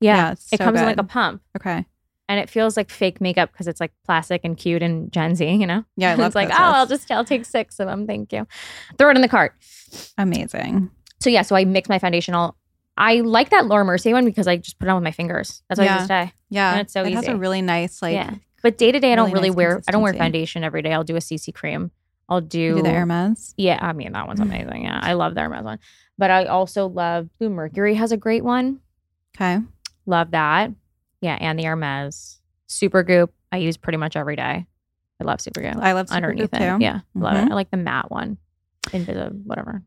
yeah. 0.00 0.32
it's 0.32 0.52
it 0.52 0.58
so 0.58 0.64
comes 0.64 0.80
in 0.80 0.86
like 0.86 0.96
a 0.98 1.04
pump 1.04 1.42
Okay. 1.56 1.84
and 2.28 2.40
it 2.40 2.48
feels 2.48 2.76
like 2.76 2.88
fake 2.90 3.20
makeup 3.20 3.50
because 3.52 3.66
it's 3.68 3.80
like 3.80 3.92
plastic 4.06 4.40
and 4.44 4.56
cute 4.56 4.82
and 4.82 5.12
Gen 5.12 5.34
Z, 5.34 5.44
you 5.50 5.66
know? 5.66 5.84
Yeah, 5.96 6.12
I 6.12 6.14
love 6.16 6.26
it's 6.28 6.34
like, 6.36 6.50
oh, 6.50 6.54
I'll 6.56 6.86
just 6.86 7.10
I'll 7.10 7.24
take 7.24 7.44
six 7.44 7.80
of 7.80 7.86
them. 7.86 8.06
Thank 8.06 8.32
you. 8.32 8.46
Throw 8.98 9.10
it 9.10 9.16
in 9.16 9.22
the 9.22 9.28
cart. 9.28 9.54
Amazing. 10.18 10.90
So 11.20 11.28
yeah, 11.30 11.42
so 11.42 11.56
I 11.56 11.64
mix 11.64 11.88
my 11.88 11.98
foundation 11.98 12.34
all. 12.34 12.56
I 12.96 13.20
like 13.20 13.50
that 13.50 13.66
Laura 13.66 13.84
Mercier 13.84 14.12
one 14.14 14.24
because 14.24 14.46
I 14.46 14.56
just 14.58 14.78
put 14.78 14.86
it 14.86 14.90
on 14.90 14.96
with 14.96 15.04
my 15.04 15.10
fingers. 15.12 15.62
That's 15.68 15.78
what 15.78 15.88
I 15.88 15.92
Yeah. 15.92 15.98
use 15.98 16.02
today. 16.04 16.32
Yeah. 16.50 16.72
And 16.72 16.80
it's 16.82 16.92
so 16.92 17.02
it 17.02 17.12
has 17.14 17.24
easy. 17.24 17.32
a 17.32 17.36
really 17.36 17.62
nice 17.62 18.02
like 18.02 18.14
yeah. 18.14 18.34
But 18.62 18.76
day 18.76 18.92
to 18.92 19.00
day, 19.00 19.12
I 19.12 19.16
don't 19.16 19.32
really 19.32 19.48
really 19.48 19.50
nice 19.50 19.56
wear. 19.56 19.82
I 19.88 19.92
don't 19.92 20.02
wear 20.02 20.12
foundation 20.12 20.64
every 20.64 20.82
day. 20.82 20.92
I'll 20.92 21.04
do 21.04 21.16
a 21.16 21.20
CC 21.20 21.52
cream. 21.54 21.90
I'll 22.30 22.40
do, 22.40 22.76
do 22.76 22.82
the 22.82 22.90
Hermes. 22.90 23.54
Yeah, 23.56 23.78
I 23.82 23.92
mean 23.92 24.12
that 24.12 24.26
one's 24.26 24.40
amazing. 24.40 24.84
Yeah, 24.84 25.00
I 25.02 25.14
love 25.14 25.34
the 25.34 25.40
Hermes 25.42 25.64
one. 25.64 25.78
But 26.16 26.30
I 26.30 26.44
also 26.46 26.86
love 26.86 27.28
Blue 27.38 27.50
Mercury 27.50 27.94
has 27.96 28.12
a 28.12 28.16
great 28.16 28.44
one. 28.44 28.78
Okay. 29.36 29.58
Love 30.06 30.30
that. 30.30 30.70
Yeah, 31.20 31.36
and 31.40 31.58
the 31.58 31.64
Hermes 31.64 32.40
Supergoop. 32.68 33.28
I 33.52 33.56
use 33.58 33.76
pretty 33.76 33.96
much 33.98 34.14
every 34.16 34.36
day. 34.36 34.66
I 35.20 35.24
love 35.24 35.40
Supergoop. 35.40 35.76
I 35.82 35.92
love 35.92 36.06
Supergoop 36.06 36.14
underneath 36.16 36.54
it. 36.54 36.58
too. 36.58 36.76
Yeah, 36.80 37.00
love 37.14 37.34
Mhm. 37.34 37.46
it. 37.46 37.50
I 37.52 37.54
like 37.54 37.70
the 37.70 37.76
matte 37.76 38.10
one. 38.10 38.38
Invisible, 38.92 39.36
whatever. 39.44 39.82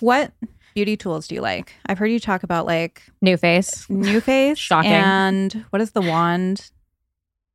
What 0.00 0.32
beauty 0.74 0.96
tools 0.96 1.26
do 1.28 1.34
you 1.34 1.40
like? 1.40 1.74
I've 1.86 1.98
heard 1.98 2.10
you 2.10 2.20
talk 2.20 2.42
about 2.44 2.64
like 2.66 3.02
NuFACE. 3.24 3.90
New 3.90 4.20
Face, 4.20 4.56
Shocking. 4.70 4.92
and 4.92 5.64
what 5.70 5.82
is 5.82 5.90
the 5.92 6.00
wand? 6.02 6.70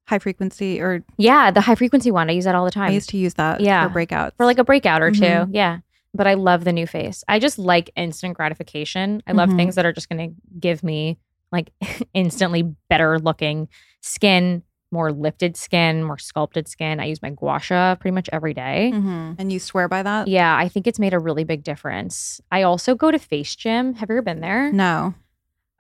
High 0.08 0.20
frequency, 0.20 0.82
or 0.82 1.04
Yeah, 1.18 1.50
the 1.52 1.62
high 1.62 1.76
frequency 1.76 2.12
one. 2.12 2.30
I 2.30 2.34
use 2.34 2.44
that 2.46 2.56
all 2.56 2.66
the 2.66 2.72
time. 2.72 2.90
I 2.90 2.94
used 2.94 3.10
to 3.10 3.18
use 3.18 3.36
that 3.36 3.62
Yeah. 3.62 3.88
for 3.88 3.94
breakouts. 4.06 4.32
for 4.38 4.46
like 4.46 4.58
a 4.58 4.64
breakout 4.64 5.02
or 5.02 5.12
2 5.12 5.22
Mhm. 5.22 5.50
Yeah. 5.52 5.78
But 6.14 6.28
I 6.28 6.34
love 6.36 6.64
the 6.66 6.72
NuFACE. 6.72 7.24
I 7.28 7.40
just 7.40 7.58
like 7.58 7.90
instant 7.96 8.36
gratification. 8.36 9.24
I 9.26 9.32
love 9.32 9.50
Mhm. 9.50 9.56
things 9.56 9.76
that 9.76 9.86
are 9.86 9.94
just 9.94 10.10
going 10.10 10.30
to 10.30 10.36
give 10.60 10.84
me 10.84 11.18
like 11.52 11.72
instantly 12.14 12.64
better 12.90 13.18
looking 13.18 13.68
skin, 14.02 14.62
more 14.92 15.12
lifted 15.12 15.56
skin, 15.58 16.04
more 16.04 16.18
sculpted 16.20 16.68
skin. 16.68 17.00
I 17.00 17.06
use 17.06 17.22
my 17.22 17.30
gua 17.32 17.60
sha 17.60 17.96
pretty 17.96 18.14
much 18.14 18.30
every 18.34 18.54
day. 18.54 18.92
Mhm. 18.94 19.36
and 19.40 19.52
you 19.54 19.58
swear 19.60 19.88
by 19.88 20.04
that. 20.04 20.28
Yeah, 20.28 20.56
I 20.56 20.68
think 20.68 20.86
it's 20.86 21.00
made 21.00 21.14
a 21.14 21.20
really 21.20 21.46
big 21.46 21.64
difference. 21.64 22.42
I 22.52 22.62
also 22.64 22.94
go 22.94 23.10
to 23.10 23.18
Face 23.18 23.56
Gym. 23.56 23.96
Have 23.96 24.10
you 24.10 24.16
ever 24.18 24.22
been 24.22 24.42
there? 24.42 24.72
No, 24.72 25.14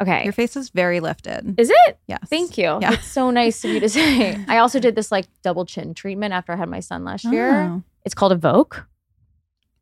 Okay. 0.01 0.23
your 0.23 0.33
face 0.33 0.55
is 0.57 0.69
very 0.69 0.99
lifted. 0.99 1.57
Is 1.59 1.69
it? 1.69 1.97
yes. 2.07 2.19
Thank 2.29 2.57
you. 2.57 2.77
Yeah. 2.81 2.93
It's 2.93 3.07
so 3.07 3.29
nice 3.31 3.63
of 3.63 3.71
you 3.71 3.79
to 3.79 3.87
say. 3.89 4.43
I 4.47 4.57
also 4.57 4.79
did 4.79 4.95
this 4.95 5.11
like 5.11 5.25
double 5.43 5.65
chin 5.65 5.93
treatment 5.93 6.33
after 6.33 6.51
I 6.51 6.55
had 6.57 6.67
my 6.69 6.79
son 6.81 7.03
last 7.05 7.23
year. 7.25 7.53
Oh. 7.61 7.83
It's 8.05 8.13
called 8.15 8.31
Evoke. 8.33 8.85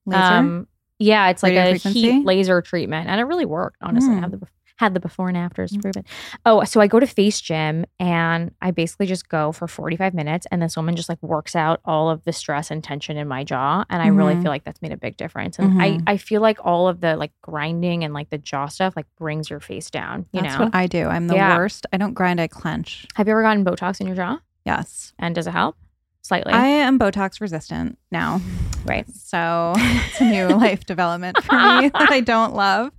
Laser. 0.05 0.21
Um, 0.21 0.67
yeah, 0.99 1.29
it's 1.29 1.41
like 1.41 1.51
Radio 1.51 1.63
a 1.63 1.71
frequency? 1.71 2.01
heat 2.11 2.25
laser 2.25 2.61
treatment, 2.61 3.07
and 3.09 3.19
it 3.19 3.23
really 3.23 3.45
worked. 3.45 3.77
Honestly, 3.81 4.13
I 4.13 4.17
Mm. 4.17 4.21
have 4.21 4.31
the 4.31 4.47
had 4.81 4.93
the 4.95 4.99
before 4.99 5.27
and 5.29 5.37
afters 5.37 5.71
to 5.71 5.79
prove 5.79 5.95
it. 5.95 6.05
Oh, 6.45 6.63
so 6.63 6.81
I 6.81 6.87
go 6.87 6.99
to 6.99 7.05
Face 7.07 7.39
Gym, 7.39 7.85
and 7.99 8.51
I 8.61 8.71
basically 8.71 9.05
just 9.05 9.29
go 9.29 9.51
for 9.51 9.67
forty 9.67 9.95
five 9.95 10.13
minutes, 10.13 10.47
and 10.51 10.61
this 10.61 10.75
woman 10.75 10.95
just 10.95 11.07
like 11.07 11.21
works 11.21 11.55
out 11.55 11.79
all 11.85 12.09
of 12.09 12.23
the 12.25 12.33
stress 12.33 12.71
and 12.71 12.83
tension 12.83 13.15
in 13.15 13.27
my 13.27 13.43
jaw, 13.43 13.85
and 13.89 14.01
I 14.01 14.07
really 14.07 14.33
Mhm. 14.35 14.41
feel 14.41 14.51
like 14.51 14.63
that's 14.63 14.81
made 14.81 14.91
a 14.91 14.97
big 14.97 15.17
difference. 15.17 15.59
And 15.59 15.81
I 15.81 15.91
Mhm. 15.91 16.03
I 16.07 16.17
feel 16.17 16.41
like 16.41 16.57
all 16.65 16.87
of 16.87 16.99
the 16.99 17.15
like 17.15 17.31
grinding 17.41 18.03
and 18.03 18.13
like 18.13 18.29
the 18.31 18.37
jaw 18.39 18.65
stuff 18.65 18.95
like 18.95 19.05
brings 19.17 19.49
your 19.49 19.59
face 19.59 19.89
down. 19.91 20.25
You 20.33 20.41
That's 20.41 20.57
know? 20.57 20.65
what 20.65 20.75
I 20.75 20.87
do. 20.87 21.07
I'm 21.07 21.27
the 21.27 21.35
Yeah. 21.35 21.55
worst. 21.57 21.85
I 21.93 21.97
don't 21.97 22.13
grind. 22.13 22.41
I 22.41 22.47
clench. 22.47 23.05
have 23.15 23.27
you 23.27 23.31
ever 23.31 23.43
gotten 23.43 23.63
Botox 23.63 24.01
in 24.01 24.07
your 24.07 24.15
jaw? 24.15 24.39
Yes. 24.65 25.13
And 25.19 25.35
does 25.35 25.45
it 25.47 25.51
help? 25.51 25.75
Slightly. 26.23 26.53
I 26.53 26.65
am 26.67 26.97
Botox 26.99 27.39
resistant 27.41 27.97
now. 28.11 28.41
right. 28.85 29.07
So 29.13 29.73
it's 29.77 30.21
a 30.21 30.23
new 30.25 30.47
life 30.47 30.85
development 30.85 31.43
for 31.43 31.53
me 31.55 31.89
that 31.93 32.09
I 32.11 32.19
don't 32.21 32.53
love. 32.55 32.91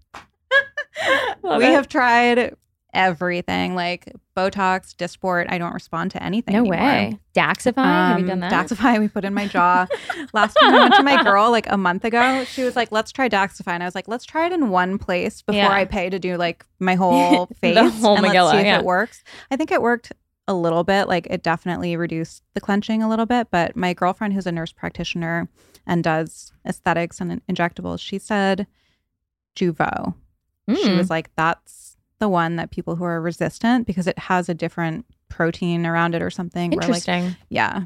We 1.42 1.64
it. 1.66 1.70
have 1.72 1.88
tried 1.88 2.54
everything 2.94 3.74
like 3.74 4.12
Botox, 4.36 4.94
Dysport. 4.94 5.46
I 5.50 5.56
don't 5.58 5.72
respond 5.72 6.10
to 6.12 6.22
anything. 6.22 6.52
no 6.54 6.60
anymore. 6.60 6.78
way. 6.78 7.18
Daxxify? 7.34 7.84
have 7.84 8.18
you 8.18 8.24
Um, 8.24 8.28
done 8.28 8.40
that? 8.40 8.52
Daxxify, 8.52 8.98
we 9.00 9.08
put 9.08 9.24
in 9.24 9.32
my 9.32 9.46
jaw. 9.48 9.86
Last 10.34 10.54
time 10.54 10.74
I 10.74 10.78
went 10.80 10.94
to 10.96 11.02
my 11.02 11.22
girl 11.24 11.50
like 11.50 11.70
a 11.70 11.78
month 11.78 12.04
ago, 12.04 12.44
she 12.44 12.62
was 12.64 12.76
like, 12.76 12.92
let's 12.92 13.10
try 13.10 13.28
Daxxify. 13.28 13.72
And 13.72 13.82
I 13.82 13.86
was 13.86 13.94
like, 13.94 14.08
let's 14.08 14.24
try 14.26 14.46
it 14.46 14.52
in 14.52 14.68
one 14.68 14.98
place 14.98 15.40
before 15.42 15.56
Yeah. 15.58 15.70
I 15.70 15.84
pay 15.86 16.10
to 16.10 16.18
do 16.18 16.36
like 16.36 16.66
my 16.78 16.94
whole 16.94 17.46
face. 17.60 17.74
The 17.74 17.88
whole 17.90 18.16
and 18.16 18.26
let's 18.26 18.50
see 18.52 18.58
if 18.58 18.64
yeah. 18.66 18.78
it 18.78 18.84
works. 18.84 19.24
I 19.50 19.56
think 19.56 19.70
it 19.72 19.80
worked 19.80 20.12
a 20.48 20.52
little 20.54 20.84
bit. 20.84 21.08
Like 21.08 21.26
it 21.30 21.42
definitely 21.42 21.96
reduced 21.96 22.42
the 22.54 22.60
clenching 22.60 23.02
a 23.02 23.08
little 23.08 23.26
bit. 23.26 23.48
But 23.50 23.74
my 23.74 23.94
girlfriend, 23.94 24.34
who's 24.34 24.46
a 24.46 24.52
nurse 24.52 24.72
practitioner 24.72 25.48
and 25.86 26.04
does 26.04 26.52
aesthetics 26.66 27.20
and 27.22 27.40
injectables, 27.46 28.00
she 28.00 28.18
said 28.18 28.66
Jeuveau. 29.56 30.14
She 30.68 30.74
Mm. 30.90 30.96
was 30.96 31.10
like, 31.10 31.30
that's 31.36 31.96
the 32.18 32.28
one 32.28 32.56
that 32.56 32.70
people 32.70 32.96
who 32.96 33.04
are 33.04 33.20
resistant 33.20 33.86
because 33.86 34.06
it 34.06 34.18
has 34.18 34.48
a 34.48 34.54
different 34.54 35.04
protein 35.28 35.84
around 35.86 36.14
it 36.14 36.22
or 36.22 36.30
something. 36.30 36.70
Where 36.70 36.78
like, 36.88 37.06
Interesting. 37.08 37.36
yeah, 37.48 37.82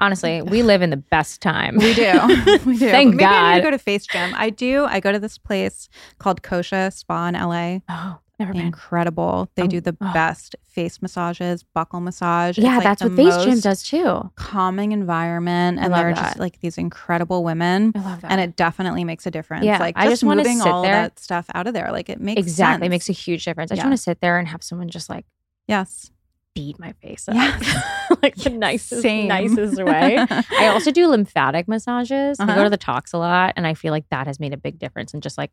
Honestly, 0.00 0.42
we 0.42 0.62
live 0.64 0.82
in 0.82 0.90
the 0.90 0.96
best 0.96 1.40
time. 1.40 1.76
we 1.78 1.94
do. 1.94 2.02
we 2.66 2.76
do. 2.76 2.90
Thank 2.90 3.14
Maybe 3.14 3.24
I 3.24 3.52
need 3.54 3.58
to 3.60 3.62
go 3.64 3.70
to 3.70 3.78
Face 3.78 4.06
Gym. 4.06 4.34
I 4.36 4.50
do. 4.50 4.84
I 4.86 4.98
go 4.98 5.12
to 5.12 5.20
this 5.20 5.38
place 5.38 5.88
called 6.18 6.42
Kosha 6.42 6.92
Spa 6.92 7.28
in 7.28 7.34
LA. 7.34 7.78
Oh, 7.88 8.18
never 8.38 8.52
been. 8.52 8.62
Incredible. 8.62 9.48
They 9.54 9.62
Um, 9.62 9.68
do 9.68 9.80
the 9.80 9.96
oh. 10.00 10.12
best 10.12 10.56
face 10.66 11.00
massages, 11.00 11.64
buccal 11.76 12.02
massage. 12.02 12.58
Yeah, 12.58 12.74
like, 12.76 12.82
that's 12.84 13.02
what 13.02 13.12
Face 13.14 13.36
Gym 13.44 13.60
does 13.60 13.82
too. 13.82 14.30
Calming 14.36 14.92
environment, 14.92 15.78
and 15.80 15.92
they're 15.94 16.14
that. 16.14 16.22
just 16.22 16.38
like 16.38 16.60
these 16.60 16.76
incredible 16.78 17.44
women. 17.44 17.92
I 17.94 18.00
love 18.00 18.20
that. 18.22 18.32
And 18.32 18.40
it 18.40 18.56
definitely 18.56 19.04
makes 19.04 19.26
a 19.26 19.30
difference. 19.30 19.64
Yeah, 19.64 19.78
like 19.78 19.94
I 19.96 20.08
just 20.08 20.24
moving 20.24 20.58
sit 20.58 20.66
all 20.66 20.82
there. 20.82 20.92
that 20.92 21.18
stuff 21.18 21.46
out 21.54 21.66
of 21.66 21.74
there. 21.74 21.90
Like 21.92 22.08
it 22.08 22.20
makes 22.20 22.40
exactly 22.40 22.86
sense. 22.86 22.90
makes 22.90 23.08
a 23.08 23.12
huge 23.12 23.44
difference. 23.44 23.70
I 23.70 23.76
just 23.76 23.86
want 23.86 23.96
to 23.96 24.02
sit 24.02 24.20
there 24.20 24.38
and 24.38 24.48
have 24.48 24.62
someone 24.62 24.88
just 24.88 25.08
like 25.08 25.26
yes. 25.68 26.10
beat 26.54 26.78
my 26.78 26.92
face 27.02 27.28
up, 27.28 27.34
Yes. 27.34 27.82
like 28.22 28.34
the 28.36 28.50
nicest, 28.50 29.02
Same. 29.02 29.28
nicest 29.28 29.76
way. 29.82 30.18
I 30.18 30.68
also 30.68 30.90
do 30.92 31.06
lymphatic 31.08 31.66
massages. 31.68 32.38
I 32.40 32.46
go 32.46 32.52
Uh-huh. 32.52 32.64
to 32.64 32.70
the 32.70 32.76
Tox 32.76 33.12
a 33.12 33.18
lot, 33.18 33.52
and 33.56 33.66
I 33.66 33.74
feel 33.74 33.90
like 33.92 34.08
that 34.10 34.26
has 34.26 34.38
made 34.40 34.52
a 34.52 34.56
big 34.56 34.78
difference 34.78 35.14
in 35.14 35.20
just 35.20 35.36
like 35.38 35.50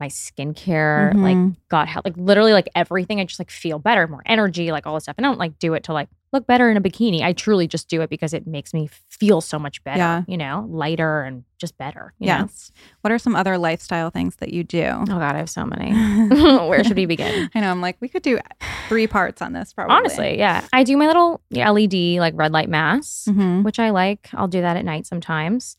my 0.00 0.08
skincare, 0.08 1.12
Mhm. 1.12 1.22
like 1.22 1.56
God, 1.68 1.88
how 1.88 2.00
like 2.04 2.16
literally 2.16 2.52
like 2.52 2.68
everything. 2.74 3.20
I 3.20 3.24
just 3.24 3.38
like 3.38 3.50
feel 3.50 3.78
better, 3.78 4.06
more 4.08 4.22
energy, 4.26 4.72
like 4.72 4.86
all 4.86 4.94
this 4.94 5.04
stuff. 5.04 5.16
And 5.18 5.26
I 5.26 5.28
don't 5.28 5.38
like 5.38 5.58
do 5.58 5.74
it 5.74 5.84
to 5.84 5.92
like 5.92 6.08
look 6.32 6.46
better 6.46 6.70
in 6.70 6.76
a 6.76 6.80
bikini. 6.80 7.22
I 7.22 7.32
truly 7.32 7.66
just 7.66 7.88
do 7.88 8.00
it 8.02 8.08
because 8.08 8.32
it 8.32 8.46
makes 8.46 8.72
me 8.72 8.88
feel 9.08 9.40
so 9.40 9.58
much 9.58 9.82
better. 9.84 9.98
Yeah. 9.98 10.22
You 10.28 10.36
know, 10.38 10.66
lighter 10.70 11.22
and 11.22 11.44
just 11.58 11.76
better. 11.76 12.14
Know? 12.20 12.26
yes. 12.26 12.70
What 13.02 13.12
are 13.12 13.18
some 13.18 13.34
other 13.36 13.58
lifestyle 13.58 14.10
things 14.10 14.36
that 14.36 14.52
you 14.52 14.62
do? 14.64 14.84
Oh 14.88 15.04
God, 15.06 15.34
I 15.34 15.38
have 15.38 15.50
so 15.50 15.66
many. 15.66 15.90
Where 16.68 16.82
should 16.84 16.96
we 16.96 17.06
begin? 17.06 17.50
I 17.54 17.60
know. 17.60 17.70
I'm 17.70 17.80
like, 17.80 17.96
we 18.00 18.08
could 18.08 18.22
do 18.22 18.38
three 18.88 19.06
parts 19.06 19.42
on 19.42 19.52
this, 19.52 19.72
probably. 19.72 19.94
Honestly, 19.96 20.38
yeah. 20.38 20.64
I 20.72 20.84
do 20.84 20.96
my 20.96 21.06
little 21.08 21.40
LED 21.50 22.18
like 22.20 22.34
red 22.36 22.52
light 22.52 22.68
mask, 22.68 23.26
Mhm. 23.28 23.64
which 23.64 23.78
I 23.78 23.90
like. 23.90 24.28
I'll 24.32 24.48
do 24.48 24.60
that 24.62 24.76
at 24.76 24.84
night 24.84 25.06
sometimes. 25.06 25.76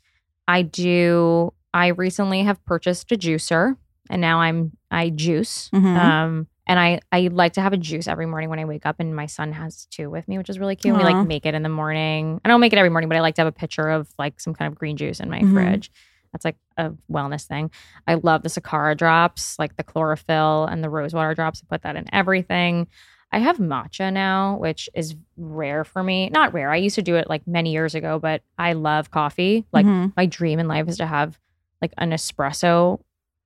I 0.47 0.61
do 0.61 1.53
I 1.73 1.87
recently 1.87 2.43
have 2.43 2.61
purchased 2.65 3.09
a 3.13 3.15
juicer 3.15 3.77
and 4.11 4.21
now 4.21 4.39
I'm 4.41 4.71
I 4.91 5.09
juice. 5.09 5.69
Mhm. 5.73 5.95
Um 5.97 6.47
and 6.67 6.79
I 6.79 6.99
I 7.11 7.29
like 7.31 7.53
to 7.53 7.61
have 7.61 7.73
a 7.73 7.77
juice 7.77 8.07
every 8.07 8.25
morning 8.27 8.49
when 8.49 8.59
I 8.59 8.65
wake 8.65 8.85
up 8.85 8.97
and 8.99 9.15
my 9.15 9.25
son 9.25 9.51
has 9.53 9.87
two 9.89 10.09
with 10.09 10.27
me, 10.27 10.37
which 10.37 10.49
is 10.49 10.59
really 10.59 10.75
cute. 10.75 10.95
We 10.95 11.03
like 11.03 11.25
make 11.27 11.45
it 11.45 11.55
in 11.55 11.63
the 11.63 11.69
morning. 11.69 12.39
I 12.45 12.49
don't 12.49 12.61
make 12.61 12.73
it 12.73 12.77
every 12.79 12.89
morning, 12.91 13.09
but 13.09 13.17
I 13.17 13.21
like 13.21 13.35
to 13.35 13.41
have 13.41 13.47
a 13.47 13.51
pitcher 13.51 13.89
of 13.89 14.07
like 14.19 14.39
some 14.39 14.53
kind 14.53 14.71
of 14.71 14.77
green 14.77 14.97
juice 14.97 15.19
in 15.19 15.29
my 15.29 15.39
Mhm. 15.41 15.53
fridge. 15.53 15.91
That's 16.31 16.45
like 16.45 16.55
a 16.77 16.91
wellness 17.11 17.45
thing. 17.45 17.71
I 18.07 18.13
love 18.13 18.43
the 18.43 18.49
Sakara 18.49 18.95
drops, 18.95 19.57
like 19.59 19.75
the 19.75 19.83
chlorophyll 19.83 20.65
and 20.65 20.81
the 20.83 20.89
rosewater 20.89 21.33
drops. 21.33 21.61
I 21.61 21.65
put 21.69 21.81
that 21.81 21.95
in 21.97 22.05
everything. 22.13 22.87
I 23.33 23.39
have 23.39 23.57
matcha 23.57 24.11
now, 24.13 24.57
which 24.57 24.89
is 24.93 25.15
rare 25.37 25.83
for 25.83 26.03
me. 26.03 26.29
Not 26.29 26.53
rare. 26.53 26.69
I 26.71 26.75
used 26.77 26.95
to 26.95 27.01
do 27.01 27.15
it 27.15 27.29
like 27.29 27.45
many 27.47 27.71
years 27.71 27.95
ago, 27.95 28.19
but 28.19 28.43
I 28.57 28.73
love 28.73 29.09
coffee. 29.11 29.65
Like 29.73 29.85
Mhm. 29.85 30.13
my 30.15 30.25
dream 30.25 30.59
in 30.59 30.67
life 30.67 30.87
is 30.87 30.97
to 30.97 31.05
have 31.05 31.37
like 31.81 31.93
an 31.97 32.11
espresso 32.11 32.99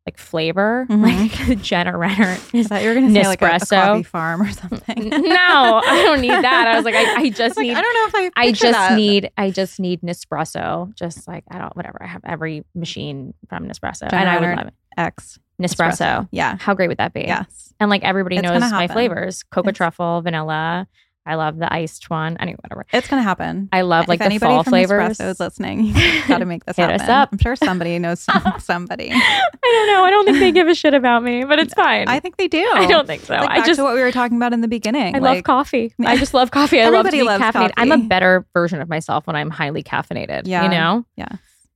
like 0.06 0.18
flavor. 0.20 0.86
Mhm. 0.89 1.01
Like 1.49 1.62
Jenna 1.62 1.93
Rennert 1.93 2.53
I 2.53 2.58
is 2.58 2.68
thought 2.68 2.82
you 2.84 2.89
were 2.89 2.93
going 2.95 3.08
to 3.14 3.14
say 3.24 3.28
like 3.28 3.41
a, 3.41 3.45
a 3.45 3.49
Nespresso. 3.49 3.70
coffee 3.86 4.03
farm 4.03 4.41
or 4.43 4.51
something. 4.51 5.10
no, 5.10 5.82
I 5.84 6.03
don't 6.06 6.22
need 6.22 6.30
that. 6.32 6.68
I 6.68 6.76
was 6.76 6.86
like, 6.86 6.95
I, 6.95 7.16
I 7.22 7.30
just 7.32 7.58
Like, 7.58 7.66
need 7.68 7.76
I 7.76 7.82
don't 7.82 7.93
know 8.14 8.20
if 8.20 8.32
I. 8.38 8.41
I 8.41 8.51
just 8.51 8.62
that. 8.78 8.95
need 8.95 9.32
I 9.38 9.49
just 9.49 9.80
need 9.80 10.01
Nespresso. 10.01 10.93
Just 10.95 11.28
like 11.28 11.43
I 11.49 11.58
don't 11.58 11.76
whatever. 11.76 11.97
I 12.03 12.08
have 12.08 12.22
every 12.26 12.64
machine 12.76 13.34
from 13.49 13.68
Nespresso. 13.68 14.10
Jenna 14.10 14.18
and 14.22 14.30
I 14.30 14.39
would 14.39 14.45
Rennert 14.47 14.58
love 14.58 14.68
it. 14.68 14.74
X 14.97 15.39
Nespresso. 15.62 16.28
Yeah. 16.32 16.58
How 16.60 16.74
great 16.74 16.89
would 16.89 16.97
that 16.97 17.14
be? 17.14 17.22
Yes. 17.22 17.74
And 17.80 17.89
like 17.89 18.03
everybody 18.03 18.38
It's 18.38 18.43
knows 18.43 18.62
my 18.72 18.88
flavors. 18.88 19.43
Cocoa 19.43 19.70
It's- 19.70 19.78
truffle, 19.78 20.22
vanilla. 20.22 20.88
I 21.26 21.36
love 21.36 21.57
the 21.57 21.71
iced 21.73 22.09
one. 22.09 22.38
Anyway, 22.38 22.57
whatever. 22.61 22.86
It's 22.93 23.07
going 23.07 23.19
to 23.19 23.23
happen. 23.23 23.67
I 23.71 23.82
love 23.82 24.07
like 24.07 24.21
if 24.21 24.30
the 24.30 24.38
fall 24.39 24.63
flavors. 24.63 25.19
Listening, 25.19 25.93
got 26.28 26.38
to 26.38 26.45
make 26.45 26.65
this 26.65 26.78
Hit 26.78 26.89
happen. 26.89 27.01
us 27.01 27.09
up. 27.09 27.30
I'm 27.32 27.39
sure 27.39 27.55
somebody 27.55 27.97
knows 27.97 28.19
some, 28.19 28.43
somebody. 28.59 29.09
I 29.11 29.49
don't 29.63 29.88
know. 29.88 30.03
I 30.03 30.09
don't 30.11 30.26
think 30.26 30.38
they 30.39 30.51
give 30.51 30.67
a 30.67 30.76
shit 30.76 30.93
about 30.93 31.23
me, 31.23 31.43
but 31.43 31.57
it's 31.57 31.73
fine. 31.76 32.07
I 32.07 32.19
think 32.19 32.38
they 32.38 32.47
do. 32.47 32.63
I 32.73 32.86
don't 32.86 33.07
think 33.07 33.23
so. 33.23 33.34
Like 33.34 33.49
I 33.49 33.65
just 33.65 33.80
to 33.80 33.84
what 33.84 33.95
we 33.95 34.01
were 34.01 34.11
talking 34.11 34.38
about 34.38 34.53
in 34.53 34.61
the 34.61 34.67
beginning. 34.67 35.15
I 35.15 35.19
love 35.19 35.43
coffee. 35.43 35.93
I 36.05 36.17
just 36.17 36.34
love 36.34 36.51
coffee. 36.51 36.82
I 36.82 36.89
love 36.89 37.05
to 37.05 37.11
be 37.11 37.23
loves 37.23 37.43
caffeinated. 37.43 37.73
I'm 37.78 37.91
a 37.91 37.97
better 37.97 38.45
version 38.53 38.82
of 38.82 38.89
myself 38.89 39.26
when 39.26 39.36
I'm 39.36 39.49
highly 39.49 39.84
caffeinated. 39.84 40.43
Yeah. 40.45 40.63
You 40.63 40.69
know? 40.69 41.05
Yeah. 41.15 41.30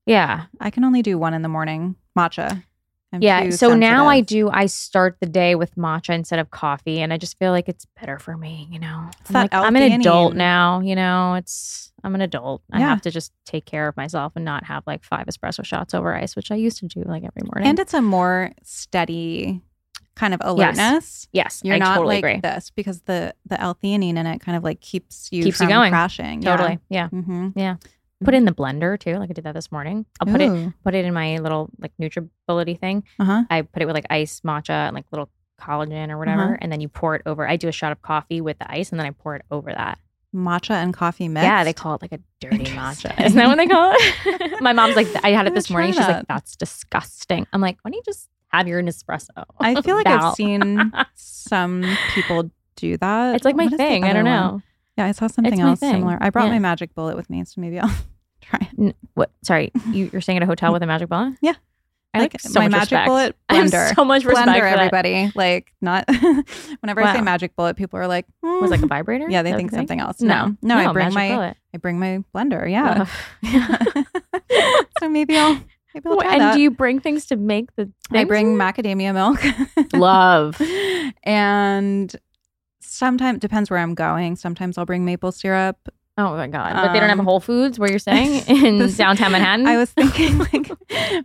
Yeah. 0.05 0.45
I 0.59 0.69
can 0.69 0.83
only 0.83 1.01
do 1.01 1.17
one 1.17 1.33
in 1.33 1.41
the 1.41 1.49
morning. 1.49 1.95
Matcha. 2.17 2.63
I'm 3.11 3.21
yeah. 3.23 3.49
So 3.49 3.73
now 3.75 4.07
I 4.07 4.21
do, 4.21 4.49
I 4.49 4.67
start 4.67 5.17
the 5.19 5.25
day 5.25 5.55
with 5.55 5.73
matcha 5.75 6.13
instead 6.13 6.37
of 6.39 6.51
coffee. 6.51 6.99
And 6.99 7.11
I 7.11 7.17
just 7.17 7.39
feel 7.39 7.51
like 7.51 7.67
it's 7.67 7.85
better 7.99 8.19
for 8.19 8.37
me, 8.37 8.67
you 8.69 8.77
know? 8.79 9.09
It's 9.21 9.29
I'm, 9.31 9.33
like, 9.33 9.53
I'm 9.53 9.75
an 9.75 9.91
adult 9.93 10.35
now, 10.35 10.79
you 10.81 10.95
know? 10.95 11.33
It's, 11.33 11.91
I'm 12.03 12.13
an 12.15 12.21
adult. 12.21 12.61
I 12.71 12.79
have 12.79 13.01
to 13.01 13.11
just 13.11 13.33
take 13.45 13.65
care 13.65 13.87
of 13.87 13.97
myself 13.97 14.33
and 14.35 14.45
not 14.45 14.63
have 14.65 14.83
like 14.85 15.03
five 15.03 15.25
espresso 15.25 15.65
shots 15.65 15.93
over 15.93 16.13
ice, 16.15 16.35
which 16.35 16.51
I 16.51 16.55
used 16.55 16.77
to 16.79 16.87
do 16.87 17.03
like 17.03 17.23
every 17.23 17.41
morning. 17.51 17.67
And 17.67 17.79
it's 17.79 17.93
a 17.95 18.01
more 18.01 18.51
steady 18.63 19.61
kind 20.15 20.33
of 20.33 20.41
alertness. 20.43 21.27
yes, 21.31 21.61
You're 21.63 21.75
I 21.75 21.79
not 21.79 21.95
totally 21.95 22.15
like 22.17 22.23
agree. 22.23 22.39
this 22.41 22.71
because 22.75 23.01
the 23.03 23.33
the 23.45 23.59
L-theanine 23.59 24.17
in 24.17 24.27
it 24.27 24.39
kind 24.39 24.55
of 24.57 24.63
like 24.63 24.81
keeps 24.81 25.29
you 25.31 25.43
Keeps 25.43 25.61
you 25.61 25.67
going. 25.67 25.91
crashing. 25.91 26.41
Totally. 26.41 26.77
Yeah. 26.89 27.07
Mm-hmm. 27.09 27.57
Put 28.23 28.33
it 28.33 28.37
in 28.37 28.45
the 28.45 28.51
blender 28.53 28.99
too. 28.99 29.15
Like 29.17 29.29
I 29.29 29.33
did 29.33 29.45
that 29.45 29.53
this 29.53 29.71
morning. 29.71 30.05
I'll 30.19 30.27
put 30.31 30.41
it 30.41 30.73
put 30.83 30.93
it 30.95 31.05
in 31.05 31.13
my 31.13 31.37
little 31.37 31.69
like 31.79 31.91
NutriBullet 32.01 32.79
thing. 32.79 33.03
Uh 33.19 33.25
huh. 33.25 33.43
I 33.49 33.61
put 33.61 33.81
it 33.81 33.85
with 33.85 33.95
like 33.95 34.07
ice, 34.09 34.41
matcha, 34.41 34.71
and 34.87 34.93
like 34.95 35.05
little 35.11 35.29
collagen 35.59 36.09
or 36.09 36.17
whatever, 36.17 36.43
Uh-huh. 36.43 36.57
and 36.61 36.71
then 36.71 36.81
you 36.81 36.89
pour 36.89 37.15
it 37.15 37.21
over. 37.25 37.47
I 37.47 37.55
do 37.57 37.67
a 37.67 37.71
shot 37.71 37.91
of 37.91 38.01
coffee 38.01 38.41
with 38.41 38.59
the 38.59 38.69
ice, 38.71 38.91
and 38.91 38.99
then 38.99 39.07
I 39.07 39.11
pour 39.11 39.35
it 39.35 39.43
over 39.51 39.71
that. 39.71 39.99
Matcha 40.35 40.71
and 40.71 40.93
coffee 40.93 41.27
mix. 41.27 41.43
Yeah, 41.43 41.63
they 41.63 41.73
call 41.73 41.95
it 41.95 42.01
like 42.01 42.11
a 42.11 42.19
dirty 42.39 42.65
matcha. 42.65 43.19
Isn't 43.25 43.35
that 43.37 43.47
what 43.47 43.55
they 43.57 43.67
call 43.67 43.93
it? 43.95 44.57
my 44.61 44.73
mom's 44.73 44.95
like, 44.95 45.07
I 45.23 45.31
had 45.31 45.47
it 45.47 45.55
this 45.55 45.69
morning. 45.71 45.91
She's 45.93 46.07
like, 46.07 46.27
that's 46.27 46.55
disgusting. 46.55 47.47
I'm 47.51 47.61
like, 47.61 47.77
why 47.81 47.89
don't 47.89 47.95
you 47.97 48.03
just 48.05 48.29
have 48.49 48.67
your 48.67 48.81
Nespresso. 48.83 49.43
I 49.59 49.81
feel 49.81 49.95
like 49.95 50.05
I've 50.07 50.33
seen 50.35 50.91
some 51.15 51.83
people 52.13 52.51
do 52.75 52.97
that. 52.97 53.35
It's 53.35 53.45
like 53.45 53.55
my 53.55 53.65
What 53.65 53.77
thing. 53.77 54.03
I 54.03 54.13
don't 54.13 54.23
know. 54.25 54.51
one? 54.51 54.63
Yeah, 54.99 55.05
I 55.05 55.11
saw 55.13 55.27
something 55.27 55.57
my 55.59 55.69
else 55.69 55.79
thing. 55.79 55.93
similar. 55.93 56.17
I 56.19 56.29
brought 56.29 56.45
Yeah. 56.45 56.51
my 56.51 56.59
magic 56.59 56.93
bullet 56.93 57.15
with 57.15 57.29
me, 57.29 57.43
so 57.45 57.61
maybe 57.61 57.79
I'll 57.79 57.89
try. 58.41 58.59
it. 58.61 58.79
N- 58.79 58.93
What? 59.13 59.31
Sorry, 59.43 59.71
you, 59.91 60.09
you're 60.11 60.21
staying 60.21 60.37
at 60.37 60.43
a 60.43 60.45
hotel 60.45 60.73
with 60.73 60.83
a 60.83 60.87
magic 60.87 61.09
bullet? 61.09 61.35
Yeah. 61.41 61.53
I 62.13 62.19
like, 62.21 62.41
so 62.41 62.59
my 62.59 62.65
much 62.67 62.71
magic 62.71 62.91
respect. 62.91 63.07
bullet 63.07 63.35
I 63.49 63.55
have 63.55 63.65
blender. 63.67 63.95
so 63.95 64.03
much 64.03 64.25
respect 64.25 64.47
blender, 64.47 64.55
for 64.55 64.61
that. 64.61 64.79
everybody. 64.79 65.31
Like 65.35 65.71
not. 65.79 66.05
whenever 66.81 67.01
I 67.03 67.13
say 67.13 67.19
Wow. 67.19 67.23
magic 67.23 67.55
bullet, 67.55 67.75
people 67.77 67.99
are 67.99 68.07
like, 68.07 68.25
Was 68.41 68.63
"Hmm." 68.65 68.71
like 68.71 68.81
a 68.81 68.87
vibrator? 68.87 69.27
Yeah, 69.29 69.43
they 69.43 69.51
that 69.51 69.57
think 69.57 69.71
something 69.71 69.99
else. 69.99 70.19
No, 70.19 70.55
No, 70.63 70.75
no, 70.75 70.89
I 70.89 70.91
bring 70.91 71.13
magic 71.13 71.15
my 71.15 71.29
bullet. 71.29 71.57
I 71.73 71.77
bring 71.77 71.99
my 71.99 72.23
blender. 72.35 72.69
Yeah. 72.69 73.05
Ugh. 73.43 74.05
so 74.99 75.07
maybe 75.09 75.37
I'll 75.37 75.53
maybe 75.93 76.07
I'll 76.09 76.17
try 76.19 76.33
and 76.33 76.41
that. 76.41 76.55
do 76.55 76.61
you 76.61 76.71
bring 76.71 76.99
things 76.99 77.27
to 77.27 77.35
make 77.35 77.73
the? 77.75 77.91
I 78.09 78.13
things? 78.19 78.27
bring 78.27 78.55
macadamia 78.55 79.13
milk. 79.13 79.93
love. 79.93 80.59
and 81.23 82.15
sometimes 82.89 83.39
depends 83.39 83.69
where 83.69 83.79
I'm 83.79 83.93
going. 83.95 84.35
Sometimes 84.35 84.77
I'll 84.77 84.85
bring 84.85 85.05
maple 85.05 85.31
syrup. 85.31 85.77
Oh 86.17 86.35
my 86.35 86.47
god! 86.47 86.73
But 86.73 86.91
they 86.93 86.99
don't 86.99 87.07
have 87.09 87.19
Um, 87.19 87.25
Whole 87.25 87.39
Foods 87.39 87.79
where 87.79 87.89
you're 87.89 87.99
staying 87.99 88.43
in 88.65 88.77
This- 88.79 88.97
downtown 88.97 89.31
Manhattan. 89.31 89.67
I 89.67 89.77
was 89.77 89.89
thinking 89.91 90.37
like 90.53 90.69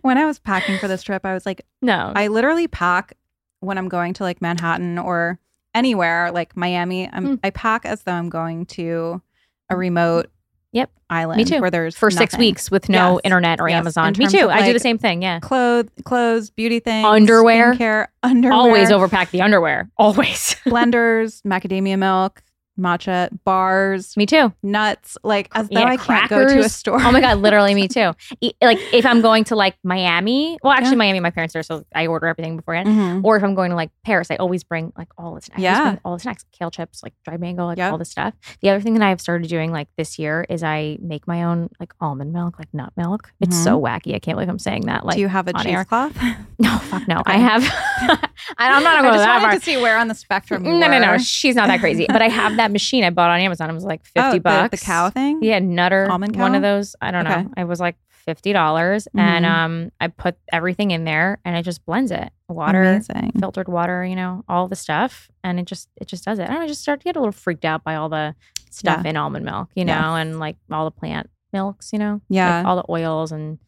when 0.01 0.17
I 0.17 0.25
was 0.25 0.39
packing 0.39 0.77
for 0.77 0.87
this 0.87 1.03
trip, 1.03 1.25
I 1.25 1.33
was 1.33 1.45
like, 1.45 1.65
no. 1.81 2.13
I 2.15 2.27
literally 2.27 2.67
pack 2.67 3.17
when 3.59 3.77
I'm 3.77 3.89
going 3.89 4.13
to 4.13 4.23
like 4.23 4.41
Manhattan 4.41 4.97
or 4.97 5.37
anywhere 5.73 6.31
like 6.31 6.55
Miami. 6.55 7.09
I'm, 7.11 7.25
Hmm. 7.25 7.35
I 7.43 7.49
pack 7.49 7.85
as 7.85 8.03
though 8.03 8.13
I'm 8.13 8.29
going 8.29 8.65
to 8.67 9.21
a 9.69 9.75
remote 9.75 10.29
Yep. 10.75 10.91
island 11.09 11.37
Me 11.37 11.45
too. 11.45 11.61
where 11.61 11.71
there's 11.71 11.95
for 11.97 12.11
six 12.11 12.37
weeks 12.37 12.69
with 12.69 12.89
no 12.89 13.13
Yes. 13.13 13.21
internet 13.23 13.59
or 13.61 13.69
Yes. 13.69 13.77
Amazon. 13.79 14.07
In 14.13 14.19
Me 14.19 14.27
too. 14.27 14.45
of, 14.45 14.49
I 14.51 14.65
do 14.65 14.73
the 14.73 14.79
same 14.79 14.97
thing. 14.97 15.21
Yeah. 15.21 15.39
Clothes, 15.39 15.89
clothes, 16.03 16.49
beauty 16.49 16.79
things, 16.79 17.05
Underwear. 17.07 17.73
skincare, 17.75 18.07
underwear, 18.23 18.53
Always 18.53 18.89
overpack 18.91 19.31
the 19.31 19.41
underwear. 19.41 19.89
Always. 19.97 20.55
blenders, 20.65 21.41
macadamia 21.43 21.97
milk, 21.97 22.41
matcha, 22.79 23.29
bars, 23.43 24.15
Me 24.17 24.25
too. 24.25 24.53
nuts, 24.63 25.17
like 25.23 25.49
as 25.55 25.69
though 25.69 25.79
Yeah, 25.79 25.85
I 25.87 25.97
can't 25.97 26.29
go 26.29 26.47
to 26.47 26.59
a 26.59 26.69
store. 26.69 27.01
Oh 27.01 27.11
my 27.11 27.21
god, 27.21 27.37
literally 27.39 27.73
me 27.73 27.87
too. 27.97 28.13
Like 28.61 28.79
if 28.93 29.05
I'm 29.05 29.21
going 29.21 29.43
to 29.45 29.55
like 29.55 29.75
Miami, 29.83 30.57
well, 30.63 30.73
actually 30.73 30.91
Yeah. 30.91 30.95
Miami, 30.97 31.19
my 31.21 31.29
parents 31.31 31.55
are, 31.55 31.63
so 31.63 31.83
I 31.95 32.07
order 32.07 32.27
everything 32.27 32.55
beforehand. 32.57 32.89
Mhm. 32.89 33.23
Or 33.23 33.37
if 33.37 33.43
I'm 33.43 33.55
going 33.55 33.69
to 33.71 33.75
like 33.75 33.91
Paris, 34.05 34.29
I 34.29 34.35
always 34.35 34.63
bring 34.63 34.91
like 34.97 35.07
all 35.17 35.35
the 35.35 35.41
snacks. 35.41 35.61
Yeah. 35.61 35.97
all 36.05 36.13
the 36.15 36.19
snacks, 36.21 36.45
kale 36.51 36.71
chips, 36.71 37.01
like 37.03 37.13
dried 37.23 37.39
mango, 37.39 37.65
like 37.65 37.77
Yep. 37.77 37.91
all 37.91 37.97
the 37.97 38.05
stuff. 38.05 38.33
The 38.61 38.69
other 38.69 38.81
thing 38.81 38.93
that 38.95 39.03
I've 39.03 39.21
started 39.21 39.47
doing 39.47 39.71
like 39.71 39.87
this 39.97 40.19
year 40.19 40.45
is 40.49 40.63
I 40.63 40.97
make 41.01 41.27
my 41.27 41.43
own 41.43 41.69
like 41.79 41.93
almond 42.01 42.33
milk, 42.33 42.59
like 42.59 42.73
nut 42.73 42.91
milk. 42.97 43.31
It's 43.39 43.61
so 43.63 43.79
wacky. 43.81 44.13
I 44.15 44.19
can't 44.19 44.35
believe 44.35 44.49
I'm 44.49 44.59
saying 44.59 44.85
that. 44.87 45.05
Like, 45.05 45.15
Mm-hmm. 45.15 45.17
Do 45.17 45.21
you 45.21 45.27
have 45.29 45.47
a 45.47 45.53
cheesecloth? 45.53 46.17
no, 46.59 46.77
fuck 46.79 47.07
no. 47.07 47.21
I 47.25 47.37
have. 47.37 47.63
I'm 48.57 48.83
not 48.83 48.97
I 48.97 49.01
going 49.01 49.13
to 49.13 49.17
just 49.17 49.25
that 49.25 49.41
wanted 49.41 49.43
far. 49.43 49.59
to 49.59 49.59
see 49.65 49.77
where 49.77 49.97
on 49.97 50.07
the 50.09 50.15
spectrum. 50.15 50.63
No, 50.63 50.71
no, 50.87 50.99
no. 50.99 51.17
She's 51.17 51.55
not 51.55 51.67
that 51.67 51.79
crazy. 51.79 52.05
But 52.07 52.21
I 52.21 52.27
have 52.27 52.57
that 52.57 52.64
machine 52.71 53.03
I 53.03 53.09
bought 53.09 53.29
on 53.29 53.39
Amazon. 53.39 53.69
It 53.69 53.73
was 53.73 53.83
like 53.85 54.01
Oh, 54.15 54.21
fifty 54.23 54.37
the- 54.37 54.41
bucks. 54.41 54.79
The, 54.79 54.85
cow 54.85 55.09
thing. 55.09 55.39
Yeah, 55.41 55.59
Nutter. 55.59 56.09
Almond 56.11 56.35
One 56.35 56.55
of 56.55 56.61
those. 56.61 56.95
I 57.01 57.11
don't 57.11 57.25
Okay. 57.27 57.43
know. 57.43 57.49
It 57.57 57.63
was 57.65 57.79
like 57.79 57.95
fifty 58.09 58.53
dollars, 58.53 59.07
and 59.15 59.45
Mhm. 59.45 59.49
um, 59.51 59.91
I 60.01 60.07
put 60.07 60.35
everything 60.51 60.89
in 60.91 61.03
there, 61.03 61.37
and 61.45 61.55
it 61.55 61.61
just 61.63 61.85
blends 61.85 62.09
it. 62.11 62.31
Water, 62.49 62.81
Amazing. 62.83 63.33
filtered 63.39 63.67
water, 63.67 64.03
you 64.03 64.15
know, 64.15 64.43
all 64.49 64.67
the 64.67 64.75
stuff, 64.75 65.29
and 65.43 65.59
it 65.59 65.65
just 65.67 65.89
it 65.97 66.07
just 66.07 66.25
does 66.25 66.39
it. 66.39 66.43
I 66.43 66.47
don't 66.47 66.55
know. 66.55 66.61
I 66.63 66.67
just 66.67 66.81
start 66.81 66.99
to 67.01 67.03
get 67.03 67.15
a 67.15 67.19
little 67.19 67.31
freaked 67.31 67.65
out 67.65 67.83
by 67.83 67.95
all 67.95 68.09
the 68.09 68.33
stuff 68.71 69.01
Yeah. 69.03 69.09
in 69.11 69.17
almond 69.17 69.45
milk, 69.45 69.69
you 69.75 69.85
know, 69.85 69.93
Yes. 69.93 70.21
and 70.25 70.39
like 70.39 70.57
all 70.71 70.85
the 70.85 70.91
plant 70.91 71.29
milks, 71.53 71.93
you 71.93 71.99
know, 71.99 72.19
Yeah. 72.27 72.57
like 72.57 72.65
all 72.65 72.75
the 72.75 72.85
oils, 72.89 73.31
and 73.31 73.59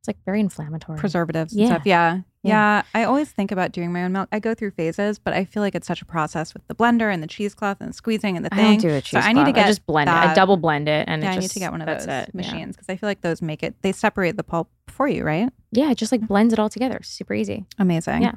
it's 0.00 0.08
like 0.08 0.16
very 0.24 0.40
inflammatory. 0.40 0.98
preservatives 0.98 1.54
Yeah. 1.54 1.64
and 1.66 1.74
stuff. 1.74 1.86
Yeah. 1.86 2.14
Yeah. 2.14 2.22
yeah. 2.42 2.82
I 2.94 3.04
always 3.04 3.30
think 3.30 3.52
about 3.52 3.72
doing 3.72 3.92
my 3.92 4.02
own 4.04 4.12
milk. 4.12 4.30
I 4.32 4.38
go 4.38 4.54
through 4.54 4.70
phases, 4.70 5.18
but 5.18 5.34
I 5.34 5.44
feel 5.44 5.62
like 5.62 5.74
it's 5.74 5.86
such 5.86 6.00
a 6.00 6.06
process 6.06 6.54
with 6.54 6.66
the 6.68 6.74
blender 6.74 7.12
and 7.12 7.22
the 7.22 7.26
cheesecloth 7.26 7.76
and 7.80 7.90
the 7.90 7.92
squeezing 7.92 8.34
and 8.34 8.46
the 8.46 8.52
I 8.54 8.56
thing. 8.56 8.80
don't 8.80 8.90
do 8.90 8.96
a 8.96 9.02
So 9.02 9.18
I 9.18 9.32
need 9.34 9.40
to 9.40 9.44
cheesecloth. 9.46 9.54
get 9.56 9.66
just 9.66 9.84
blend 9.86 10.08
it. 10.08 10.12
I 10.14 10.32
double 10.32 10.56
blend 10.56 10.88
it, 10.88 11.04
and 11.06 11.22
yeah, 11.22 11.32
it 11.32 11.36
I 11.36 11.38
need 11.40 11.50
to 11.50 11.58
get 11.58 11.70
one 11.70 11.82
of 11.82 11.86
those 11.86 12.06
it. 12.06 12.34
Machines 12.34 12.76
because 12.76 12.88
I 12.88 12.96
feel 12.96 13.10
like 13.10 13.20
those 13.20 13.42
make 13.42 13.62
it. 13.62 13.74
They 13.82 13.92
separate 13.92 14.38
the 14.38 14.42
pulp 14.42 14.70
for 14.88 15.06
you, 15.06 15.22
right? 15.22 15.50
Yeah, 15.70 15.90
it 15.90 15.98
just 15.98 16.12
like 16.12 16.26
blends 16.26 16.54
it 16.54 16.58
all 16.58 16.70
together. 16.70 17.00
Super 17.02 17.34
easy. 17.34 17.66
Amazing. 17.78 18.22
Yeah. 18.22 18.32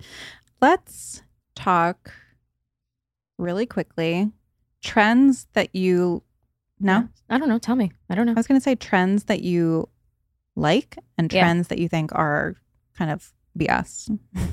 Let's 0.61 1.24
talk 1.55 2.11
really 3.38 3.66
quickly 3.66 4.32
trends 4.84 5.47
that 5.53 5.74
you. 5.74 6.24
No, 6.80 7.07
I 7.30 7.38
don't 7.38 7.47
know. 7.47 7.57
Tell 7.59 7.78
me. 7.78 7.93
I 8.09 8.16
don't 8.16 8.26
know. 8.26 8.34
I 8.34 8.36
was 8.36 8.47
going 8.47 8.59
to 8.59 8.64
say 8.64 8.76
trends 8.76 9.26
that 9.26 9.41
you 9.43 9.88
like 10.56 10.97
and 11.18 11.32
Yeah. 11.32 11.41
trends 11.41 11.68
that 11.70 11.80
you 11.80 11.88
think 11.89 12.12
are 12.14 12.56
kind 12.97 13.12
of 13.12 13.32
BS. 13.58 14.10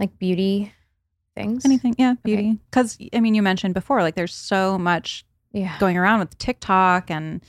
Like 0.00 0.18
beauty 0.18 0.72
things. 1.36 1.64
Anything, 1.64 1.94
yeah, 1.98 2.14
beauty. 2.24 2.58
Because 2.70 2.98
I 3.12 3.20
mean, 3.20 3.34
you 3.34 3.42
mentioned 3.42 3.74
before, 3.74 4.02
like 4.02 4.16
there's 4.16 4.34
so 4.34 4.76
much 4.78 5.24
Yeah. 5.52 5.78
going 5.78 5.96
around 5.96 6.18
with 6.18 6.36
TikTok, 6.38 7.10
and 7.12 7.44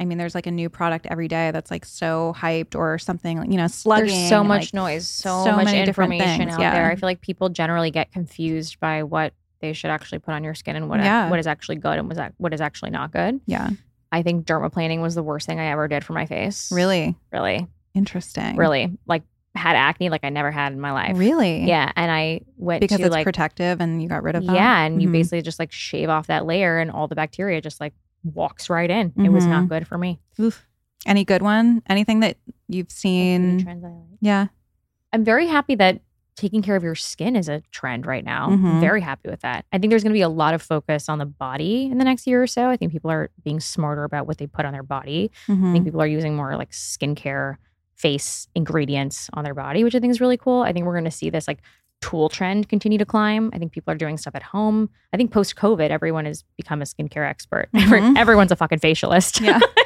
I 0.00 0.06
mean, 0.06 0.16
there's 0.16 0.34
like 0.34 0.46
a 0.46 0.50
new 0.50 0.70
product 0.70 1.06
every 1.10 1.28
day 1.28 1.50
that's 1.50 1.70
like 1.70 1.84
so 1.84 2.34
hyped 2.38 2.74
or 2.74 2.98
something, 2.98 3.50
you 3.52 3.58
know, 3.58 3.66
slugging. 3.66 4.06
There's 4.08 4.28
so 4.30 4.42
much 4.42 4.72
like, 4.72 4.74
noise, 4.74 5.06
so, 5.06 5.44
so 5.44 5.52
much 5.56 5.72
information 5.74 6.38
things, 6.38 6.54
out 6.54 6.60
yeah. 6.60 6.72
there. 6.74 6.90
I 6.90 6.96
feel 6.96 7.06
like 7.06 7.20
people 7.20 7.48
generally 7.50 7.90
get 7.90 8.10
confused 8.12 8.80
by 8.80 9.02
what 9.02 9.34
they 9.60 9.72
should 9.74 9.90
actually 9.90 10.18
put 10.20 10.32
on 10.32 10.42
your 10.42 10.54
skin 10.54 10.74
and 10.76 10.88
what 10.88 11.00
Yeah. 11.00 11.28
what 11.28 11.38
is 11.38 11.46
actually 11.46 11.76
good 11.76 11.98
and 11.98 12.08
what 12.08 12.16
is, 12.18 12.32
what 12.38 12.54
is 12.54 12.60
actually 12.62 12.90
not 12.90 13.12
good. 13.12 13.40
Yeah, 13.46 13.70
I 14.14 14.22
think 14.22 14.46
dermaplaning 14.46 15.00
was 15.02 15.14
the 15.14 15.22
worst 15.22 15.46
thing 15.46 15.58
I 15.60 15.66
ever 15.66 15.88
did 15.88 16.04
for 16.04 16.12
my 16.12 16.26
face. 16.26 16.70
really 16.72 17.16
really, 17.32 17.66
interesting. 17.94 18.56
really 18.56 18.96
like 19.06 19.22
had 19.56 19.76
acne 19.76 20.08
like 20.10 20.24
I 20.24 20.30
never 20.30 20.50
had 20.50 20.72
in 20.72 20.80
my 20.80 20.90
life. 20.92 21.16
really, 21.16 21.64
Yeah, 21.64 21.90
and 21.94 22.10
I 22.10 22.40
went 22.56 22.80
because 22.80 22.98
to 22.98 23.04
it's 23.06 23.12
like 23.12 23.24
protective, 23.24 23.80
and 23.80 24.02
you 24.02 24.08
got 24.08 24.22
rid 24.24 24.34
of 24.34 24.44
that. 24.46 24.52
yeah, 24.54 24.82
and 24.84 25.00
you 25.00 25.08
Mhm. 25.08 25.12
basically 25.12 25.42
just 25.42 25.58
like 25.60 25.70
shave 25.70 26.08
off 26.08 26.26
that 26.26 26.44
layer 26.44 26.78
and 26.78 26.90
all 26.90 27.06
the 27.08 27.14
bacteria 27.14 27.60
just 27.60 27.80
like 27.80 27.92
walks 28.24 28.68
right 28.70 28.90
in. 28.90 29.12
It 29.16 29.28
was 29.30 29.46
not 29.46 29.64
Mhm. 29.64 29.68
good 29.68 29.86
for 29.86 29.96
me. 29.98 30.18
Oof. 30.40 30.66
Any 31.06 31.24
good 31.24 31.42
one? 31.42 31.82
Anything 31.88 32.20
that 32.20 32.36
you've 32.68 32.90
seen? 32.90 33.62
trends 33.62 33.84
I 33.84 33.88
like. 33.88 34.18
Yeah, 34.20 34.46
I'm 35.12 35.22
very 35.24 35.46
happy 35.46 35.74
that 35.76 36.00
taking 36.36 36.62
care 36.62 36.74
of 36.76 36.82
your 36.82 36.94
skin 36.94 37.36
is 37.36 37.48
a 37.48 37.62
trend 37.70 38.06
right 38.06 38.24
now. 38.24 38.48
Mhm. 38.50 38.80
Very 38.80 39.00
happy 39.00 39.28
with 39.30 39.40
that. 39.42 39.64
I 39.72 39.78
think 39.78 39.90
there's 39.90 40.02
going 40.02 40.12
to 40.12 40.16
be 40.18 40.22
a 40.22 40.28
lot 40.28 40.52
of 40.54 40.60
focus 40.62 41.08
on 41.08 41.18
the 41.18 41.26
body 41.26 41.84
in 41.90 41.98
the 41.98 42.04
next 42.04 42.26
year 42.26 42.42
or 42.42 42.46
so. 42.48 42.68
I 42.68 42.76
think 42.76 42.90
people 42.92 43.10
are 43.10 43.30
being 43.44 43.60
smarter 43.60 44.02
about 44.04 44.26
what 44.26 44.38
they 44.38 44.46
put 44.46 44.64
on 44.64 44.72
their 44.72 44.82
body. 44.82 45.30
I 45.48 45.52
Mhm. 45.52 45.72
think 45.72 45.84
people 45.84 46.02
are 46.02 46.06
using 46.06 46.34
more 46.34 46.56
like 46.56 46.70
skincare, 46.72 47.56
face 47.94 48.48
ingredients 48.56 49.30
on 49.34 49.44
their 49.44 49.54
body, 49.54 49.84
which 49.84 49.94
I 49.94 50.00
think 50.00 50.10
is 50.10 50.20
really 50.20 50.36
cool. 50.36 50.62
I 50.62 50.72
think 50.72 50.84
we're 50.86 50.94
going 50.94 51.04
to 51.04 51.10
see 51.10 51.30
this 51.30 51.46
like 51.46 51.60
tool 52.00 52.28
trend 52.28 52.68
continue 52.68 52.98
to 52.98 53.06
climb. 53.06 53.50
I 53.54 53.58
think 53.58 53.72
people 53.72 53.92
are 53.92 53.96
doing 53.96 54.18
stuff 54.18 54.34
at 54.34 54.42
home. 54.42 54.90
I 55.12 55.16
think 55.16 55.30
post 55.30 55.54
COVID, 55.56 55.88
everyone 55.90 56.24
has 56.26 56.42
become 56.56 56.82
a 56.82 56.84
skincare 56.84 57.26
expert. 57.28 57.68
Mhm. 57.74 58.18
everyone's 58.18 58.50
a 58.52 58.56
fucking 58.56 58.80
facialist. 58.80 59.40
Yeah. 59.40 59.60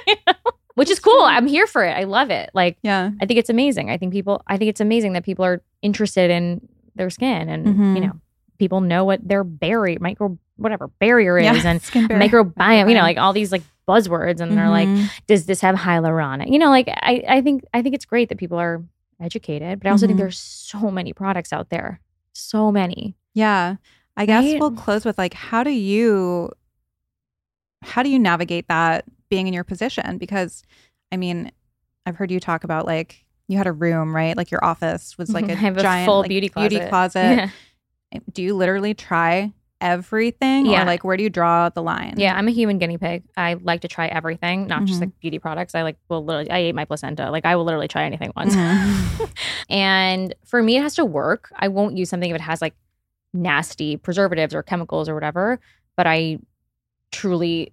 Which 0.78 0.90
is 0.90 0.98
cool. 1.00 1.20
I'm 1.22 1.46
here 1.46 1.66
for 1.66 1.84
it. 1.84 1.90
I 1.90 2.04
love 2.04 2.30
it. 2.30 2.50
Like 2.54 2.78
yeah, 2.82 3.10
I 3.20 3.26
think 3.26 3.38
it's 3.38 3.50
amazing. 3.50 3.90
I 3.90 3.96
think 3.98 4.12
people 4.12 4.42
I 4.46 4.56
think 4.56 4.68
it's 4.70 4.80
amazing 4.80 5.12
that 5.14 5.24
people 5.24 5.44
are 5.44 5.60
interested 5.82 6.30
in 6.30 6.66
their 6.94 7.10
skin 7.10 7.48
and 7.48 7.66
Mhm. 7.66 7.94
you 7.96 8.00
know, 8.06 8.12
people 8.58 8.80
know 8.80 9.04
what 9.04 9.26
their 9.26 9.44
barrier 9.44 9.98
micro 10.00 10.38
whatever 10.56 10.88
barrier 10.98 11.38
is 11.38 11.44
yeah. 11.44 11.70
and 11.70 11.80
Skin 11.82 12.06
barrier. 12.08 12.28
microbiome, 12.28 12.88
you 12.88 12.94
know, 12.96 13.02
like 13.02 13.16
all 13.18 13.32
these 13.32 13.52
like 13.52 13.62
buzzwords 13.88 14.40
and 14.40 14.56
they're 14.58 14.68
like, 14.68 14.88
Mhm. 14.88 15.08
does 15.28 15.46
this 15.46 15.60
have 15.60 15.76
hyaluronic? 15.76 16.50
You 16.50 16.58
know, 16.58 16.68
like 16.70 16.88
I, 16.88 17.22
I 17.28 17.40
think 17.42 17.64
I 17.72 17.82
think 17.82 17.94
it's 17.94 18.04
great 18.04 18.28
that 18.30 18.38
people 18.38 18.58
are 18.58 18.82
educated, 19.20 19.80
but 19.80 19.88
I 19.88 19.90
also 19.92 20.06
think 20.06 20.16
Mhm. 20.16 20.22
there's 20.22 20.38
so 20.38 20.90
many 20.90 21.12
products 21.12 21.52
out 21.52 21.70
there. 21.70 22.00
So 22.32 22.70
many. 22.72 23.14
Yeah. 23.34 23.76
I 24.16 24.26
guess 24.26 24.44
Right? 24.44 24.60
we'll 24.60 24.72
close 24.72 25.04
with 25.04 25.18
like 25.18 25.34
how 25.34 25.62
do 25.62 25.70
you 25.70 26.50
how 27.82 28.02
do 28.02 28.10
you 28.10 28.18
navigate 28.18 28.66
that 28.68 29.04
being 29.30 29.46
in 29.46 29.54
your 29.54 29.64
position 29.64 30.18
because 30.18 30.62
I 31.12 31.16
mean, 31.16 31.50
I've 32.06 32.16
heard 32.16 32.30
you 32.30 32.40
talk 32.40 32.64
about 32.64 32.86
like 32.86 33.24
you 33.48 33.56
had 33.56 33.66
a 33.66 33.72
room, 33.72 34.14
right? 34.14 34.36
Like 34.36 34.50
your 34.50 34.64
office 34.64 35.16
was 35.18 35.30
like 35.30 35.48
a 35.48 35.52
I 35.52 35.56
have 35.56 35.76
a 35.76 35.82
giant 35.82 36.06
full 36.06 36.20
like, 36.20 36.28
beauty 36.28 36.48
Beauty 36.54 36.76
closet. 36.80 36.88
closet. 36.90 37.50
Yeah. 38.12 38.18
Do 38.32 38.42
you 38.42 38.54
literally 38.54 38.94
try 38.94 39.52
everything 39.80 40.66
Yeah. 40.66 40.82
or 40.82 40.86
like 40.86 41.04
where 41.04 41.16
do 41.16 41.22
you 41.22 41.30
draw 41.30 41.68
the 41.68 41.82
line? 41.82 42.14
Yeah, 42.16 42.34
I'm 42.34 42.48
a 42.48 42.50
human 42.50 42.78
guinea 42.78 42.98
pig. 42.98 43.22
I 43.36 43.54
like 43.54 43.82
to 43.82 43.88
try 43.88 44.08
everything, 44.08 44.66
not 44.66 44.84
just 44.86 44.98
Mhm. 44.98 45.04
like 45.04 45.20
beauty 45.20 45.38
products. 45.38 45.74
I 45.74 45.82
like 45.82 45.96
will 46.08 46.24
literally 46.24 46.50
I 46.50 46.58
ate 46.58 46.74
my 46.74 46.84
placenta. 46.84 47.30
Like 47.30 47.44
I 47.46 47.54
will 47.56 47.64
literally 47.64 47.86
try 47.88 48.04
anything 48.04 48.32
once. 48.36 48.54
Mhm. 48.56 49.30
And 49.70 50.34
for 50.46 50.62
me, 50.62 50.78
it 50.78 50.82
has 50.82 50.94
to 50.94 51.04
work. 51.04 51.52
I 51.54 51.68
won't 51.68 51.96
use 51.96 52.08
something 52.08 52.30
if 52.30 52.34
it 52.34 52.40
has 52.40 52.62
like 52.62 52.74
nasty 53.34 53.98
preservatives 53.98 54.54
or 54.54 54.62
chemicals 54.62 55.08
or 55.10 55.14
whatever, 55.14 55.60
but 55.94 56.06
I 56.06 56.38
truly 57.12 57.72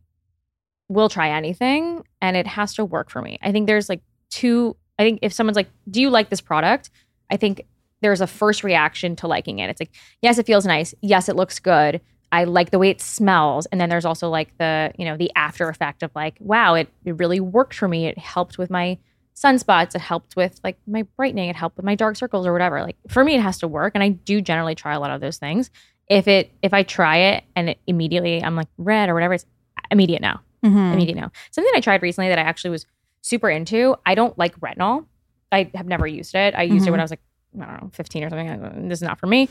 will 0.88 1.10
try 1.10 1.30
anything 1.30 2.04
and 2.22 2.38
it 2.38 2.48
has 2.48 2.74
to 2.76 2.86
work 2.86 3.10
for 3.10 3.22
me. 3.22 3.40
I 3.42 3.52
think 3.52 3.68
there's 3.68 3.90
like 3.90 4.02
two, 4.30 4.76
I 5.00 5.04
think 5.04 5.20
if 5.22 5.34
someone's 5.34 5.56
like, 5.56 5.70
Do 5.90 6.02
you 6.02 6.10
like 6.10 6.30
this 6.30 6.42
product? 6.42 6.90
I 7.32 7.38
think 7.38 7.66
there's 8.02 8.22
a 8.22 8.28
first 8.28 8.64
reaction 8.64 9.16
to 9.18 9.28
liking 9.28 9.60
it. 9.60 9.70
It's 9.70 9.82
like, 9.82 9.92
Yes, 10.22 10.38
it 10.38 10.46
feels 10.46 10.66
nice. 10.66 10.94
Yes, 11.02 11.30
it 11.30 11.36
looks 11.36 11.60
good. 11.60 12.02
I 12.32 12.44
like 12.44 12.72
the 12.72 12.80
way 12.80 12.90
it 12.90 13.02
smells. 13.02 13.66
And 13.68 13.80
then 13.80 13.90
there's 13.90 14.06
also 14.06 14.30
like 14.30 14.58
the, 14.58 14.92
you 14.98 15.06
know, 15.06 15.16
the 15.16 15.32
after 15.36 15.70
effect 15.70 16.04
of 16.04 16.12
like, 16.16 16.36
wow, 16.40 16.74
it, 16.74 16.90
it 17.06 17.18
really 17.18 17.40
worked 17.40 17.74
for 17.74 17.88
me. 17.88 18.08
It 18.08 18.18
helped 18.18 18.58
with 18.58 18.70
my 18.70 18.98
sunspots. 19.36 19.96
It 19.96 20.02
helped 20.02 20.36
with 20.36 20.60
like 20.64 20.78
my 20.88 21.04
brightening. 21.18 21.50
It 21.50 21.56
helped 21.56 21.78
with 21.78 21.86
my 21.86 21.96
dark 21.96 22.16
circles 22.16 22.48
or 22.48 22.54
whatever. 22.54 22.82
Like 22.82 22.98
for 23.08 23.24
me, 23.24 23.36
it 23.36 23.42
has 23.42 23.60
to 23.60 23.68
work, 23.68 23.94
and 23.96 24.04
I 24.04 24.10
do 24.10 24.42
generally 24.42 24.76
try 24.76 24.94
a 24.94 25.00
lot 25.00 25.12
of 25.12 25.22
those 25.22 25.38
things. 25.38 25.70
If 26.08 26.28
it 26.28 26.52
if 26.62 26.74
I 26.74 26.84
try 26.84 27.18
it 27.18 27.44
and 27.56 27.70
it 27.70 27.80
immediately 27.88 28.44
I'm 28.44 28.56
like 28.56 28.68
red 28.78 29.10
or 29.10 29.14
whatever, 29.14 29.34
it's 29.34 29.46
immediate 29.92 30.22
now. 30.22 30.42
Mhm. 30.66 30.93
Immediate 30.93 31.16
now. 31.16 31.32
Something 31.51 31.72
I 31.76 31.80
tried 31.82 32.01
recently 32.01 32.30
that 32.30 32.39
I 32.39 32.43
actually 32.43 32.72
was 32.72 32.86
super 33.22 33.49
into. 33.49 33.95
I 34.05 34.16
don't 34.16 34.38
like 34.38 34.59
retinol. 34.59 35.05
I 35.51 35.70
have 35.76 35.86
never 35.88 36.07
used 36.07 36.36
it. 36.36 36.53
I 36.55 36.63
used 36.63 36.86
it 36.86 36.89
Mhm. 36.89 36.91
when 36.91 36.99
I 36.99 37.03
was 37.03 37.11
like 37.11 37.22
I 37.59 37.66
don't 37.66 37.82
know 37.84 37.89
15 37.93 38.24
or 38.26 38.30
something. 38.30 38.89
This 38.89 38.99
is 38.99 39.03
not 39.03 39.18
for 39.18 39.28
me. 39.28 39.47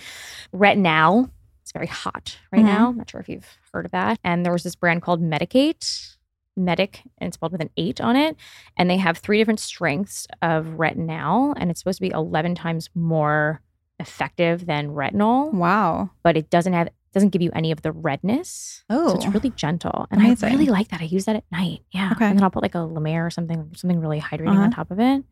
Retinol. 0.55 1.31
It's 1.63 1.73
very 1.73 1.87
hot 1.87 2.37
right 2.53 2.61
Mhm. 2.63 2.67
now. 2.67 2.89
I'm 2.91 2.99
not 2.99 3.09
sure 3.09 3.21
if 3.21 3.29
you've 3.31 3.49
heard 3.73 3.87
of 3.87 3.93
that. 3.93 4.19
And 4.23 4.45
there 4.45 4.53
was 4.53 4.63
this 4.63 4.75
brand 4.75 5.01
called 5.01 5.23
Medik8, 5.23 6.17
Medic, 6.57 7.03
and 7.19 7.29
it's 7.29 7.37
spelled 7.37 7.53
with 7.53 7.63
an 7.63 7.71
eight 7.79 8.01
on 8.03 8.15
it. 8.17 8.37
And 8.77 8.91
they 8.91 8.99
have 8.99 9.17
three 9.17 9.39
different 9.39 9.61
strengths 9.61 10.27
of 10.43 10.67
retinol, 10.77 11.55
and 11.57 11.71
it's 11.71 11.81
supposed 11.81 11.97
to 11.99 12.03
be 12.07 12.11
11 12.13 12.55
times 12.55 12.91
more 12.95 13.63
effective 13.99 14.67
than 14.67 14.89
retinol, 14.91 15.53
Wow. 15.55 16.11
but 16.23 16.37
it 16.37 16.51
doesn't 16.51 16.75
have 16.75 16.91
doesn't 17.15 17.31
give 17.31 17.41
you 17.43 17.51
any 17.55 17.71
of 17.71 17.81
the 17.83 17.93
redness. 17.93 18.85
Oh. 18.91 19.09
So 19.11 19.15
it's 19.17 19.27
really 19.27 19.51
gentle. 19.51 20.07
And 20.11 20.21
Amazing. 20.21 20.49
I 20.49 20.53
really 20.53 20.67
like 20.67 20.89
that. 20.89 21.01
I 21.01 21.05
use 21.05 21.25
that 21.25 21.37
at 21.37 21.45
night. 21.51 21.81
Yeah. 21.93 22.11
Okay. 22.13 22.27
And 22.27 22.39
then 22.39 22.43
I'll 22.45 22.51
put 22.51 22.63
like 22.63 22.75
a 22.75 22.81
La 22.81 23.01
Mer 23.01 23.27
or 23.27 23.31
something, 23.31 23.71
something 23.75 24.01
really 24.01 24.21
hydrating 24.21 24.51
Uh-huh. 24.51 24.61
on 24.63 24.71
top 24.71 24.91
of 24.91 25.01
it. 25.01 25.25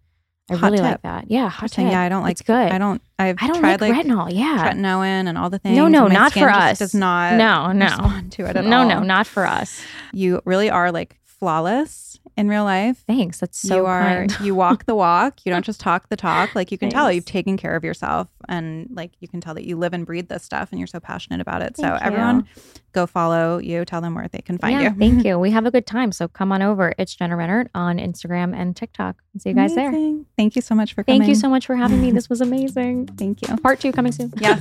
I 0.50 0.56
Hot 0.56 0.72
really 0.72 0.82
like 0.82 1.02
that. 1.02 1.30
Yeah. 1.30 1.48
Hot 1.48 1.70
tip. 1.70 1.90
Yeah, 1.90 2.00
I 2.00 2.08
don't 2.08 2.22
like. 2.22 2.32
It's 2.32 2.42
good. 2.42 2.72
I 2.72 2.76
don't. 2.78 3.00
I've 3.18 3.36
I 3.40 3.46
don't 3.46 3.60
tried 3.60 3.80
like, 3.80 3.92
like, 3.92 4.06
retinol. 4.06 4.28
Yeah. 4.32 4.72
tretinoin 4.72 5.28
and 5.28 5.38
all 5.38 5.48
the 5.50 5.58
things. 5.60 5.76
No, 5.76 5.86
no, 5.88 6.08
not 6.08 6.32
for 6.32 6.40
just 6.40 6.58
us. 6.58 6.78
Does 6.80 6.94
not. 6.94 7.34
No, 7.34 7.70
no. 7.72 7.84
respond 7.86 8.32
to 8.32 8.46
it 8.46 8.56
at 8.56 8.64
no, 8.64 8.80
all. 8.80 8.88
no, 8.88 9.00
not 9.02 9.26
for 9.26 9.46
us. 9.46 9.80
You 10.12 10.40
really 10.44 10.68
are 10.68 10.90
like 10.90 11.16
flawless 11.42 12.20
in 12.36 12.46
real 12.48 12.62
life. 12.62 13.02
Thanks. 13.04 13.40
That's 13.40 13.58
so 13.58 13.74
you 13.78 13.86
are. 13.86 14.00
kind. 14.00 14.36
you 14.40 14.54
walk 14.54 14.86
the 14.86 14.94
walk. 15.06 15.40
You 15.44 15.50
don't 15.50 15.64
just 15.64 15.80
talk 15.80 16.08
the 16.08 16.14
talk. 16.14 16.54
Like 16.54 16.70
you 16.70 16.78
can 16.78 16.88
tell 16.88 17.10
you've 17.10 17.24
taken 17.24 17.56
care 17.56 17.74
of 17.74 17.82
yourself, 17.82 18.28
and 18.48 18.86
like 18.92 19.10
you 19.18 19.26
can 19.26 19.40
tell 19.40 19.52
that 19.54 19.64
you 19.64 19.76
live 19.76 19.92
and 19.92 20.06
breathe 20.06 20.28
this 20.28 20.44
stuff, 20.44 20.68
and 20.70 20.78
you're 20.78 20.86
so 20.86 21.00
passionate 21.00 21.40
about 21.40 21.60
it. 21.60 21.76
so 21.76 21.88
you. 21.88 21.98
everyone, 22.00 22.46
go 22.92 23.08
follow 23.08 23.58
you. 23.58 23.84
Tell 23.84 24.00
them 24.00 24.14
where 24.14 24.28
they 24.28 24.38
can 24.38 24.56
find 24.56 24.80
yeah, 24.80 24.90
you. 24.90 24.96
thank 24.96 25.24
you. 25.26 25.36
We 25.36 25.50
have 25.50 25.66
a 25.66 25.72
good 25.72 25.84
time. 25.84 26.12
So 26.12 26.28
come 26.28 26.52
on 26.52 26.62
over. 26.62 26.94
It's 26.96 27.12
Jenna 27.12 27.34
Rennert 27.34 27.70
on 27.74 27.98
Instagram 27.98 28.54
and 28.54 28.76
TikTok. 28.76 29.16
See 29.38 29.48
you 29.48 29.56
guys 29.56 29.74
there. 29.74 29.90
Thank 30.36 30.54
you 30.54 30.62
so 30.62 30.76
much 30.76 30.94
for 30.94 31.02
coming. 31.02 31.22
Thank 31.22 31.28
you 31.28 31.34
so 31.34 31.48
much 31.48 31.66
for 31.66 31.74
having 31.74 32.00
me. 32.00 32.12
This 32.22 32.28
was 32.28 32.40
amazing. 32.40 33.08
Thank 33.18 33.42
you. 33.42 33.56
Part 33.56 33.80
two 33.80 33.90
coming 33.90 34.12
soon. 34.12 34.32
Yes. 34.36 34.60